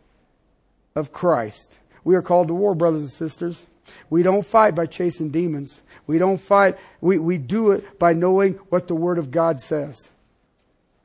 of 0.95 1.11
Christ. 1.11 1.79
We 2.03 2.15
are 2.15 2.21
called 2.21 2.47
to 2.47 2.53
war, 2.53 2.75
brothers 2.75 3.01
and 3.01 3.11
sisters. 3.11 3.65
We 4.09 4.23
don't 4.23 4.45
fight 4.45 4.75
by 4.75 4.85
chasing 4.85 5.29
demons. 5.29 5.81
We 6.05 6.17
don't 6.17 6.39
fight, 6.39 6.77
we, 7.01 7.17
we 7.17 7.37
do 7.37 7.71
it 7.71 7.99
by 7.99 8.13
knowing 8.13 8.53
what 8.69 8.87
the 8.87 8.95
Word 8.95 9.17
of 9.17 9.31
God 9.31 9.59
says. 9.59 10.09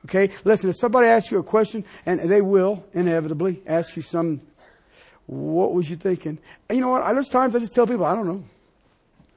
Okay? 0.05 0.33
Listen, 0.43 0.69
if 0.69 0.75
somebody 0.75 1.07
asks 1.07 1.31
you 1.31 1.39
a 1.39 1.43
question, 1.43 1.85
and 2.05 2.19
they 2.19 2.41
will 2.41 2.85
inevitably 2.93 3.61
ask 3.65 3.95
you 3.95 4.01
some, 4.01 4.41
what 5.25 5.73
was 5.73 5.89
you 5.89 5.95
thinking? 5.95 6.39
And 6.67 6.77
you 6.77 6.81
know 6.81 6.89
what? 6.89 7.13
There's 7.13 7.29
times 7.29 7.55
I 7.55 7.59
just 7.59 7.73
tell 7.73 7.87
people, 7.87 8.05
I 8.05 8.15
don't 8.15 8.27
know. 8.27 8.43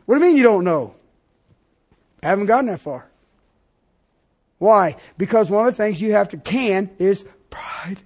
What 0.04 0.18
do 0.18 0.24
you 0.24 0.30
mean 0.30 0.36
you 0.36 0.42
don't 0.42 0.64
know? 0.64 0.94
I 2.22 2.28
haven't 2.28 2.46
gotten 2.46 2.66
that 2.66 2.80
far. 2.80 3.08
Why? 4.58 4.96
Because 5.18 5.50
one 5.50 5.66
of 5.66 5.76
the 5.76 5.82
things 5.82 6.00
you 6.00 6.12
have 6.12 6.30
to 6.30 6.38
can 6.38 6.90
is 6.98 7.24
pride. 7.50 8.00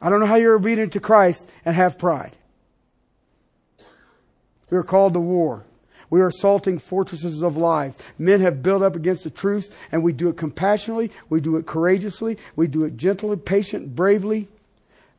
I 0.00 0.08
don't 0.08 0.20
know 0.20 0.26
how 0.26 0.36
you're 0.36 0.54
obedient 0.54 0.92
to 0.94 1.00
Christ 1.00 1.48
and 1.64 1.74
have 1.74 1.98
pride. 1.98 2.36
We 4.70 4.78
are 4.78 4.82
called 4.82 5.12
to 5.14 5.20
war. 5.20 5.64
We 6.12 6.20
are 6.20 6.28
assaulting 6.28 6.78
fortresses 6.78 7.42
of 7.42 7.56
lies. 7.56 7.96
Men 8.18 8.42
have 8.42 8.62
built 8.62 8.82
up 8.82 8.96
against 8.96 9.24
the 9.24 9.30
truth, 9.30 9.74
and 9.90 10.02
we 10.02 10.12
do 10.12 10.28
it 10.28 10.36
compassionately, 10.36 11.10
we 11.30 11.40
do 11.40 11.56
it 11.56 11.64
courageously, 11.64 12.36
we 12.54 12.66
do 12.66 12.84
it 12.84 12.98
gently, 12.98 13.34
patient, 13.38 13.96
bravely. 13.96 14.46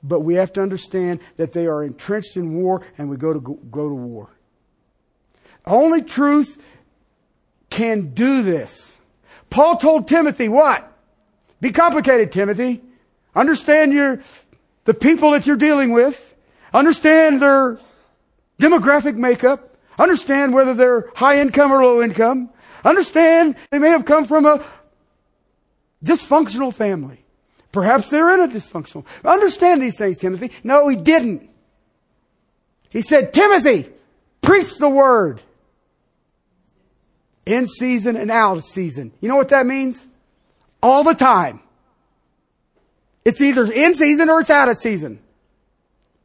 But 0.03 0.19
we 0.19 0.35
have 0.35 0.53
to 0.53 0.61
understand 0.61 1.21
that 1.37 1.51
they 1.51 1.65
are 1.65 1.83
entrenched 1.83 2.37
in 2.37 2.53
war, 2.53 2.83
and 2.95 3.09
we 3.09 3.17
go 3.17 3.33
to 3.33 3.39
go, 3.39 3.53
go 3.55 3.89
to 3.89 3.95
war. 3.95 4.29
Only 5.65 6.03
truth 6.03 6.61
can 7.71 8.13
do 8.13 8.43
this. 8.43 8.95
Paul 9.49 9.77
told 9.77 10.07
Timothy 10.07 10.47
what? 10.47 10.87
Be 11.59 11.71
complicated, 11.71 12.31
Timothy. 12.31 12.83
Understand 13.35 13.93
your, 13.93 14.19
the 14.85 14.93
people 14.93 15.31
that 15.31 15.47
you're 15.47 15.55
dealing 15.55 15.89
with. 15.89 16.35
Understand 16.71 17.41
their 17.41 17.79
demographic 18.59 19.15
makeup. 19.15 19.72
Understand 19.97 20.53
whether 20.53 20.73
they're 20.73 21.11
high 21.15 21.39
income 21.39 21.71
or 21.71 21.83
low 21.83 22.01
income. 22.01 22.49
Understand 22.83 23.55
they 23.71 23.79
may 23.79 23.89
have 23.89 24.05
come 24.05 24.25
from 24.25 24.45
a 24.45 24.65
dysfunctional 26.03 26.73
family. 26.73 27.23
Perhaps 27.71 28.09
they're 28.09 28.33
in 28.33 28.49
a 28.49 28.53
dysfunctional. 28.53 29.05
Understand 29.25 29.81
these 29.81 29.97
things, 29.97 30.19
Timothy. 30.19 30.51
No, 30.63 30.87
he 30.87 30.95
didn't. 30.95 31.49
He 32.89 33.01
said, 33.01 33.33
Timothy, 33.33 33.89
preach 34.41 34.77
the 34.77 34.89
word. 34.89 35.41
In 37.45 37.67
season 37.67 38.15
and 38.15 38.31
out 38.31 38.57
of 38.57 38.63
season. 38.63 39.11
You 39.19 39.27
know 39.27 39.35
what 39.35 39.49
that 39.49 39.65
means? 39.65 40.05
All 40.81 41.03
the 41.03 41.15
time. 41.15 41.61
It's 43.25 43.41
either 43.41 43.69
in 43.71 43.95
season 43.95 44.29
or 44.29 44.41
it's 44.41 44.49
out 44.49 44.69
of 44.69 44.77
season. 44.77 45.19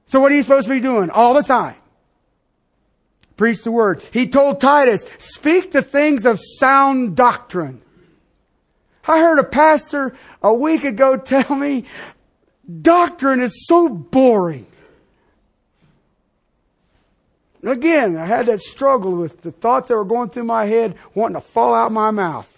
So 0.04 0.20
what 0.20 0.30
are 0.30 0.34
you 0.34 0.42
supposed 0.42 0.68
to 0.68 0.74
be 0.74 0.80
doing? 0.80 1.10
All 1.10 1.34
the 1.34 1.42
time. 1.42 1.76
Preach 3.38 3.62
the 3.62 3.70
word. 3.70 4.02
He 4.12 4.28
told 4.28 4.60
Titus, 4.60 5.06
speak 5.18 5.70
the 5.70 5.80
things 5.80 6.26
of 6.26 6.40
sound 6.58 7.16
doctrine. 7.16 7.80
I 9.06 9.20
heard 9.20 9.38
a 9.38 9.44
pastor 9.44 10.14
a 10.42 10.52
week 10.52 10.84
ago 10.84 11.16
tell 11.24 11.54
me 11.54 11.84
doctrine 12.82 13.40
is 13.40 13.66
so 13.66 13.88
boring. 13.88 14.66
Again, 17.62 18.16
I 18.16 18.26
had 18.26 18.46
that 18.46 18.60
struggle 18.60 19.12
with 19.12 19.40
the 19.42 19.52
thoughts 19.52 19.88
that 19.88 19.96
were 19.96 20.04
going 20.04 20.30
through 20.30 20.44
my 20.44 20.66
head 20.66 20.96
wanting 21.14 21.40
to 21.40 21.40
fall 21.40 21.74
out 21.74 21.92
my 21.92 22.10
mouth. 22.10 22.57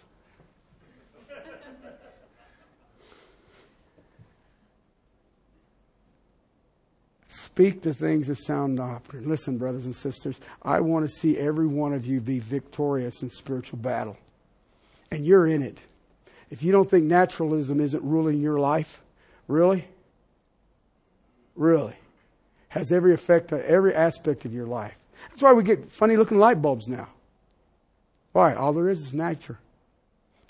Speak 7.60 7.82
the 7.82 7.92
things 7.92 8.30
of 8.30 8.38
sound 8.38 8.78
doctrine. 8.78 9.28
Listen, 9.28 9.58
brothers 9.58 9.84
and 9.84 9.94
sisters, 9.94 10.40
I 10.62 10.80
want 10.80 11.06
to 11.06 11.14
see 11.14 11.36
every 11.36 11.66
one 11.66 11.92
of 11.92 12.06
you 12.06 12.18
be 12.18 12.38
victorious 12.38 13.20
in 13.20 13.28
spiritual 13.28 13.78
battle. 13.78 14.16
And 15.10 15.26
you're 15.26 15.46
in 15.46 15.62
it. 15.62 15.78
If 16.48 16.62
you 16.62 16.72
don't 16.72 16.88
think 16.88 17.04
naturalism 17.04 17.78
isn't 17.78 18.02
ruling 18.02 18.40
your 18.40 18.58
life, 18.58 19.02
really? 19.46 19.84
Really? 21.54 21.96
has 22.70 22.92
every 22.92 23.12
effect 23.12 23.52
on 23.52 23.62
every 23.66 23.94
aspect 23.94 24.44
of 24.44 24.54
your 24.54 24.66
life. 24.66 24.94
That's 25.28 25.42
why 25.42 25.52
we 25.52 25.62
get 25.62 25.90
funny 25.90 26.16
looking 26.16 26.38
light 26.38 26.62
bulbs 26.62 26.88
now. 26.88 27.08
Why? 28.32 28.54
All 28.54 28.72
there 28.72 28.88
is 28.88 29.00
is 29.00 29.12
nature. 29.12 29.58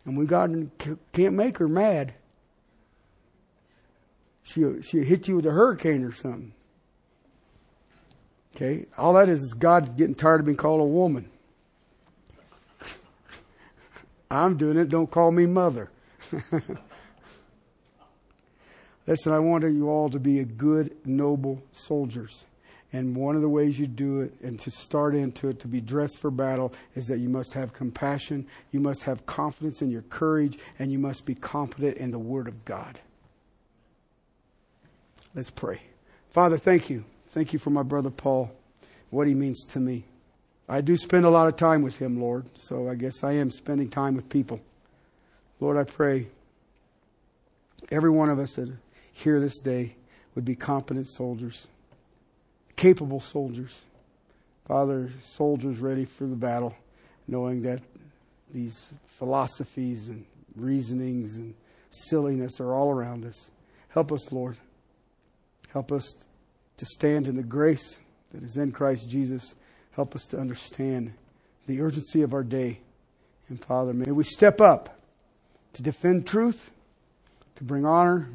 And 0.04 0.16
we 0.16 0.26
God 0.26 0.70
can't 1.12 1.34
make 1.34 1.58
her 1.58 1.66
mad. 1.66 2.14
She'll, 4.44 4.80
she'll 4.82 5.02
hit 5.02 5.28
you 5.28 5.36
with 5.36 5.46
a 5.46 5.50
hurricane 5.50 6.04
or 6.04 6.12
something. 6.12 6.52
Okay? 8.54 8.86
All 8.98 9.12
that 9.14 9.28
is 9.28 9.42
is 9.42 9.54
God 9.54 9.96
getting 9.96 10.14
tired 10.14 10.40
of 10.40 10.46
being 10.46 10.56
called 10.56 10.80
a 10.80 10.84
woman. 10.84 11.30
I'm 14.30 14.56
doing 14.56 14.76
it. 14.76 14.88
Don't 14.88 15.10
call 15.10 15.32
me 15.32 15.46
mother. 15.46 15.90
Listen, 19.06 19.32
I 19.32 19.40
want 19.40 19.64
you 19.64 19.88
all 19.88 20.08
to 20.10 20.20
be 20.20 20.44
good, 20.44 20.96
noble 21.04 21.62
soldiers. 21.72 22.44
And 22.92 23.16
one 23.16 23.36
of 23.36 23.42
the 23.42 23.48
ways 23.48 23.78
you 23.78 23.86
do 23.86 24.20
it 24.20 24.34
and 24.42 24.58
to 24.60 24.70
start 24.70 25.14
into 25.14 25.48
it, 25.48 25.60
to 25.60 25.68
be 25.68 25.80
dressed 25.80 26.18
for 26.18 26.30
battle, 26.30 26.72
is 26.94 27.06
that 27.06 27.18
you 27.18 27.28
must 27.28 27.52
have 27.54 27.72
compassion, 27.72 28.46
you 28.72 28.80
must 28.80 29.04
have 29.04 29.26
confidence 29.26 29.80
in 29.80 29.90
your 29.90 30.02
courage, 30.02 30.58
and 30.78 30.90
you 30.92 30.98
must 30.98 31.24
be 31.24 31.34
confident 31.34 31.96
in 31.98 32.10
the 32.10 32.18
Word 32.18 32.48
of 32.48 32.64
God. 32.64 33.00
Let's 35.34 35.50
pray. 35.50 35.82
Father, 36.30 36.58
thank 36.58 36.90
you. 36.90 37.04
Thank 37.30 37.52
you 37.52 37.58
for 37.60 37.70
my 37.70 37.84
brother 37.84 38.10
Paul, 38.10 38.50
what 39.10 39.28
he 39.28 39.34
means 39.34 39.64
to 39.66 39.78
me. 39.78 40.04
I 40.68 40.80
do 40.80 40.96
spend 40.96 41.24
a 41.24 41.30
lot 41.30 41.48
of 41.48 41.56
time 41.56 41.82
with 41.82 41.96
him, 41.96 42.20
Lord, 42.20 42.46
so 42.54 42.88
I 42.88 42.96
guess 42.96 43.22
I 43.22 43.32
am 43.32 43.50
spending 43.50 43.88
time 43.88 44.16
with 44.16 44.28
people. 44.28 44.60
Lord, 45.60 45.76
I 45.76 45.84
pray 45.84 46.26
every 47.90 48.10
one 48.10 48.30
of 48.30 48.38
us 48.38 48.54
that 48.54 48.72
here 49.12 49.38
this 49.38 49.58
day 49.58 49.94
would 50.34 50.44
be 50.44 50.56
competent 50.56 51.06
soldiers, 51.08 51.68
capable 52.76 53.20
soldiers. 53.20 53.82
Father, 54.66 55.10
soldiers 55.20 55.78
ready 55.78 56.04
for 56.04 56.24
the 56.24 56.36
battle, 56.36 56.74
knowing 57.28 57.62
that 57.62 57.80
these 58.52 58.92
philosophies 59.18 60.08
and 60.08 60.24
reasonings 60.56 61.36
and 61.36 61.54
silliness 61.90 62.60
are 62.60 62.74
all 62.74 62.90
around 62.90 63.24
us. 63.24 63.50
Help 63.88 64.12
us, 64.12 64.32
Lord. 64.32 64.56
Help 65.72 65.92
us 65.92 66.14
to 66.80 66.86
stand 66.86 67.28
in 67.28 67.36
the 67.36 67.42
grace 67.42 67.98
that 68.32 68.42
is 68.42 68.56
in 68.56 68.72
Christ 68.72 69.06
Jesus. 69.06 69.54
Help 69.92 70.14
us 70.14 70.24
to 70.28 70.38
understand 70.38 71.12
the 71.66 71.82
urgency 71.82 72.22
of 72.22 72.32
our 72.32 72.42
day. 72.42 72.80
And 73.50 73.62
Father, 73.62 73.92
may 73.92 74.10
we 74.10 74.24
step 74.24 74.62
up 74.62 74.98
to 75.74 75.82
defend 75.82 76.26
truth, 76.26 76.70
to 77.56 77.64
bring 77.64 77.84
honor, 77.84 78.30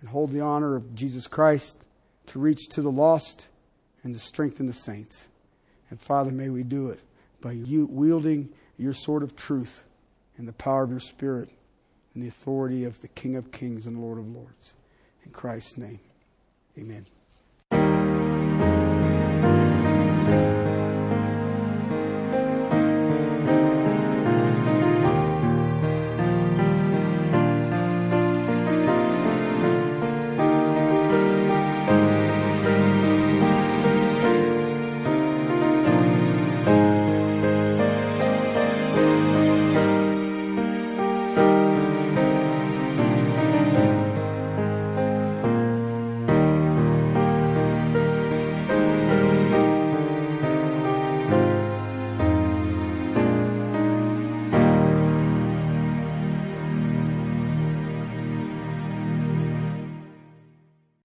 and 0.00 0.08
hold 0.08 0.30
the 0.30 0.40
honor 0.40 0.76
of 0.76 0.94
Jesus 0.94 1.26
Christ, 1.26 1.78
to 2.26 2.38
reach 2.38 2.68
to 2.70 2.80
the 2.80 2.92
lost, 2.92 3.48
and 4.04 4.14
to 4.14 4.20
strengthen 4.20 4.66
the 4.66 4.72
saints. 4.72 5.26
And 5.90 6.00
Father, 6.00 6.30
may 6.30 6.48
we 6.48 6.62
do 6.62 6.90
it 6.90 7.00
by 7.40 7.52
you 7.52 7.86
wielding 7.90 8.50
your 8.78 8.92
sword 8.92 9.24
of 9.24 9.34
truth 9.34 9.82
and 10.38 10.46
the 10.46 10.52
power 10.52 10.84
of 10.84 10.90
your 10.90 11.00
Spirit 11.00 11.48
and 12.14 12.22
the 12.22 12.28
authority 12.28 12.84
of 12.84 13.00
the 13.00 13.08
King 13.08 13.34
of 13.34 13.50
Kings 13.50 13.86
and 13.86 14.00
Lord 14.00 14.18
of 14.18 14.28
Lords. 14.28 14.74
In 15.24 15.32
Christ's 15.32 15.76
name, 15.76 15.98
amen. 16.80 17.19